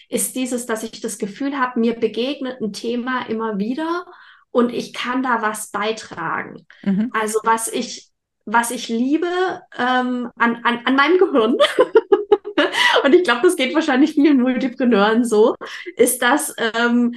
ist 0.08 0.36
dieses, 0.36 0.66
dass 0.66 0.84
ich 0.84 1.02
das 1.02 1.18
Gefühl 1.18 1.58
habe, 1.58 1.80
mir 1.80 1.96
begegnet 1.96 2.62
ein 2.62 2.74
Thema 2.74 3.28
immer 3.28 3.58
wieder 3.58 4.06
und 4.52 4.72
ich 4.72 4.94
kann 4.94 5.24
da 5.24 5.42
was 5.42 5.72
beitragen. 5.72 6.66
Mhm. 6.84 7.10
Also 7.14 7.40
was 7.44 7.68
ich 7.68 8.12
was 8.46 8.70
ich 8.70 8.90
liebe 8.90 9.28
ähm, 9.76 10.30
an, 10.38 10.62
an, 10.64 10.82
an 10.86 10.96
meinem 10.96 11.18
Gehirn 11.18 11.58
und 13.06 13.16
ich 13.16 13.24
glaube, 13.24 13.42
das 13.44 13.56
geht 13.56 13.76
wahrscheinlich 13.76 14.14
vielen 14.14 14.42
Multipreneuren 14.42 15.24
so, 15.24 15.56
ist, 15.96 16.22
dass 16.22 16.54
ähm, 16.58 17.14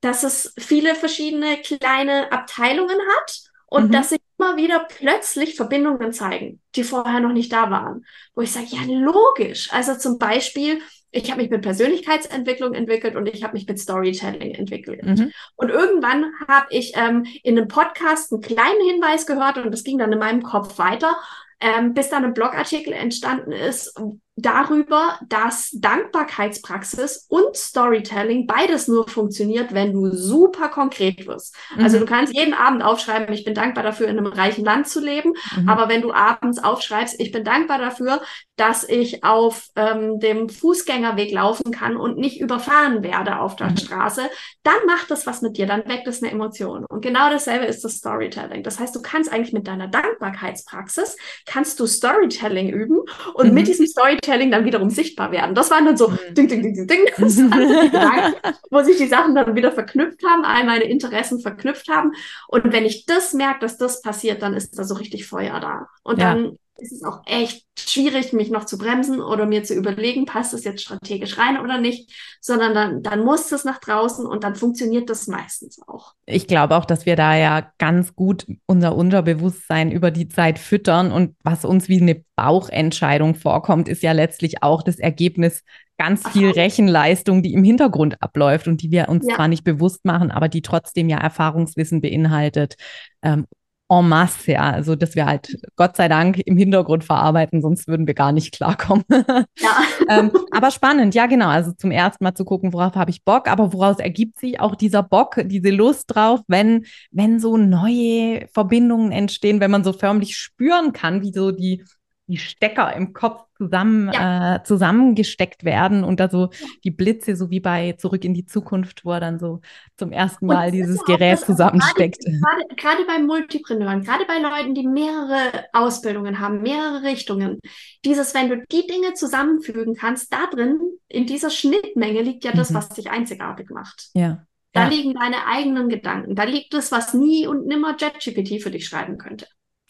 dass 0.00 0.22
es 0.22 0.54
viele 0.58 0.94
verschiedene 0.94 1.56
kleine 1.58 2.30
Abteilungen 2.30 2.98
hat 3.16 3.40
und 3.66 3.88
mhm. 3.88 3.92
dass 3.92 4.10
sich 4.10 4.20
immer 4.38 4.56
wieder 4.56 4.86
plötzlich 4.88 5.56
Verbindungen 5.56 6.12
zeigen, 6.12 6.60
die 6.74 6.84
vorher 6.84 7.20
noch 7.20 7.32
nicht 7.32 7.52
da 7.52 7.70
waren. 7.70 8.04
Wo 8.34 8.42
ich 8.42 8.52
sage, 8.52 8.66
ja, 8.68 8.82
logisch. 8.86 9.72
Also 9.72 9.96
zum 9.96 10.18
Beispiel, 10.18 10.80
ich 11.10 11.30
habe 11.30 11.40
mich 11.40 11.50
mit 11.50 11.62
Persönlichkeitsentwicklung 11.62 12.74
entwickelt 12.74 13.16
und 13.16 13.26
ich 13.26 13.42
habe 13.42 13.54
mich 13.54 13.66
mit 13.66 13.80
Storytelling 13.80 14.54
entwickelt. 14.54 15.02
Mhm. 15.02 15.32
Und 15.56 15.70
irgendwann 15.70 16.26
habe 16.46 16.66
ich 16.70 16.92
ähm, 16.94 17.26
in 17.42 17.58
einem 17.58 17.68
Podcast 17.68 18.32
einen 18.32 18.42
kleinen 18.42 18.84
Hinweis 18.88 19.26
gehört 19.26 19.56
und 19.58 19.72
das 19.72 19.82
ging 19.82 19.98
dann 19.98 20.12
in 20.12 20.18
meinem 20.18 20.42
Kopf 20.42 20.78
weiter, 20.78 21.16
ähm, 21.58 21.94
bis 21.94 22.10
dann 22.10 22.24
ein 22.24 22.34
Blogartikel 22.34 22.92
entstanden 22.92 23.52
ist, 23.52 23.98
darüber, 24.36 25.18
dass 25.28 25.70
Dankbarkeitspraxis 25.72 27.26
und 27.28 27.56
Storytelling 27.56 28.46
beides 28.46 28.86
nur 28.86 29.08
funktioniert, 29.08 29.72
wenn 29.72 29.94
du 29.94 30.10
super 30.10 30.68
konkret 30.68 31.26
wirst. 31.26 31.56
Also 31.70 31.80
mhm. 31.80 31.96
Also 31.96 31.98
du 32.00 32.04
kannst 32.12 32.36
jeden 32.36 32.52
Abend 32.52 32.82
aufschreiben, 32.82 33.32
ich 33.32 33.44
bin 33.44 33.54
dankbar 33.54 33.82
dafür, 33.82 34.08
in 34.08 34.18
einem 34.18 34.26
reichen 34.26 34.64
Land 34.64 34.88
zu 34.88 35.00
leben. 35.00 35.32
Mhm. 35.56 35.68
Aber 35.68 35.88
wenn 35.88 36.02
du 36.02 36.12
abends 36.12 36.62
aufschreibst, 36.62 37.18
ich 37.18 37.32
bin 37.32 37.42
dankbar 37.42 37.78
dafür, 37.78 38.20
dass 38.56 38.86
ich 38.86 39.24
auf 39.24 39.68
ähm, 39.76 40.20
dem 40.20 40.50
Fußgängerweg 40.50 41.32
laufen 41.32 41.70
kann 41.70 41.96
und 41.96 42.18
nicht 42.18 42.40
überfahren 42.40 43.02
werde 43.02 43.40
auf 43.40 43.56
der 43.56 43.70
mhm. 43.70 43.76
Straße, 43.78 44.22
dann 44.62 44.86
macht 44.86 45.10
das 45.10 45.26
was 45.26 45.40
mit 45.40 45.56
dir, 45.56 45.66
dann 45.66 45.88
weckt 45.88 46.06
es 46.06 46.22
eine 46.22 46.32
Emotion. 46.32 46.84
Und 46.84 47.00
genau 47.00 47.30
dasselbe 47.30 47.64
ist 47.64 47.82
das 47.84 47.96
Storytelling. 47.96 48.62
Das 48.62 48.78
heißt, 48.78 48.94
du 48.94 49.00
kannst 49.00 49.32
eigentlich 49.32 49.54
mit 49.54 49.66
deiner 49.66 49.88
Dankbarkeitspraxis, 49.88 51.16
kannst 51.46 51.80
du 51.80 51.86
Storytelling 51.86 52.68
üben 52.68 53.00
und 53.32 53.54
mit 53.54 53.64
mhm. 53.64 53.66
diesem 53.66 53.86
Storytelling 53.86 54.25
Storytelling 54.26 54.50
dann 54.50 54.64
wiederum 54.64 54.90
sichtbar 54.90 55.30
werden. 55.32 55.54
Das 55.54 55.70
waren 55.70 55.84
dann 55.84 55.96
so 55.96 56.08
mhm. 56.08 56.18
ding, 56.32 56.48
ding, 56.48 56.62
ding, 56.62 56.74
ding, 56.74 56.86
ding, 56.86 57.00
wo 58.70 58.82
sich 58.82 58.98
die 58.98 59.06
Sachen 59.06 59.34
dann 59.34 59.54
wieder 59.54 59.72
verknüpft 59.72 60.22
haben, 60.24 60.44
all 60.44 60.64
meine 60.64 60.84
Interessen 60.84 61.40
verknüpft 61.40 61.88
haben. 61.88 62.12
Und 62.48 62.72
wenn 62.72 62.84
ich 62.84 63.06
das 63.06 63.32
merke, 63.32 63.60
dass 63.60 63.78
das 63.78 64.02
passiert, 64.02 64.42
dann 64.42 64.54
ist 64.54 64.78
da 64.78 64.84
so 64.84 64.94
richtig 64.94 65.26
Feuer 65.26 65.60
da. 65.60 65.88
Und 66.02 66.18
ja. 66.18 66.34
dann 66.34 66.58
ist 66.78 66.92
es 66.92 67.02
auch 67.02 67.22
echt 67.26 67.66
schwierig, 67.78 68.32
mich 68.32 68.50
noch 68.50 68.64
zu 68.64 68.78
bremsen 68.78 69.20
oder 69.20 69.46
mir 69.46 69.62
zu 69.62 69.74
überlegen, 69.74 70.24
passt 70.24 70.52
das 70.52 70.64
jetzt 70.64 70.82
strategisch 70.82 71.38
rein 71.38 71.60
oder 71.60 71.78
nicht, 71.78 72.10
sondern 72.40 72.74
dann, 72.74 73.02
dann 73.02 73.24
muss 73.24 73.52
es 73.52 73.64
nach 73.64 73.78
draußen 73.78 74.26
und 74.26 74.44
dann 74.44 74.54
funktioniert 74.54 75.10
das 75.10 75.26
meistens 75.26 75.80
auch. 75.86 76.14
Ich 76.26 76.46
glaube 76.46 76.76
auch, 76.76 76.84
dass 76.84 77.06
wir 77.06 77.16
da 77.16 77.36
ja 77.36 77.70
ganz 77.78 78.14
gut 78.14 78.46
unser 78.66 78.96
Unterbewusstsein 78.96 79.90
über 79.90 80.10
die 80.10 80.28
Zeit 80.28 80.58
füttern 80.58 81.12
und 81.12 81.36
was 81.42 81.64
uns 81.64 81.88
wie 81.88 82.00
eine 82.00 82.24
Bauchentscheidung 82.34 83.34
vorkommt, 83.34 83.88
ist 83.88 84.02
ja 84.02 84.12
letztlich 84.12 84.62
auch 84.62 84.82
das 84.82 84.98
Ergebnis 84.98 85.62
ganz 85.98 86.28
viel 86.28 86.50
Rechenleistung, 86.50 87.42
die 87.42 87.54
im 87.54 87.64
Hintergrund 87.64 88.20
abläuft 88.22 88.68
und 88.68 88.82
die 88.82 88.90
wir 88.90 89.08
uns 89.08 89.26
ja. 89.26 89.34
zwar 89.34 89.48
nicht 89.48 89.64
bewusst 89.64 90.04
machen, 90.04 90.30
aber 90.30 90.48
die 90.48 90.62
trotzdem 90.62 91.08
ja 91.08 91.18
Erfahrungswissen 91.18 92.00
beinhaltet. 92.00 92.76
Ähm, 93.22 93.46
en 93.88 94.08
masse, 94.08 94.52
ja. 94.52 94.70
Also, 94.70 94.96
dass 94.96 95.14
wir 95.14 95.26
halt 95.26 95.56
Gott 95.76 95.96
sei 95.96 96.08
Dank 96.08 96.38
im 96.38 96.56
Hintergrund 96.56 97.04
verarbeiten, 97.04 97.62
sonst 97.62 97.86
würden 97.86 98.06
wir 98.06 98.14
gar 98.14 98.32
nicht 98.32 98.52
klarkommen. 98.52 99.04
Ja. 99.58 99.80
ähm, 100.08 100.30
aber 100.50 100.70
spannend, 100.70 101.14
ja, 101.14 101.26
genau. 101.26 101.48
Also 101.48 101.72
zum 101.72 101.90
ersten 101.90 102.22
Mal 102.24 102.34
zu 102.34 102.44
gucken, 102.44 102.72
worauf 102.72 102.94
habe 102.94 103.10
ich 103.10 103.24
Bock, 103.24 103.48
aber 103.48 103.72
woraus 103.72 103.98
ergibt 103.98 104.38
sich 104.38 104.60
auch 104.60 104.74
dieser 104.74 105.02
Bock, 105.02 105.40
diese 105.46 105.70
Lust 105.70 106.14
drauf, 106.14 106.40
wenn, 106.46 106.84
wenn 107.10 107.40
so 107.40 107.56
neue 107.56 108.46
Verbindungen 108.52 109.12
entstehen, 109.12 109.60
wenn 109.60 109.70
man 109.70 109.84
so 109.84 109.92
förmlich 109.92 110.36
spüren 110.36 110.92
kann, 110.92 111.22
wie 111.22 111.32
so 111.32 111.52
die 111.52 111.84
die 112.28 112.38
Stecker 112.38 112.94
im 112.94 113.12
Kopf 113.12 113.44
zusammen, 113.56 114.10
ja. 114.12 114.56
äh, 114.56 114.62
zusammengesteckt 114.64 115.64
werden 115.64 116.04
und 116.04 116.20
da 116.20 116.28
so 116.28 116.50
die 116.84 116.90
Blitze, 116.90 117.36
so 117.36 117.50
wie 117.50 117.60
bei 117.60 117.92
Zurück 117.92 118.24
in 118.24 118.34
die 118.34 118.44
Zukunft, 118.44 119.04
wo 119.04 119.12
er 119.12 119.20
dann 119.20 119.38
so 119.38 119.60
zum 119.96 120.12
ersten 120.12 120.46
Mal 120.46 120.70
dieses 120.70 121.04
Gerät 121.04 121.38
zusammensteckt. 121.40 122.24
Gerade, 122.24 122.74
gerade 122.76 123.04
bei 123.06 123.18
Multipreneuren, 123.20 124.02
gerade 124.02 124.24
bei 124.26 124.38
Leuten, 124.38 124.74
die 124.74 124.86
mehrere 124.86 125.64
Ausbildungen 125.72 126.40
haben, 126.40 126.62
mehrere 126.62 127.02
Richtungen, 127.02 127.60
dieses, 128.04 128.34
wenn 128.34 128.48
du 128.48 128.66
die 128.66 128.86
Dinge 128.86 129.14
zusammenfügen 129.14 129.94
kannst, 129.94 130.32
da 130.32 130.46
drin, 130.46 130.80
in 131.08 131.26
dieser 131.26 131.50
Schnittmenge 131.50 132.22
liegt 132.22 132.44
ja 132.44 132.52
das, 132.52 132.70
mhm. 132.70 132.74
was 132.74 132.88
dich 132.90 133.10
einzigartig 133.10 133.70
macht. 133.70 134.08
Ja. 134.14 134.44
Da 134.72 134.82
ja. 134.82 134.88
liegen 134.88 135.14
deine 135.14 135.46
eigenen 135.46 135.88
Gedanken. 135.88 136.34
Da 136.34 136.44
liegt 136.44 136.74
das, 136.74 136.92
was 136.92 137.14
nie 137.14 137.46
und 137.46 137.66
nimmer 137.66 137.96
JetGPT 137.98 138.62
für 138.62 138.70
dich 138.70 138.86
schreiben 138.86 139.16
könnte. 139.16 139.46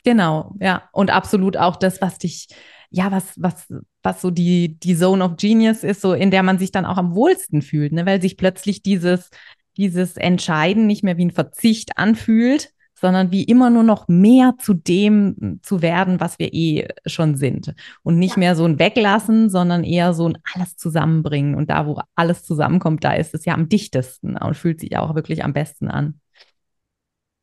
Genau, 0.07 0.55
ja. 0.61 0.89
Und 0.93 1.11
absolut 1.11 1.57
auch 1.57 1.75
das, 1.75 2.01
was 2.01 2.19
dich, 2.19 2.47
ja, 2.91 3.11
was, 3.11 3.33
was, 3.35 3.67
was 4.05 4.21
so 4.23 4.31
die, 4.31 4.79
die 4.79 4.97
Zone 4.97 5.25
of 5.25 5.37
Genius 5.37 5.83
ist, 5.83 6.01
so 6.01 6.13
in 6.13 6.31
der 6.31 6.45
man 6.45 6.59
sich 6.59 6.71
dann 6.71 6.87
auch 6.87 6.97
am 6.97 7.17
wohlsten 7.17 7.61
fühlt, 7.61 7.93
ne? 7.93 8.07
weil 8.07 8.23
sich 8.23 8.37
plötzlich 8.37 8.85
dieses, 8.85 9.31
dieses 9.77 10.17
Entscheiden 10.17 10.87
nicht 10.87 11.03
mehr 11.03 11.17
wie 11.17 11.25
ein 11.25 11.33
Verzicht 11.33 11.99
anfühlt, 11.99 12.71
sondern 12.95 13.33
wie 13.33 13.43
immer 13.43 13.69
nur 13.69 13.83
noch 13.83 14.07
mehr 14.07 14.55
zu 14.61 14.75
dem 14.75 15.59
zu 15.63 15.83
werden, 15.83 16.21
was 16.21 16.39
wir 16.39 16.55
eh 16.55 16.87
schon 17.05 17.35
sind. 17.35 17.75
Und 18.05 18.21
nicht 18.21 18.37
ja. 18.37 18.39
mehr 18.39 18.55
so 18.55 18.65
ein 18.65 18.79
Weglassen, 18.79 19.51
sondern 19.51 19.83
eher 19.83 20.15
so 20.15 20.29
ein 20.29 20.39
alles 20.55 20.77
zusammenbringen. 20.77 21.57
Und 21.57 21.69
da, 21.69 21.89
wo 21.89 22.01
alles 22.15 22.45
zusammenkommt, 22.45 23.03
da 23.03 23.15
ist 23.15 23.35
es 23.35 23.45
ja 23.45 23.55
am 23.55 23.69
dichtesten 23.69 24.37
und 24.37 24.57
fühlt 24.57 24.79
sich 24.79 24.97
auch 24.97 25.17
wirklich 25.17 25.43
am 25.43 25.53
besten 25.53 25.89
an. 25.89 26.21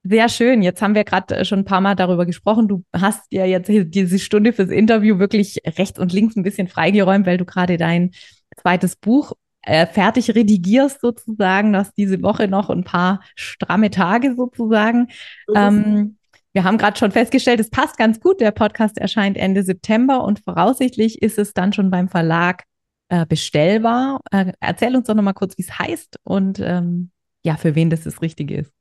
Sehr 0.05 0.27
schön. 0.27 0.61
Jetzt 0.61 0.81
haben 0.81 0.95
wir 0.95 1.05
gerade 1.05 1.35
äh, 1.35 1.45
schon 1.45 1.59
ein 1.59 1.65
paar 1.65 1.79
Mal 1.79 1.95
darüber 1.95 2.25
gesprochen. 2.25 2.67
Du 2.67 2.83
hast 2.93 3.21
ja 3.31 3.45
jetzt 3.45 3.69
diese 3.69 4.19
Stunde 4.19 4.51
fürs 4.51 4.69
Interview 4.69 5.17
wirklich 5.17 5.59
rechts 5.77 5.97
und 5.97 6.11
links 6.11 6.35
ein 6.35 6.43
bisschen 6.43 6.67
freigeräumt, 6.67 7.25
weil 7.25 7.37
du 7.37 7.45
gerade 7.45 7.77
dein 7.77 8.11
zweites 8.57 8.97
Buch 8.97 9.33
äh, 9.61 9.87
fertig 9.87 10.35
redigierst 10.35 10.99
sozusagen. 10.99 11.71
Du 11.71 11.79
hast 11.79 11.93
diese 11.97 12.21
Woche 12.21 12.49
noch 12.49 12.69
ein 12.69 12.83
paar 12.83 13.21
stramme 13.35 13.89
Tage 13.91 14.35
sozusagen. 14.35 15.07
Ähm, 15.55 16.17
wir 16.51 16.65
haben 16.65 16.77
gerade 16.77 16.97
schon 16.97 17.11
festgestellt, 17.11 17.61
es 17.61 17.69
passt 17.69 17.97
ganz 17.97 18.19
gut. 18.19 18.41
Der 18.41 18.51
Podcast 18.51 18.97
erscheint 18.97 19.37
Ende 19.37 19.63
September 19.63 20.23
und 20.23 20.41
voraussichtlich 20.41 21.21
ist 21.21 21.39
es 21.39 21.53
dann 21.53 21.71
schon 21.71 21.89
beim 21.89 22.09
Verlag 22.09 22.63
äh, 23.07 23.25
bestellbar. 23.25 24.19
Äh, 24.31 24.51
erzähl 24.59 24.95
uns 24.95 25.07
doch 25.07 25.15
noch 25.15 25.23
mal 25.23 25.33
kurz, 25.33 25.57
wie 25.57 25.63
es 25.63 25.79
heißt 25.79 26.17
und 26.23 26.59
ähm, 26.59 27.11
ja, 27.45 27.55
für 27.55 27.75
wen 27.75 27.89
das 27.89 28.03
das 28.03 28.21
Richtige 28.21 28.57
ist. 28.57 28.71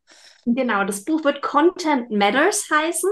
Genau, 0.44 0.84
das 0.84 1.04
Buch 1.04 1.24
wird 1.24 1.42
Content 1.42 2.10
Matters 2.10 2.68
heißen. 2.70 3.10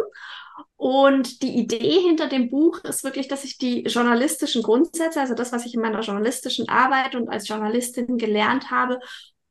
Und 0.77 1.43
die 1.43 1.57
Idee 1.59 2.01
hinter 2.01 2.29
dem 2.29 2.51
Buch 2.51 2.79
ist 2.85 3.05
wirklich, 3.05 3.29
dass 3.29 3.45
ich 3.45 3.59
die 3.59 3.83
journalistischen 3.85 4.63
Grundsätze, 4.63 5.21
also 5.21 5.35
das, 5.35 5.53
was 5.53 5.67
ich 5.67 5.75
in 5.75 5.81
meiner 5.81 6.01
journalistischen 6.01 6.69
Arbeit 6.69 7.15
und 7.15 7.29
als 7.29 7.49
Journalistin 7.49 8.19
gelernt 8.19 8.71
habe, 8.71 8.99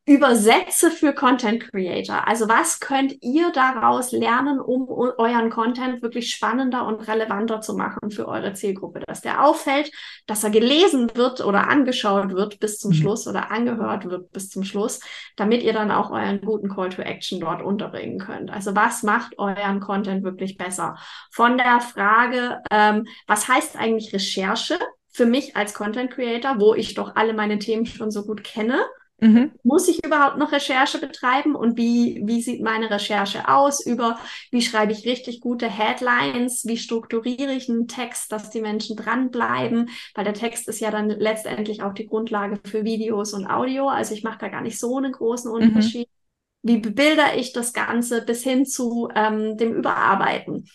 Übersetze 0.06 0.90
für 0.90 1.12
Content 1.12 1.70
Creator. 1.70 2.26
Also 2.26 2.48
was 2.48 2.80
könnt 2.80 3.22
ihr 3.22 3.52
daraus 3.52 4.12
lernen, 4.12 4.58
um 4.58 4.88
euren 4.88 5.50
Content 5.50 6.02
wirklich 6.02 6.30
spannender 6.30 6.86
und 6.86 7.06
relevanter 7.06 7.60
zu 7.60 7.74
machen 7.74 8.10
für 8.10 8.26
eure 8.26 8.54
Zielgruppe, 8.54 9.00
dass 9.06 9.20
der 9.20 9.44
auffällt, 9.44 9.92
dass 10.26 10.42
er 10.42 10.50
gelesen 10.50 11.10
wird 11.14 11.44
oder 11.44 11.68
angeschaut 11.68 12.32
wird 12.32 12.58
bis 12.60 12.78
zum 12.78 12.90
mhm. 12.90 12.94
Schluss 12.94 13.28
oder 13.28 13.50
angehört 13.50 14.06
wird 14.06 14.32
bis 14.32 14.48
zum 14.48 14.64
Schluss, 14.64 15.00
damit 15.36 15.62
ihr 15.62 15.74
dann 15.74 15.90
auch 15.90 16.10
euren 16.10 16.40
guten 16.40 16.70
Call 16.70 16.88
to 16.88 17.02
Action 17.02 17.38
dort 17.38 17.62
unterbringen 17.62 18.18
könnt. 18.18 18.50
Also 18.50 18.74
was 18.74 19.02
macht 19.02 19.38
euren 19.38 19.80
Content 19.80 20.24
wirklich 20.24 20.56
besser? 20.56 20.96
Von 21.30 21.58
der 21.58 21.80
Frage, 21.80 22.60
ähm, 22.70 23.06
was 23.26 23.48
heißt 23.48 23.76
eigentlich 23.76 24.12
Recherche? 24.12 24.78
Für 25.12 25.26
mich 25.26 25.56
als 25.56 25.74
Content 25.74 26.10
Creator, 26.10 26.58
wo 26.58 26.74
ich 26.74 26.94
doch 26.94 27.16
alle 27.16 27.34
meine 27.34 27.58
Themen 27.58 27.84
schon 27.84 28.10
so 28.10 28.24
gut 28.24 28.44
kenne, 28.44 28.80
Mhm. 29.20 29.52
Muss 29.62 29.88
ich 29.88 30.04
überhaupt 30.04 30.38
noch 30.38 30.52
Recherche 30.52 30.98
betreiben 30.98 31.54
und 31.54 31.76
wie, 31.76 32.22
wie 32.24 32.40
sieht 32.40 32.62
meine 32.62 32.90
Recherche 32.90 33.48
aus 33.48 33.84
über, 33.84 34.18
wie 34.50 34.62
schreibe 34.62 34.92
ich 34.92 35.06
richtig 35.06 35.40
gute 35.40 35.68
Headlines, 35.68 36.64
wie 36.66 36.78
strukturiere 36.78 37.52
ich 37.52 37.68
einen 37.68 37.86
Text, 37.86 38.32
dass 38.32 38.50
die 38.50 38.62
Menschen 38.62 38.96
dranbleiben, 38.96 39.90
weil 40.14 40.24
der 40.24 40.34
Text 40.34 40.68
ist 40.68 40.80
ja 40.80 40.90
dann 40.90 41.10
letztendlich 41.10 41.82
auch 41.82 41.92
die 41.92 42.06
Grundlage 42.06 42.58
für 42.64 42.84
Videos 42.84 43.34
und 43.34 43.46
Audio, 43.46 43.88
also 43.88 44.14
ich 44.14 44.24
mache 44.24 44.38
da 44.38 44.48
gar 44.48 44.62
nicht 44.62 44.78
so 44.78 44.96
einen 44.96 45.12
großen 45.12 45.50
mhm. 45.50 45.56
Unterschied. 45.56 46.08
Mhm. 46.08 46.20
Wie 46.62 46.76
bebilder 46.78 47.36
ich 47.36 47.52
das 47.52 47.72
Ganze 47.72 48.22
bis 48.22 48.42
hin 48.42 48.66
zu 48.66 49.08
ähm, 49.14 49.56
dem 49.56 49.74
Überarbeiten? 49.74 50.66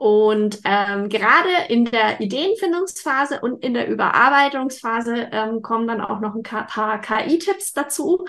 Und 0.00 0.60
ähm, 0.64 1.10
gerade 1.10 1.50
in 1.68 1.84
der 1.84 2.22
Ideenfindungsphase 2.22 3.40
und 3.42 3.62
in 3.62 3.74
der 3.74 3.86
Überarbeitungsphase 3.86 5.28
ähm, 5.30 5.60
kommen 5.60 5.86
dann 5.86 6.00
auch 6.00 6.20
noch 6.20 6.34
ein 6.34 6.42
paar 6.42 7.02
KI-Tipps 7.02 7.74
dazu. 7.74 8.24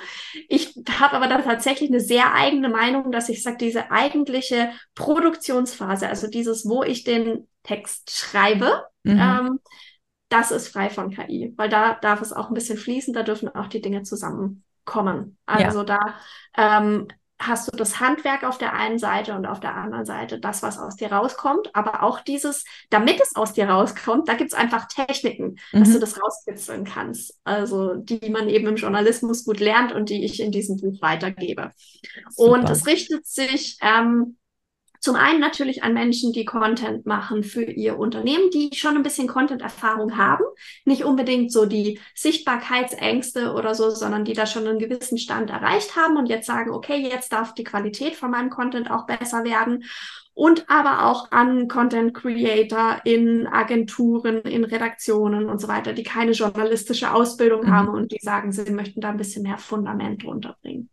Ich 0.50 0.76
habe 1.00 1.16
aber 1.16 1.30
da 1.30 1.42
tatsächlich 1.42 1.90
eine 1.90 2.02
sehr 2.02 2.34
eigene 2.34 2.68
Meinung, 2.68 3.14
dass 3.14 3.30
ich 3.30 3.42
sage, 3.42 3.56
diese 3.56 3.90
eigentliche 3.90 4.72
Produktionsphase, 4.96 6.10
also 6.10 6.28
dieses, 6.28 6.68
wo 6.68 6.84
ich 6.84 7.06
den 7.06 7.48
Text 7.64 8.18
schreibe, 8.18 8.84
mhm. 9.04 9.18
ähm, 9.18 9.60
das 10.28 10.52
ist 10.52 10.68
frei 10.68 10.90
von 10.90 11.10
KI, 11.10 11.54
weil 11.56 11.70
da 11.70 11.94
darf 11.94 12.22
es 12.22 12.34
auch 12.34 12.50
ein 12.50 12.54
bisschen 12.54 12.78
fließen, 12.78 13.14
da 13.14 13.24
dürfen 13.24 13.48
auch 13.48 13.68
die 13.68 13.82
Dinge 13.82 14.04
zusammenkommen. 14.04 15.38
Also 15.46 15.86
ja. 15.86 15.86
da 15.86 16.00
ähm, 16.58 17.08
hast 17.42 17.72
du 17.72 17.76
das 17.76 18.00
Handwerk 18.00 18.44
auf 18.44 18.58
der 18.58 18.74
einen 18.74 19.00
Seite 19.00 19.34
und 19.34 19.46
auf 19.46 19.60
der 19.60 19.76
anderen 19.76 20.06
Seite 20.06 20.40
das, 20.40 20.64
was 20.64 20.78
aus 20.78 20.96
dir 20.96 21.12
rauskommt. 21.12 21.76
Aber 21.76 22.04
auch 22.04 22.22
dieses, 22.22 22.64
damit 22.90 23.20
es 23.22 23.36
aus 23.36 23.54
dir 23.54 23.70
rauskommt, 23.70 24.28
da 24.28 24.34
gibt 24.34 24.52
es 24.52 24.58
einfach 24.58 24.88
Techniken, 24.88 25.58
mhm. 25.72 25.80
dass 25.80 25.94
du 25.94 26.00
das 26.00 26.22
rauskitzeln 26.22 26.84
kannst. 26.84 27.40
Also 27.44 27.96
die 27.96 28.30
man 28.30 28.50
eben 28.50 28.68
im 28.68 28.76
Journalismus 28.76 29.46
gut 29.46 29.60
lernt 29.60 29.92
und 29.92 30.10
die 30.10 30.24
ich 30.24 30.40
in 30.40 30.52
diesem 30.52 30.78
Buch 30.78 31.02
weitergebe. 31.02 31.72
Super. 32.30 32.52
Und 32.52 32.70
es 32.70 32.86
richtet 32.88 33.26
sich 33.26 33.78
ähm, 33.82 34.38
zum 35.02 35.16
einen 35.16 35.40
natürlich 35.40 35.82
an 35.82 35.96
Menschen, 35.96 36.32
die 36.32 36.46
Content 36.46 37.08
machen 37.08 37.44
für 37.44 37.64
ihr 37.64 37.98
Unternehmen, 37.98 38.52
die 38.52 38.70
schon 38.76 38.96
ein 38.96 39.02
bisschen 39.02 39.28
Content-Erfahrung 39.28 40.16
haben. 40.16 40.44
Nicht 40.86 41.04
unbedingt 41.04 41.52
so 41.52 41.66
die 41.66 42.00
Sichtbarkeitsängste 42.14 43.54
oder 43.54 43.74
so, 43.74 43.90
sondern 43.90 44.26
die 44.26 44.34
da 44.34 44.46
schon 44.46 44.68
einen 44.68 44.78
gewissen 44.78 45.18
Stand 45.18 45.50
erreicht 45.50 45.96
haben 45.96 46.18
und 46.18 46.28
jetzt 46.28 46.46
sagen, 46.46 46.70
okay, 46.70 46.98
jetzt 46.98 47.34
darf 47.34 47.56
die 47.56 47.64
Qualität 47.64 48.16
von 48.16 48.30
meinem 48.30 48.52
Content 48.52 48.92
auch 48.92 49.08
besser 49.08 49.44
werden. 49.44 49.86
Und 50.36 50.70
aber 50.70 51.08
auch 51.08 51.32
an 51.32 51.68
Content 51.68 52.14
Creator 52.14 53.02
in 53.04 53.48
Agenturen, 53.48 54.42
in 54.42 54.64
Redaktionen 54.64 55.50
und 55.50 55.60
so 55.60 55.68
weiter, 55.68 55.94
die 55.94 56.04
keine 56.04 56.34
journalistische 56.34 57.12
Ausbildung 57.12 57.64
mhm. 57.64 57.72
haben 57.72 57.90
und 57.90 58.12
die 58.12 58.20
sagen, 58.22 58.52
sie 58.52 58.70
möchten 58.72 59.02
da 59.02 59.10
ein 59.10 59.18
bisschen 59.18 59.42
mehr 59.42 59.58
Fundament 59.58 60.24
runterbringen. 60.24 60.90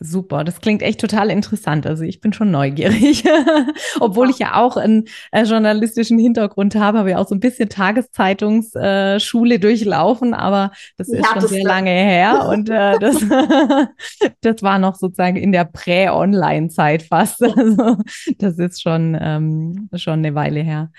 Super, 0.00 0.44
das 0.44 0.60
klingt 0.60 0.82
echt 0.82 1.00
total 1.00 1.30
interessant. 1.30 1.86
Also 1.86 2.04
ich 2.04 2.20
bin 2.20 2.32
schon 2.32 2.50
neugierig, 2.50 3.24
obwohl 4.00 4.30
ich 4.30 4.38
ja 4.38 4.56
auch 4.56 4.76
einen 4.76 5.04
äh, 5.30 5.44
journalistischen 5.44 6.18
Hintergrund 6.18 6.74
habe, 6.74 6.98
habe 6.98 7.10
ja 7.10 7.18
auch 7.18 7.28
so 7.28 7.34
ein 7.34 7.40
bisschen 7.40 7.68
Tageszeitungsschule 7.68 9.54
äh, 9.54 9.58
durchlaufen, 9.58 10.34
aber 10.34 10.72
das 10.96 11.08
ist 11.08 11.26
schon 11.26 11.46
sehr 11.46 11.64
lange 11.64 11.90
her 11.90 12.48
und 12.48 12.68
äh, 12.70 12.98
das, 13.00 13.16
das 14.40 14.62
war 14.62 14.78
noch 14.78 14.96
sozusagen 14.96 15.36
in 15.36 15.52
der 15.52 15.64
Prä-Online-Zeit 15.64 17.02
fast. 17.02 17.42
Also 17.42 17.98
das 18.38 18.58
ist 18.58 18.82
schon, 18.82 19.16
ähm, 19.20 19.88
schon 19.94 20.20
eine 20.20 20.34
Weile 20.34 20.60
her. 20.60 20.90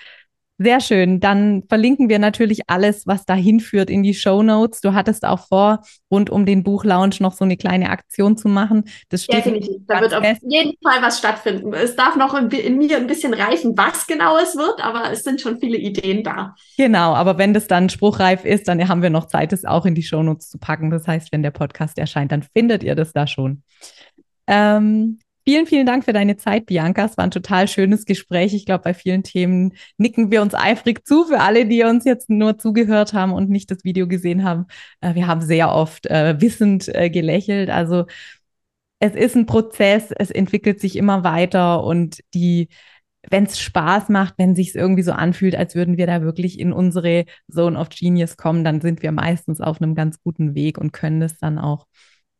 Sehr 0.58 0.80
schön. 0.80 1.20
Dann 1.20 1.64
verlinken 1.68 2.08
wir 2.08 2.18
natürlich 2.18 2.60
alles, 2.66 3.06
was 3.06 3.26
dahin 3.26 3.60
führt, 3.60 3.90
in 3.90 4.02
die 4.02 4.14
Show 4.14 4.42
Notes. 4.42 4.80
Du 4.80 4.94
hattest 4.94 5.26
auch 5.26 5.48
vor, 5.48 5.80
rund 6.10 6.30
um 6.30 6.46
den 6.46 6.64
Buchlaunch 6.64 7.20
noch 7.20 7.34
so 7.34 7.44
eine 7.44 7.58
kleine 7.58 7.90
Aktion 7.90 8.38
zu 8.38 8.48
machen. 8.48 8.84
Das 9.10 9.24
steht 9.24 9.44
Definitiv. 9.44 9.82
Da 9.86 10.00
wird 10.00 10.14
auf 10.14 10.24
jeden 10.24 10.74
Fall 10.82 11.02
was 11.02 11.18
stattfinden. 11.18 11.74
Es 11.74 11.94
darf 11.94 12.16
noch 12.16 12.32
in, 12.32 12.48
in, 12.48 12.78
mir 12.78 12.96
ein 12.96 13.06
bisschen 13.06 13.34
reifen, 13.34 13.76
was 13.76 14.06
genau 14.06 14.38
es 14.38 14.56
wird, 14.56 14.82
aber 14.82 15.10
es 15.12 15.24
sind 15.24 15.42
schon 15.42 15.58
viele 15.58 15.76
Ideen 15.76 16.22
da. 16.22 16.54
Genau, 16.78 17.12
aber 17.12 17.36
wenn 17.36 17.52
das 17.52 17.66
dann 17.66 17.90
spruchreif 17.90 18.46
ist, 18.46 18.66
dann 18.66 18.88
haben 18.88 19.02
wir 19.02 19.10
noch 19.10 19.26
Zeit, 19.26 19.52
es 19.52 19.66
auch 19.66 19.84
in 19.84 19.94
die 19.94 20.02
Show 20.02 20.22
Notes 20.22 20.48
zu 20.48 20.58
packen. 20.58 20.90
Das 20.90 21.06
heißt, 21.06 21.32
wenn 21.32 21.42
der 21.42 21.50
Podcast 21.50 21.98
erscheint, 21.98 22.32
dann 22.32 22.42
findet 22.42 22.82
ihr 22.82 22.94
das 22.94 23.12
da 23.12 23.26
schon. 23.26 23.62
Ähm, 24.46 25.18
Vielen, 25.48 25.66
vielen 25.66 25.86
Dank 25.86 26.04
für 26.04 26.12
deine 26.12 26.36
Zeit, 26.36 26.66
Bianca. 26.66 27.04
Es 27.04 27.16
war 27.16 27.22
ein 27.24 27.30
total 27.30 27.68
schönes 27.68 28.04
Gespräch. 28.04 28.52
Ich 28.52 28.66
glaube, 28.66 28.82
bei 28.82 28.94
vielen 28.94 29.22
Themen 29.22 29.74
nicken 29.96 30.32
wir 30.32 30.42
uns 30.42 30.54
eifrig 30.54 31.06
zu. 31.06 31.24
Für 31.24 31.38
alle, 31.38 31.66
die 31.66 31.84
uns 31.84 32.04
jetzt 32.04 32.28
nur 32.28 32.58
zugehört 32.58 33.12
haben 33.12 33.32
und 33.32 33.48
nicht 33.48 33.70
das 33.70 33.84
Video 33.84 34.08
gesehen 34.08 34.42
haben, 34.42 34.66
äh, 35.00 35.14
wir 35.14 35.28
haben 35.28 35.40
sehr 35.42 35.72
oft 35.72 36.06
äh, 36.06 36.40
wissend 36.40 36.88
äh, 36.92 37.10
gelächelt. 37.10 37.70
Also 37.70 38.06
es 38.98 39.14
ist 39.14 39.36
ein 39.36 39.46
Prozess, 39.46 40.10
es 40.10 40.30
entwickelt 40.30 40.80
sich 40.80 40.96
immer 40.96 41.22
weiter 41.24 41.84
und 41.84 42.20
die 42.34 42.68
wenn 43.28 43.44
es 43.44 43.58
Spaß 43.60 44.08
macht, 44.08 44.34
wenn 44.38 44.54
sich 44.54 44.74
irgendwie 44.76 45.02
so 45.02 45.12
anfühlt, 45.12 45.56
als 45.56 45.74
würden 45.74 45.96
wir 45.96 46.06
da 46.06 46.22
wirklich 46.22 46.60
in 46.60 46.72
unsere 46.72 47.24
Zone 47.50 47.78
of 47.78 47.88
Genius 47.88 48.36
kommen, 48.36 48.62
dann 48.64 48.80
sind 48.80 49.02
wir 49.02 49.10
meistens 49.12 49.60
auf 49.60 49.82
einem 49.82 49.96
ganz 49.96 50.20
guten 50.22 50.54
Weg 50.54 50.78
und 50.78 50.92
können 50.92 51.20
das 51.20 51.36
dann 51.38 51.58
auch 51.58 51.86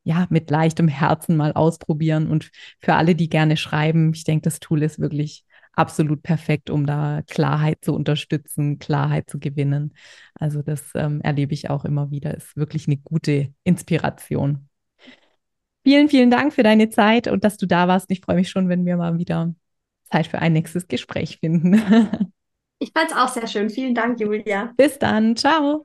ja, 0.07 0.27
mit 0.31 0.51
leichtem 0.51 0.87
Herzen 0.87 1.37
mal 1.37 1.53
ausprobieren. 1.53 2.31
Und 2.31 2.53
für 2.81 2.95
alle, 2.95 3.17
die 3.17 3.29
gerne 3.29 3.57
schreiben, 3.57 4.13
ich 4.15 4.23
denke, 4.23 4.43
das 4.45 4.61
Tool 4.61 4.85
ist 4.85 5.01
wirklich 5.01 5.45
absolut 5.73 6.23
perfekt, 6.23 6.71
um 6.71 6.87
da 6.87 7.23
Klarheit 7.27 7.79
zu 7.85 7.93
unterstützen, 7.93 8.79
Klarheit 8.79 9.29
zu 9.29 9.41
gewinnen. 9.41 9.95
Also 10.35 10.63
das 10.63 10.93
ähm, 10.95 11.21
erlebe 11.23 11.55
ich 11.55 11.71
auch 11.71 11.85
immer 11.85 12.13
wieder, 12.13 12.37
ist 12.37 12.57
wirklich 12.57 12.87
eine 12.87 12.99
gute 12.99 13.53
Inspiration. 13.65 14.69
Vielen, 15.83 16.09
vielen 16.09 16.31
Dank 16.31 16.53
für 16.53 16.63
deine 16.63 16.89
Zeit 16.89 17.27
und 17.27 17.43
dass 17.43 17.57
du 17.57 17.67
da 17.67 17.89
warst. 17.89 18.09
Ich 18.13 18.21
freue 18.21 18.37
mich 18.37 18.49
schon, 18.49 18.69
wenn 18.69 18.87
wir 18.87 18.97
mal 18.97 19.19
wieder 19.19 19.55
Zeit 20.05 20.29
für 20.29 20.39
ein 20.39 20.53
nächstes 20.53 20.87
Gespräch 20.87 21.39
finden. 21.41 21.75
ich 22.79 22.93
fand 22.93 23.11
es 23.11 23.17
auch 23.17 23.29
sehr 23.29 23.49
schön. 23.49 23.71
Vielen 23.71 23.95
Dank, 23.97 24.21
Julia. 24.21 24.73
Bis 24.77 25.01
dann. 25.01 25.35
Ciao. 25.35 25.85